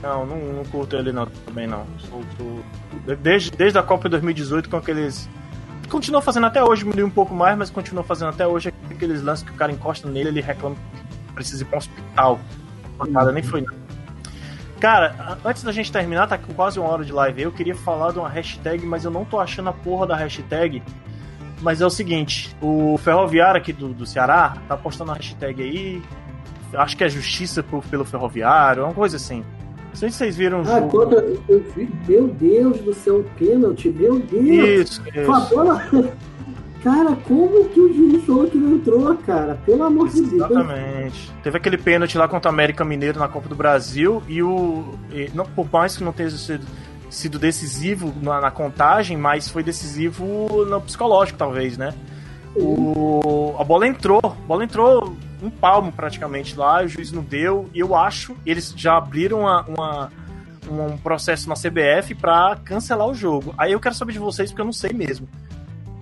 não, 0.03 0.27
não, 0.27 0.53
não 0.57 0.65
curto 0.67 0.95
ele 0.97 1.11
não, 1.11 1.27
também 1.47 1.67
não. 1.67 1.87
Sou- 1.99 2.23
sou- 2.37 3.17
Desde, 3.23 3.51
desde 3.53 3.79
a 3.79 3.83
Copa 3.83 4.09
2018 4.11 4.69
com 4.69 4.77
aqueles. 4.77 5.27
Continua 5.91 6.21
fazendo 6.21 6.47
até 6.47 6.63
hoje, 6.63 6.83
diminuiu 6.83 7.07
um 7.07 7.11
pouco 7.11 7.35
mais, 7.35 7.57
mas 7.57 7.71
continua 7.71 8.03
fazendo 8.03 8.29
até 8.31 8.47
hoje 8.47 8.73
aqueles 8.91 9.23
lances 9.23 9.45
que 9.45 9.51
o 9.51 9.55
cara 9.55 9.71
encosta 9.73 10.09
nele, 10.09 10.29
ele 10.31 10.41
reclama 10.41 10.75
que 11.27 11.33
precisa 11.35 11.63
ir 11.63 11.67
pra 11.67 11.77
um 11.77 11.79
hospital. 11.79 12.41
Nada, 13.09 13.31
nem 13.33 13.43
foi. 13.43 13.65
Cara, 14.81 15.15
a- 15.19 15.49
antes 15.49 15.63
da 15.63 15.73
gente 15.73 15.91
terminar, 15.93 16.27
tá 16.27 16.37
com 16.37 16.53
quase 16.53 16.79
uma 16.79 16.89
hora 16.89 17.05
de 17.05 17.13
live. 17.13 17.41
Eu 17.43 17.53
queria 17.53 17.75
falar 17.75 18.13
de 18.13 18.19
uma 18.19 18.29
hashtag, 18.29 18.85
mas 18.85 19.05
eu 19.05 19.11
não 19.11 19.25
tô 19.25 19.39
achando 19.39 19.69
a 19.69 19.73
porra 19.73 20.07
da 20.07 20.17
hashtag. 20.17 20.83
Mas 21.63 21.81
é 21.81 21.87
o 21.87 21.91
seguinte, 21.91 22.55
o 22.61 22.99
Ferroviário 22.99 23.59
aqui 23.59 23.73
do, 23.73 23.89
do 23.95 24.05
Ceará 24.05 24.57
tá 24.69 24.77
postando 24.77 25.13
a 25.13 25.15
hashtag 25.15 25.63
aí. 25.63 26.03
Acho 26.75 26.97
que 26.97 27.05
é 27.05 27.09
justiça 27.09 27.63
por- 27.63 27.83
pelo 27.85 28.05
Ferroviário, 28.05 28.85
uma 28.85 28.93
coisa 28.93 29.17
assim. 29.17 29.43
Não 29.97 30.01
sei 30.01 30.11
se 30.11 30.17
vocês 30.19 30.37
viram 30.37 30.59
o 30.59 30.61
Ah, 30.63 30.81
jogo. 30.81 30.89
contra. 30.91 31.21
Eu 31.49 31.65
vi, 31.75 31.89
meu 32.07 32.29
Deus 32.29 32.79
do 32.81 32.93
céu, 32.93 33.25
pênalti, 33.39 33.89
meu 33.89 34.19
Deus. 34.19 34.91
Isso, 34.91 35.03
Com 35.25 35.35
a 35.35 35.39
isso. 35.41 35.55
bola. 35.55 35.83
Cara, 36.85 37.17
como 37.25 37.65
que 37.71 37.81
o 37.81 37.93
juiz 37.93 38.23
falou 38.25 38.47
que 38.47 38.59
não 38.59 38.77
entrou, 38.77 39.17
cara? 39.27 39.59
Pelo 39.65 39.83
amor 39.85 40.09
de 40.09 40.21
Deus. 40.21 40.33
Exatamente. 40.35 41.33
Teve 41.43 41.57
aquele 41.57 41.79
pênalti 41.79 42.17
lá 42.19 42.29
contra 42.29 42.49
o 42.51 42.55
América 42.55 42.85
Mineiro 42.85 43.19
na 43.19 43.27
Copa 43.27 43.49
do 43.49 43.55
Brasil 43.57 44.23
e 44.29 44.43
o. 44.43 44.85
e 45.11 45.29
não, 45.35 45.47
por 45.47 45.67
mais 45.73 45.97
que 45.97 46.05
não 46.05 46.13
tenha 46.13 46.31
sido, 46.31 46.65
sido 47.11 47.39
decisivo 47.39 48.13
na, 48.23 48.41
na 48.41 48.51
contagem, 48.53 49.17
mas 49.17 49.49
foi 49.49 49.63
decisivo 49.65 50.65
no 50.67 50.81
psicológico, 50.83 51.39
talvez, 51.39 51.77
né? 51.79 51.93
O, 52.55 53.55
a 53.59 53.65
bola 53.65 53.87
entrou, 53.89 54.21
a 54.23 54.29
bola 54.47 54.63
entrou 54.63 55.17
um 55.47 55.51
palmo 55.51 55.91
praticamente 55.93 56.57
lá, 56.57 56.83
o 56.83 56.89
juiz 56.89 57.11
não 57.13 57.23
deu, 57.23 57.69
e 57.75 57.79
eu 57.81 57.95
acho, 57.95 58.37
eles 58.45 58.73
já 58.77 58.97
abriram 58.97 59.41
uma, 59.41 59.63
uma- 59.63 60.13
um 60.69 60.97
processo 60.99 61.49
na 61.49 61.55
CBF 61.55 62.15
pra 62.15 62.57
cancelar 62.65 63.07
o 63.09 63.15
jogo. 63.15 63.55
Aí 63.57 63.73
eu 63.73 63.81
quero 63.81 63.95
saber 63.95 64.13
de 64.13 64.19
vocês, 64.19 64.51
porque 64.51 64.61
eu 64.61 64.67
não 64.67 64.73
sei 64.73 64.93
mesmo. 64.93 65.29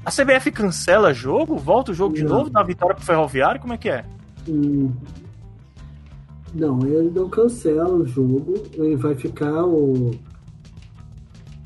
A 0.05 0.11
CBF 0.11 0.51
cancela 0.51 1.13
jogo? 1.15 1.57
Volta 1.57 1.93
o 1.93 1.95
jogo 1.95 2.15
de 2.15 2.25
Não. 2.25 2.39
novo? 2.39 2.51
Dá 2.51 2.63
vitória 2.63 2.95
pro 2.95 3.05
Ferroviário? 3.05 3.61
Como 3.61 3.73
é 3.73 3.79
que 3.79 3.89
é? 3.89 4.05
Hum. 4.49 4.91
Não, 6.55 6.81
ele 6.87 7.11
não 7.11 7.29
cancela 7.29 7.91
o 7.93 8.07
jogo. 8.07 8.55
Ele 8.75 8.97
vai 8.97 9.15
ficar 9.15 9.65
o. 9.65 10.13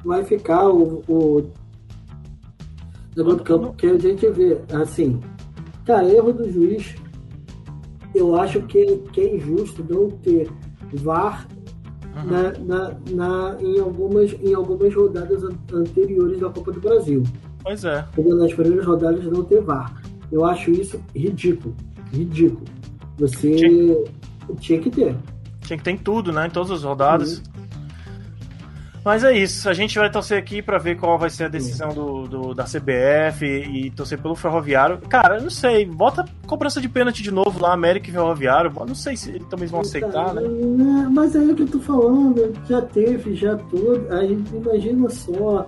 Vai 0.05 0.25
ficar 0.25 0.69
o. 0.69 1.03
o 1.09 1.51
negócio 3.17 3.39
do 3.39 3.45
campo 3.45 3.73
que 3.75 3.87
a 3.87 3.99
gente 3.99 4.29
vê. 4.31 4.59
Assim, 4.73 5.21
cara, 5.85 6.09
erro 6.09 6.33
do 6.33 6.51
juiz. 6.51 6.95
Eu 8.19 8.37
acho 8.37 8.61
que, 8.63 8.85
que 9.13 9.21
é 9.21 9.37
injusto 9.37 9.85
não 9.89 10.11
ter 10.11 10.51
VAR 10.95 11.47
na, 12.25 12.53
na, 12.59 12.97
na- 13.11 13.57
em, 13.61 13.79
algumas, 13.79 14.33
em 14.43 14.53
algumas 14.55 14.93
rodadas 14.95 15.45
an- 15.45 15.55
anteriores 15.73 16.41
da 16.41 16.51
Copa 16.51 16.73
do 16.73 16.81
Brasil. 16.81 17.23
Pois 17.63 17.85
é. 17.85 18.05
Nas 18.17 18.53
primeiras 18.55 18.85
rodadas 18.87 19.25
não 19.25 19.45
ter 19.45 19.61
VAR. 19.63 20.03
Eu 20.33 20.45
acho 20.45 20.71
isso 20.71 21.01
ridículo. 21.15 21.75
Ridículo. 22.13 22.65
Você 23.19 24.05
tinha 24.61 24.81
que 24.81 24.91
ter. 24.91 25.15
Tinha 25.61 25.77
que 25.77 25.85
ter 25.85 25.91
em 25.93 25.97
tudo, 25.99 26.33
né? 26.33 26.47
Em 26.47 26.51
todas 26.51 26.71
as 26.71 26.83
rodadas. 26.83 27.43
Mas 29.05 29.25
é 29.25 29.33
isso. 29.37 29.69
A 29.69 29.73
gente 29.73 29.99
vai 29.99 30.11
torcer 30.11 30.39
aqui 30.39 30.61
pra 30.61 30.79
ver 30.79 30.97
qual 30.97 31.19
vai 31.19 31.31
ser 31.31 31.45
a 31.45 31.49
decisão 31.49 31.89
do, 31.95 32.23
do- 32.29 32.55
da 32.55 32.65
CBF 32.65 33.45
e, 33.45 33.87
e 33.87 33.91
torcer 33.91 34.19
pelo 34.21 34.35
Ferroviário. 34.35 34.99
Cara, 35.09 35.37
eu 35.39 35.43
não 35.43 35.51
sei. 35.51 35.85
Bota 35.87 36.25
cobrança 36.47 36.81
de 36.81 36.89
pênalti 36.89 37.23
de 37.23 37.31
novo 37.31 37.61
lá, 37.63 37.73
América 37.73 38.09
e 38.09 38.13
Ferroviário. 38.13 38.71
Não 38.87 38.95
sei 38.95 39.17
se 39.17 39.31
eles 39.31 39.47
também 39.49 39.67
vão 39.69 39.81
aceitar, 39.81 40.35
né? 40.35 40.43
É, 40.43 41.09
Mas 41.09 41.35
aí 41.35 41.49
é 41.49 41.53
o 41.53 41.57
que 41.57 41.63
eu 41.63 41.69
tô 41.69 41.81
falando, 41.81 42.53
já 42.69 42.83
teve, 42.83 43.35
já 43.35 43.57
tudo. 43.57 44.07
Aí 44.11 44.39
imagina 44.53 45.09
só 45.09 45.67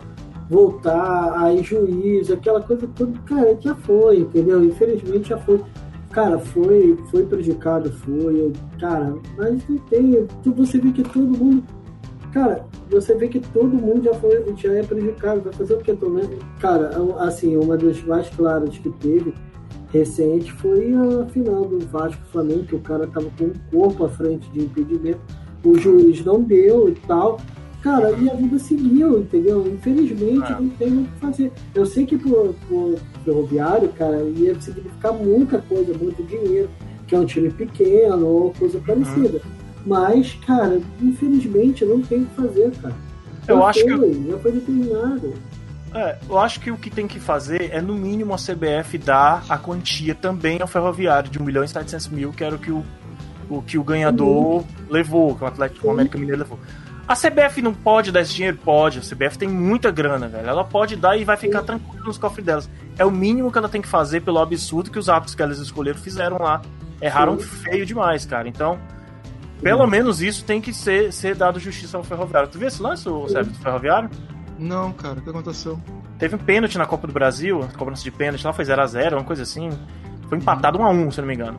voltar, 0.51 1.33
aí 1.39 1.62
juiz, 1.62 2.31
aquela 2.31 2.61
coisa 2.61 2.87
toda, 2.97 3.16
cara, 3.20 3.57
já 3.61 3.74
foi, 3.76 4.18
entendeu? 4.18 4.62
Infelizmente 4.64 5.28
já 5.31 5.39
foi. 5.39 5.61
Cara, 6.11 6.39
foi, 6.41 6.99
foi 7.11 7.24
prejudicado, 7.24 7.93
foi. 7.93 8.53
Cara, 8.81 9.14
mas 9.39 9.62
não 9.68 9.78
tem. 9.78 10.26
Você 10.57 10.78
vê 10.78 10.91
que 10.91 11.05
todo 11.05 11.26
mundo. 11.39 11.62
Cara, 12.33 12.64
você 12.91 13.14
vê 13.14 13.28
que 13.28 13.41
todo 13.41 13.68
mundo 13.68 14.03
já, 14.03 14.14
foi, 14.14 14.45
já 14.57 14.72
é 14.72 14.82
prejudicado. 14.82 15.43
Vai 15.43 15.53
fazer 15.53 15.74
o 15.74 15.78
que 15.78 15.95
também? 15.95 16.28
Cara, 16.59 16.91
assim, 17.20 17.57
uma 17.57 17.76
das 17.76 18.03
mais 18.03 18.28
claras 18.30 18.76
que 18.76 18.91
teve 18.91 19.32
recente 19.93 20.53
foi 20.53 20.93
a 20.95 21.26
final 21.26 21.64
do 21.64 21.78
Vasco 21.86 22.22
Flamengo, 22.32 22.64
que 22.64 22.74
o 22.74 22.80
cara 22.80 23.07
tava 23.07 23.26
com 23.38 23.45
o 23.45 23.53
corpo 23.70 24.05
à 24.05 24.09
frente 24.09 24.51
de 24.51 24.64
impedimento. 24.64 25.20
O 25.64 25.78
juiz 25.78 26.24
não 26.24 26.43
deu 26.43 26.88
e 26.88 26.95
tal. 27.07 27.38
Cara, 27.82 28.11
e 28.11 28.28
a 28.28 28.34
vida 28.34 28.59
seguiu, 28.59 29.20
entendeu? 29.20 29.66
Infelizmente, 29.66 30.53
é. 30.53 30.61
não 30.61 30.68
tem 30.70 30.99
o 30.99 31.05
que 31.05 31.20
fazer. 31.20 31.53
Eu 31.74 31.86
sei 31.86 32.05
que 32.05 32.18
pro, 32.18 32.55
pro 32.68 32.97
ferroviário, 33.24 33.88
cara, 33.91 34.22
ia 34.22 34.61
significar 34.61 35.14
muita 35.14 35.59
coisa, 35.62 35.95
muito 35.95 36.22
dinheiro, 36.24 36.68
que 37.07 37.14
é 37.14 37.18
um 37.18 37.24
time 37.24 37.51
pequeno 37.51 38.26
ou 38.26 38.53
coisa 38.53 38.78
parecida. 38.80 39.41
Uhum. 39.43 39.59
Mas, 39.87 40.35
cara, 40.47 40.81
infelizmente, 41.01 41.85
não 41.85 42.01
tem 42.03 42.22
o 42.22 42.26
que 42.26 42.35
fazer, 42.35 42.70
cara. 42.83 42.95
Eu 43.49 43.64
acho 43.64 43.81
foi, 43.81 44.11
que. 44.11 44.31
Já 44.31 44.39
foi 44.39 44.53
determinado. 44.53 45.35
É, 45.95 46.16
eu 46.28 46.39
acho 46.39 46.61
que 46.61 46.70
o 46.70 46.76
que 46.76 46.89
tem 46.89 47.09
que 47.09 47.18
fazer 47.18 47.70
é, 47.72 47.81
no 47.81 47.95
mínimo, 47.95 48.33
a 48.33 48.37
CBF 48.37 48.97
dar 48.99 49.45
a 49.49 49.59
quantia 49.59 50.14
também 50.14 50.61
ao 50.61 50.68
ferroviário 50.68 51.28
de 51.31 51.41
1 51.41 51.45
milhão 51.45 51.64
e 51.64 51.68
700 51.68 52.09
mil, 52.09 52.33
que 52.33 52.45
era 52.45 52.55
o 52.55 52.59
que 52.59 52.70
o, 52.70 52.85
o, 53.49 53.61
que 53.61 53.76
o 53.76 53.83
ganhador 53.83 54.59
uhum. 54.59 54.64
levou, 54.89 55.35
que 55.35 55.43
o 55.43 55.47
Atlético 55.47 55.89
o 55.89 55.91
América 55.91 56.16
Mineiro 56.16 56.43
levou. 56.43 56.59
A 57.09 57.16
CBF 57.16 57.61
não 57.61 57.74
pode 57.74 58.12
dar 58.12 58.20
esse 58.20 58.33
dinheiro? 58.33 58.57
Pode. 58.64 59.01
A 59.01 59.03
CBF 59.03 59.37
tem 59.37 59.49
muita 59.49 59.91
grana, 59.91 60.28
velho. 60.28 60.49
Ela 60.49 60.62
pode 60.62 60.95
dar 60.95 61.16
e 61.16 61.24
vai 61.24 61.37
ficar 61.37 61.62
tranquila 61.62 62.05
nos 62.05 62.16
cofres 62.16 62.47
delas. 62.47 62.70
É 62.97 63.05
o 63.05 63.11
mínimo 63.11 63.51
que 63.51 63.59
ela 63.59 63.68
tem 63.68 63.83
que 63.83 63.89
fazer 63.89 64.20
pelo 64.20 64.39
absurdo 64.39 64.93
que 64.93 64.99
os 64.99 65.09
árbitros 65.09 65.35
que 65.35 65.43
elas 65.43 65.59
escolheram 65.59 65.99
fizeram 65.99 66.39
lá. 66.39 66.62
Erraram 67.03 67.37
feio 67.37 67.85
demais, 67.85 68.24
cara. 68.24 68.49
Então, 68.49 68.78
pelo 69.62 69.84
Sim. 69.84 69.90
menos 69.90 70.22
isso 70.22 70.44
tem 70.44 70.61
que 70.61 70.72
ser, 70.72 71.12
ser 71.12 71.34
dado 71.34 71.58
justiça 71.61 71.96
ao 71.96 72.04
ferroviário. 72.04 72.48
Tu 72.48 72.58
viu 72.58 72.68
esse 72.68 72.82
lance, 72.82 73.08
o 73.08 73.26
do 73.26 73.54
ferroviário? 73.54 74.11
Não, 74.58 74.92
cara, 74.92 75.18
o 75.18 75.22
que 75.22 75.30
aconteceu? 75.30 75.80
Teve 76.18 76.36
um 76.36 76.38
pênalti 76.38 76.76
na 76.76 76.86
Copa 76.86 77.06
do 77.06 77.12
Brasil, 77.12 77.66
cobrança 77.78 78.02
de 78.02 78.11
pênalti 78.11 78.44
lá 78.44 78.52
foi 78.52 78.64
0x0, 78.64 79.14
uma 79.14 79.24
coisa 79.24 79.42
assim. 79.42 79.70
Foi 80.28 80.38
empatado 80.38 80.78
1x1, 80.78 81.12
se 81.12 81.20
não 81.20 81.28
me 81.28 81.34
engano. 81.34 81.58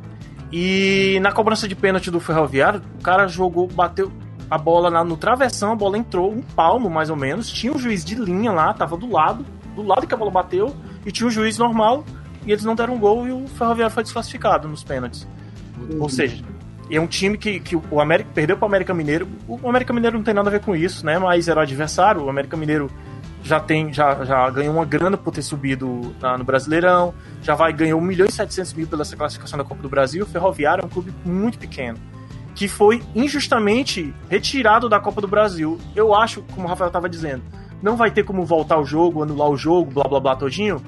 E 0.52 1.20
na 1.22 1.32
cobrança 1.32 1.68
de 1.68 1.76
pênalti 1.76 2.12
do 2.12 2.20
Ferroviário, 2.20 2.82
o 3.00 3.04
cara 3.04 3.28
jogou, 3.28 3.68
bateu, 3.68 4.12
a 4.50 4.58
bola 4.58 4.92
na, 4.92 5.04
no 5.04 5.16
travessão, 5.16 5.72
a 5.72 5.76
bola 5.76 5.98
entrou 5.98 6.32
um 6.32 6.42
palmo 6.42 6.90
mais 6.90 7.10
ou 7.10 7.16
menos. 7.16 7.50
Tinha 7.50 7.74
um 7.74 7.80
juiz 7.80 8.04
de 8.04 8.16
linha 8.16 8.52
lá, 8.52 8.74
tava 8.74 8.98
do 8.98 9.10
lado, 9.10 9.46
do 9.76 9.82
lado 9.82 10.06
que 10.06 10.14
a 10.14 10.18
bola 10.18 10.30
bateu, 10.30 10.76
e 11.06 11.12
tinha 11.12 11.26
um 11.26 11.32
juiz 11.32 11.58
normal, 11.58 12.04
e 12.46 12.52
eles 12.52 12.64
não 12.64 12.76
deram 12.76 12.96
um 12.96 13.00
gol 13.00 13.28
e 13.28 13.32
o 13.32 13.48
Ferroviário 13.48 13.94
foi 13.94 14.04
desclassificado 14.04 14.68
nos 14.68 14.84
pênaltis. 14.84 15.28
Uhum. 15.78 16.02
Ou 16.02 16.10
seja, 16.10 16.44
é 16.92 17.00
um 17.00 17.08
time 17.08 17.38
que, 17.38 17.60
que 17.60 17.76
o 17.76 18.00
América 18.00 18.30
perdeu 18.34 18.58
para 18.58 18.66
o 18.66 18.68
América 18.68 18.94
Mineiro. 18.94 19.28
O 19.48 19.70
América 19.70 19.94
Mineiro 19.94 20.18
não 20.18 20.24
tem 20.24 20.34
nada 20.34 20.50
a 20.50 20.52
ver 20.52 20.62
com 20.62 20.76
isso, 20.76 21.06
né? 21.06 21.18
Mas 21.18 21.48
era 21.48 21.60
o 21.60 21.64
adversário. 21.64 22.24
O 22.24 22.30
América 22.30 22.58
Mineiro 22.58 22.90
já 23.44 23.60
tem 23.60 23.92
já, 23.92 24.24
já 24.24 24.50
ganhou 24.50 24.76
uma 24.76 24.86
grana 24.86 25.18
por 25.18 25.34
ter 25.34 25.42
subido 25.42 26.16
na, 26.22 26.38
no 26.38 26.44
Brasileirão, 26.44 27.14
já 27.42 27.56
vai 27.56 27.74
ganhou 27.74 28.00
1 28.00 28.04
milhão 28.04 28.28
e 28.28 28.32
700 28.32 28.74
mil 28.74 28.88
pela 28.88 29.04
classificação 29.04 29.58
da 29.58 29.64
Copa 29.64 29.82
do 29.82 29.90
Brasil. 29.90 30.24
O 30.24 30.28
Ferroviário 30.28 30.84
é 30.84 30.86
um 30.86 30.90
clube 30.90 31.14
muito 31.26 31.58
pequeno 31.58 31.98
que 32.54 32.68
foi 32.68 33.02
injustamente 33.16 34.14
retirado 34.30 34.90
da 34.90 35.00
Copa 35.00 35.22
do 35.22 35.28
Brasil. 35.28 35.80
Eu 35.96 36.14
acho, 36.14 36.44
como 36.54 36.68
o 36.68 36.70
Rafael 36.70 36.90
estava 36.90 37.10
dizendo, 37.10 37.44
não 37.82 37.96
vai 37.96 38.12
ter 38.12 38.24
como 38.24 38.46
voltar 38.46 38.78
o 38.78 38.86
jogo, 38.86 39.24
anular 39.24 39.50
o 39.50 39.58
jogo, 39.58 39.92
blá 39.92 40.04
blá 40.04 40.20
blá 40.20 40.36
todinho, 40.36 40.82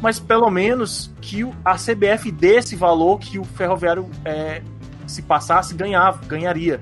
mas 0.00 0.20
pelo 0.20 0.48
menos 0.50 1.10
que 1.20 1.48
a 1.64 1.74
CBF 1.74 2.30
dê 2.30 2.56
esse 2.56 2.76
valor 2.76 3.18
que 3.18 3.38
o 3.38 3.44
Ferroviário, 3.44 4.08
é, 4.24 4.62
se 5.10 5.22
passasse, 5.22 5.74
ganhava, 5.74 6.24
ganharia 6.26 6.80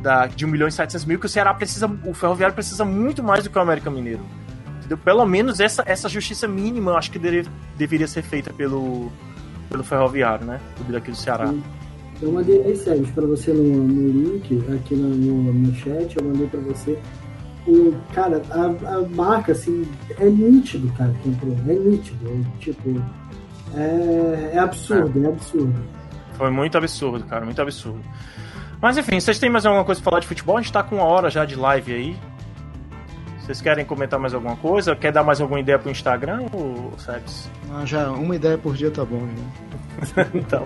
da, 0.00 0.26
de 0.26 0.44
1 0.44 0.48
milhão 0.48 0.68
e 0.68 0.72
700 0.72 1.04
mil, 1.04 1.18
que 1.18 1.26
o 1.26 1.28
Ceará 1.28 1.52
precisa, 1.54 1.86
o 2.04 2.14
Ferroviário 2.14 2.54
precisa 2.54 2.84
muito 2.84 3.22
mais 3.22 3.44
do 3.44 3.50
que 3.50 3.58
o 3.58 3.60
América 3.60 3.90
Mineiro. 3.90 4.22
Entendeu? 4.78 4.98
Pelo 4.98 5.26
menos 5.26 5.58
essa, 5.58 5.82
essa 5.86 6.08
justiça 6.08 6.46
mínima 6.46 6.92
eu 6.92 6.96
acho 6.96 7.10
que 7.10 7.18
deveria, 7.18 7.50
deveria 7.76 8.06
ser 8.06 8.22
feita 8.22 8.52
pelo, 8.52 9.10
pelo 9.68 9.82
Ferroviário, 9.82 10.46
né? 10.46 10.60
Daqui 10.88 11.10
do 11.10 11.16
Ceará. 11.16 11.48
Sim. 11.48 11.62
Eu 12.22 12.32
mandei 12.32 12.62
aí, 12.62 12.74
Sérgio, 12.76 13.12
para 13.12 13.26
você 13.26 13.52
no, 13.52 13.62
no, 13.62 14.08
link, 14.08 14.64
aqui 14.74 14.94
no, 14.94 15.08
no, 15.08 15.52
no 15.52 15.74
chat, 15.74 16.16
eu 16.16 16.24
mandei 16.24 16.46
para 16.46 16.60
você. 16.60 16.98
O, 17.66 17.94
cara, 18.14 18.40
a, 18.50 18.96
a, 18.96 19.08
marca, 19.08 19.52
assim, 19.52 19.86
é 20.18 20.24
nítido, 20.24 20.90
cara, 20.94 21.12
que 21.22 21.28
entrou. 21.28 21.54
É 21.68 21.74
nítido. 21.74 22.26
É, 22.26 22.58
tipo, 22.58 23.02
é, 23.74 24.50
é 24.54 24.58
absurdo, 24.58 25.20
é. 25.20 25.26
é 25.26 25.28
absurdo. 25.28 25.74
Foi 26.36 26.50
muito 26.50 26.76
absurdo, 26.76 27.24
cara, 27.24 27.44
muito 27.44 27.60
absurdo. 27.60 28.02
Mas 28.80 28.98
enfim, 28.98 29.18
vocês 29.18 29.38
têm 29.38 29.48
mais 29.48 29.64
alguma 29.64 29.84
coisa 29.84 30.00
pra 30.00 30.10
falar 30.10 30.20
de 30.20 30.26
futebol? 30.26 30.56
A 30.56 30.60
gente 30.60 30.72
tá 30.72 30.82
com 30.82 30.96
uma 30.96 31.04
hora 31.04 31.30
já 31.30 31.44
de 31.44 31.56
live 31.56 31.92
aí. 31.92 32.16
Vocês 33.40 33.60
querem 33.60 33.84
comentar 33.84 34.18
mais 34.18 34.34
alguma 34.34 34.56
coisa? 34.56 34.96
Quer 34.96 35.12
dar 35.12 35.22
mais 35.22 35.40
alguma 35.40 35.60
ideia 35.60 35.78
pro 35.78 35.90
Instagram 35.90 36.46
ou 36.52 36.92
Sebs? 36.98 37.48
Ah, 37.72 37.86
já, 37.86 38.10
uma 38.10 38.34
ideia 38.34 38.58
por 38.58 38.74
dia 38.74 38.90
tá 38.90 39.04
bom, 39.04 39.22
já. 40.02 40.26
então. 40.34 40.64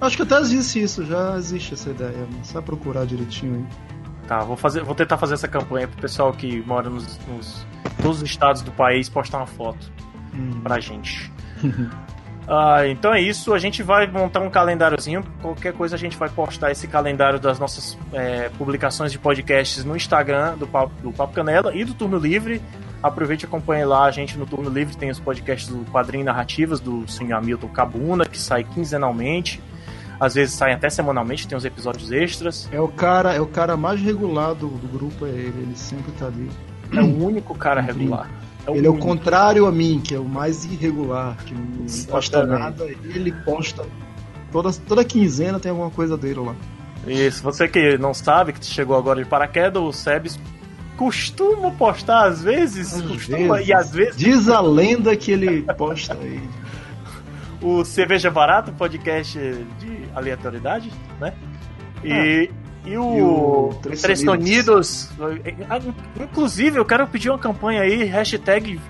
Acho 0.00 0.16
que 0.16 0.22
até 0.22 0.38
existe 0.38 0.82
isso, 0.82 1.04
já 1.04 1.36
existe 1.36 1.74
essa 1.74 1.90
ideia. 1.90 2.26
Só 2.44 2.62
procurar 2.62 3.06
direitinho 3.06 3.56
aí. 3.56 3.92
Tá, 4.28 4.44
vou, 4.44 4.56
fazer, 4.56 4.84
vou 4.84 4.94
tentar 4.94 5.18
fazer 5.18 5.34
essa 5.34 5.48
campanha 5.48 5.88
pro 5.88 6.00
pessoal 6.00 6.32
que 6.32 6.62
mora 6.62 6.88
nos, 6.88 7.18
nos 7.26 7.66
todos 8.00 8.18
os 8.18 8.22
estados 8.22 8.62
do 8.62 8.70
país 8.70 9.08
postar 9.08 9.38
uma 9.38 9.46
foto 9.46 9.90
hum. 10.32 10.60
pra 10.62 10.78
gente. 10.78 11.30
Ah, 12.54 12.86
então 12.86 13.14
é 13.14 13.18
isso, 13.18 13.54
a 13.54 13.58
gente 13.58 13.82
vai 13.82 14.06
montar 14.06 14.40
um 14.40 14.50
calendáriozinho. 14.50 15.24
Qualquer 15.40 15.72
coisa 15.72 15.96
a 15.96 15.98
gente 15.98 16.18
vai 16.18 16.28
postar 16.28 16.70
esse 16.70 16.86
calendário 16.86 17.40
das 17.40 17.58
nossas 17.58 17.96
é, 18.12 18.50
publicações 18.58 19.10
de 19.10 19.18
podcasts 19.18 19.86
no 19.86 19.96
Instagram 19.96 20.58
do 20.58 20.66
Papo, 20.66 20.92
do 21.02 21.10
Papo 21.12 21.32
Canela 21.32 21.74
e 21.74 21.82
do 21.82 21.94
Turno 21.94 22.18
Livre. 22.18 22.60
Aproveite 23.02 23.46
e 23.46 23.48
acompanhe 23.48 23.86
lá 23.86 24.04
a 24.04 24.10
gente 24.10 24.36
no 24.36 24.44
Turno 24.44 24.68
Livre. 24.68 24.94
Tem 24.94 25.08
os 25.08 25.18
podcasts 25.18 25.66
do 25.70 25.82
Quadrinho 25.90 26.26
Narrativas 26.26 26.78
do 26.78 27.10
senhor 27.10 27.38
Hamilton 27.38 27.68
Cabuna, 27.68 28.26
que 28.26 28.38
sai 28.38 28.64
quinzenalmente. 28.64 29.58
Às 30.20 30.34
vezes 30.34 30.54
saem 30.54 30.74
até 30.74 30.90
semanalmente, 30.90 31.48
tem 31.48 31.56
uns 31.56 31.64
episódios 31.64 32.12
extras. 32.12 32.68
É 32.70 32.78
o 32.78 32.86
cara, 32.86 33.32
é 33.32 33.40
o 33.40 33.46
cara 33.46 33.78
mais 33.78 33.98
regular 33.98 34.54
do, 34.54 34.68
do 34.68 34.88
grupo, 34.88 35.24
é 35.24 35.30
ele, 35.30 35.62
ele 35.62 35.76
sempre 35.76 36.12
tá 36.12 36.26
ali. 36.26 36.50
É 36.94 37.00
o 37.00 37.24
único 37.24 37.54
cara 37.54 37.80
regular. 37.80 38.28
É 38.66 38.70
ele 38.70 38.88
único. 38.88 38.94
é 38.94 38.98
o 38.98 38.98
contrário 38.98 39.66
a 39.66 39.72
mim, 39.72 40.00
que 40.02 40.14
é 40.14 40.18
o 40.18 40.24
mais 40.24 40.64
irregular, 40.64 41.36
que 41.44 41.54
não 41.54 41.86
posta 42.08 42.46
nada, 42.46 42.84
ele 42.84 43.32
posta. 43.44 43.84
Toda, 44.50 44.72
toda 44.72 45.04
quinzena 45.04 45.58
tem 45.58 45.70
alguma 45.70 45.90
coisa 45.90 46.16
dele 46.16 46.40
lá. 46.40 46.54
Isso, 47.06 47.42
você 47.42 47.66
que 47.66 47.98
não 47.98 48.14
sabe, 48.14 48.52
que 48.52 48.64
chegou 48.64 48.96
agora 48.96 49.22
de 49.22 49.28
paraquedas, 49.28 49.82
o 49.82 49.92
Sebes 49.92 50.38
costuma 50.96 51.70
postar 51.72 52.26
às 52.26 52.42
vezes, 52.42 52.94
às 52.94 53.02
costuma, 53.02 53.54
vezes. 53.56 53.68
e 53.68 53.72
às 53.72 53.90
vezes. 53.90 54.16
Diz 54.16 54.48
a 54.48 54.60
lenda 54.60 55.16
que 55.16 55.32
ele 55.32 55.62
posta 55.76 56.14
aí. 56.14 56.40
o 57.60 57.84
Cerveja 57.84 58.30
Barato, 58.30 58.70
podcast 58.72 59.36
de 59.80 60.04
aleatoriedade, 60.14 60.92
né? 61.20 61.34
E, 62.04 62.48
ah. 62.52 62.61
E 62.84 62.96
o, 62.96 63.16
e 63.16 63.22
o 63.22 63.74
Três, 63.80 64.02
Três 64.02 64.20
Sonidos. 64.20 65.10
Inclusive, 66.20 66.78
eu 66.78 66.84
quero 66.84 67.06
pedir 67.06 67.30
uma 67.30 67.38
campanha 67.38 67.82
aí, 67.82 68.04
hashtag 68.04 68.80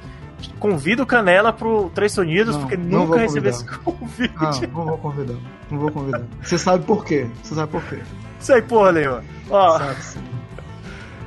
convido 0.58 1.06
Canela 1.06 1.52
pro 1.52 1.90
Três 1.90 2.12
Sonidos, 2.12 2.54
não, 2.54 2.62
porque 2.62 2.76
nunca 2.76 3.18
recebi 3.18 3.48
esse 3.48 3.64
convite. 3.64 4.34
Ah, 4.36 4.52
não 4.72 4.86
vou 4.86 4.98
convidar. 4.98 5.36
Não 5.70 5.78
vou 5.78 5.90
convidar. 5.90 6.22
Você 6.42 6.58
sabe 6.58 6.84
por 6.84 7.04
quê? 7.04 7.26
Você 7.42 7.54
sabe 7.54 7.70
por 7.70 7.82
quê? 7.84 7.98
Sei 8.38 8.62
porra 8.62 8.92
nenhuma. 8.92 9.24
Ó. 9.50 9.78
Sabe 9.78 10.02
sim. 10.02 10.20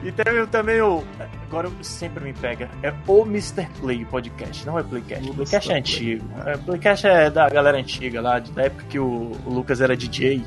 E 0.04 0.12
tem 0.12 0.46
também 0.48 0.80
o. 0.82 1.04
Agora 1.48 1.70
sempre 1.82 2.24
me 2.24 2.34
pega. 2.34 2.70
É 2.84 2.94
o 3.08 3.24
Mr. 3.24 3.68
Play 3.80 4.06
podcast, 4.06 4.66
não 4.66 4.78
é 4.78 4.84
Playcast. 4.84 5.30
O 5.30 5.34
Playcast 5.34 5.72
é 5.72 5.78
antigo. 5.78 6.26
É, 6.46 6.58
Playcast 6.58 7.08
é 7.08 7.30
da 7.30 7.50
galera 7.50 7.78
antiga 7.78 8.22
lá, 8.22 8.40
da 8.40 8.64
época 8.64 8.86
que 8.88 9.00
o, 9.00 9.32
o 9.46 9.50
Lucas 9.50 9.82
era 9.82 9.98
DJ. 9.98 10.44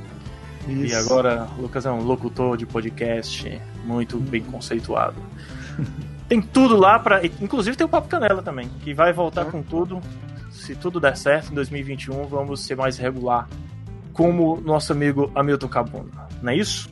Isso. 0.69 0.95
E 0.95 0.95
agora 0.95 1.49
o 1.59 1.62
Lucas 1.62 1.87
é 1.87 1.91
um 1.91 2.03
locutor 2.03 2.57
de 2.57 2.66
podcast 2.66 3.61
muito 3.85 4.19
bem 4.19 4.43
conceituado. 4.43 5.16
tem 6.29 6.43
tudo 6.43 6.77
lá 6.77 6.99
para, 6.99 7.25
inclusive 7.25 7.77
tem 7.77 7.87
o 7.87 7.89
Papo 7.89 8.09
Canela 8.09 8.43
também, 8.43 8.69
que 8.83 8.93
vai 8.93 9.12
voltar 9.12 9.47
é. 9.47 9.51
com 9.51 9.62
tudo. 9.62 10.01
Se 10.51 10.75
tudo 10.75 11.01
der 11.01 11.16
certo 11.16 11.51
em 11.51 11.55
2021, 11.55 12.25
vamos 12.25 12.64
ser 12.64 12.77
mais 12.77 12.99
regular, 12.99 13.49
como 14.12 14.61
nosso 14.61 14.93
amigo 14.93 15.31
Hamilton 15.35 15.69
Cabuna. 15.69 16.29
Não 16.43 16.53
é 16.53 16.57
isso? 16.57 16.91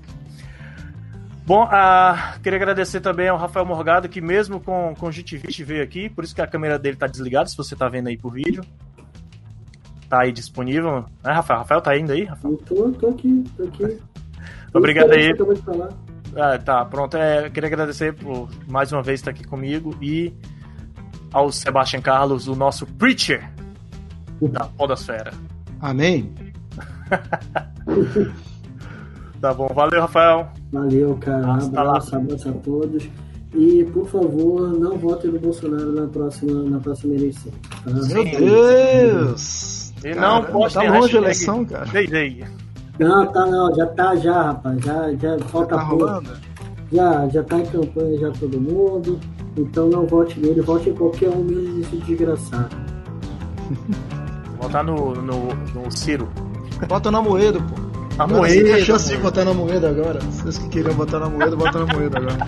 Bom, 1.45 1.69
ah, 1.71 2.35
queria 2.43 2.59
agradecer 2.59 3.01
também 3.01 3.29
ao 3.29 3.37
Rafael 3.37 3.67
Morgado, 3.67 4.09
que 4.09 4.21
mesmo 4.21 4.59
com 4.59 4.95
conjuntivite 4.99 5.63
veio 5.63 5.83
aqui, 5.83 6.09
por 6.09 6.25
isso 6.25 6.35
que 6.35 6.41
a 6.41 6.47
câmera 6.47 6.79
dele 6.79 6.95
está 6.97 7.07
desligada, 7.07 7.49
se 7.49 7.57
você 7.57 7.75
está 7.75 7.89
vendo 7.89 8.09
aí 8.09 8.17
por 8.17 8.33
vídeo 8.33 8.65
tá 10.09 10.23
aí 10.23 10.33
disponível. 10.33 11.05
Né, 11.25 11.33
Rafael? 11.33 11.61
Rafael 11.61 11.81
tá 11.81 11.97
indo 11.97 12.13
aí, 12.13 12.25
Rafael? 12.25 12.55
Eu 12.55 12.59
tô, 12.59 12.91
tô 12.93 13.09
aqui, 13.09 13.45
tô 13.57 13.63
aqui. 13.65 13.99
Obrigado 14.73 15.13
aí. 15.13 15.33
Ah, 16.37 16.59
tá, 16.59 16.85
pronto. 16.85 17.17
É, 17.17 17.49
queria 17.49 17.69
agradecer 17.69 18.15
por 18.15 18.49
mais 18.69 18.93
uma 18.93 19.03
vez 19.03 19.21
estar 19.21 19.31
aqui 19.31 19.45
comigo 19.45 19.97
e 20.03 20.33
ao 21.33 21.51
Sebastian 21.51 22.01
Carlos, 22.01 22.49
o 22.49 22.55
nosso 22.55 22.87
preacher 22.87 23.51
da 24.41 24.65
Podosfera. 24.65 25.33
Amém. 25.81 26.33
tá 29.41 29.55
bom, 29.55 29.69
valeu, 29.69 30.01
Rafael. 30.01 30.49
Valeu, 30.73 31.17
cara. 31.19 31.43
Tá 31.43 31.83
abraço, 31.83 32.15
lá. 32.15 32.19
abraço 32.19 32.49
a 32.49 32.53
todos. 32.53 33.09
E, 33.55 33.85
por 33.85 34.07
favor, 34.09 34.79
não 34.79 34.99
votem 34.99 35.31
no 35.31 35.39
Bolsonaro 35.39 35.93
na 35.93 36.07
próxima, 36.07 36.63
na 36.65 36.79
próxima 36.79 37.15
eleição. 37.15 37.53
Tá? 37.85 37.91
Meu 37.91 38.25
Deus! 38.25 39.86
E 40.07 40.15
Cara, 40.15 40.21
não 40.29 40.45
postem 40.45 40.87
tá 40.87 40.89
longe 40.95 41.01
hashtag 41.01 41.17
a 41.17 41.21
eleição, 41.21 41.65
cara. 41.65 41.85
Day. 41.87 42.45
Não, 43.01 43.27
tá 43.27 43.45
não, 43.47 43.75
já 43.75 43.87
tá 43.87 44.15
já, 44.15 44.43
rapaz. 44.43 44.85
Já, 44.85 45.13
já 45.15 45.39
falta 45.47 45.77
Tá 45.77 45.85
pouco. 45.85 46.05
rolando? 46.05 46.31
Já, 46.93 47.29
já 47.29 47.43
tá 47.43 47.59
em 47.59 47.67
campanha 47.67 48.19
já 48.21 48.31
todo 48.31 48.61
mundo. 48.61 49.19
Então 49.57 49.89
não 49.89 50.07
vote 50.07 50.39
nele, 50.39 50.61
vote 50.61 50.91
em 50.91 50.95
qualquer 50.95 51.31
um 51.31 51.43
menos 51.43 51.81
esse 51.87 51.97
desgraçado. 51.97 52.77
Votar 54.61 54.85
no, 54.85 55.13
no, 55.17 55.49
no 55.75 55.91
Ciro. 55.91 56.29
Bota 56.89 57.11
na 57.11 57.21
moeda, 57.21 57.59
pô. 57.59 58.23
A 58.23 58.27
moeda. 58.29 58.55
você 58.55 58.63
tem 58.63 58.75
a 58.75 58.85
chance 58.85 59.09
de 59.09 59.17
botar 59.17 59.45
na 59.45 59.53
moeda 59.55 59.91
agora. 59.91 60.21
Vocês 60.21 60.57
que 60.59 60.69
queriam 60.69 60.95
botar 60.95 61.19
na 61.19 61.29
moeda, 61.29 61.57
bota 61.57 61.85
na 61.85 61.93
moeda 61.93 62.19
agora. 62.19 62.47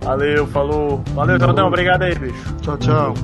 Valeu, 0.00 0.46
falou. 0.46 1.02
Valeu, 1.14 1.40
Jordão. 1.40 1.66
Obrigado 1.66 2.02
aí, 2.02 2.14
bicho. 2.14 2.54
Tchau, 2.60 2.78
tchau. 2.78 3.14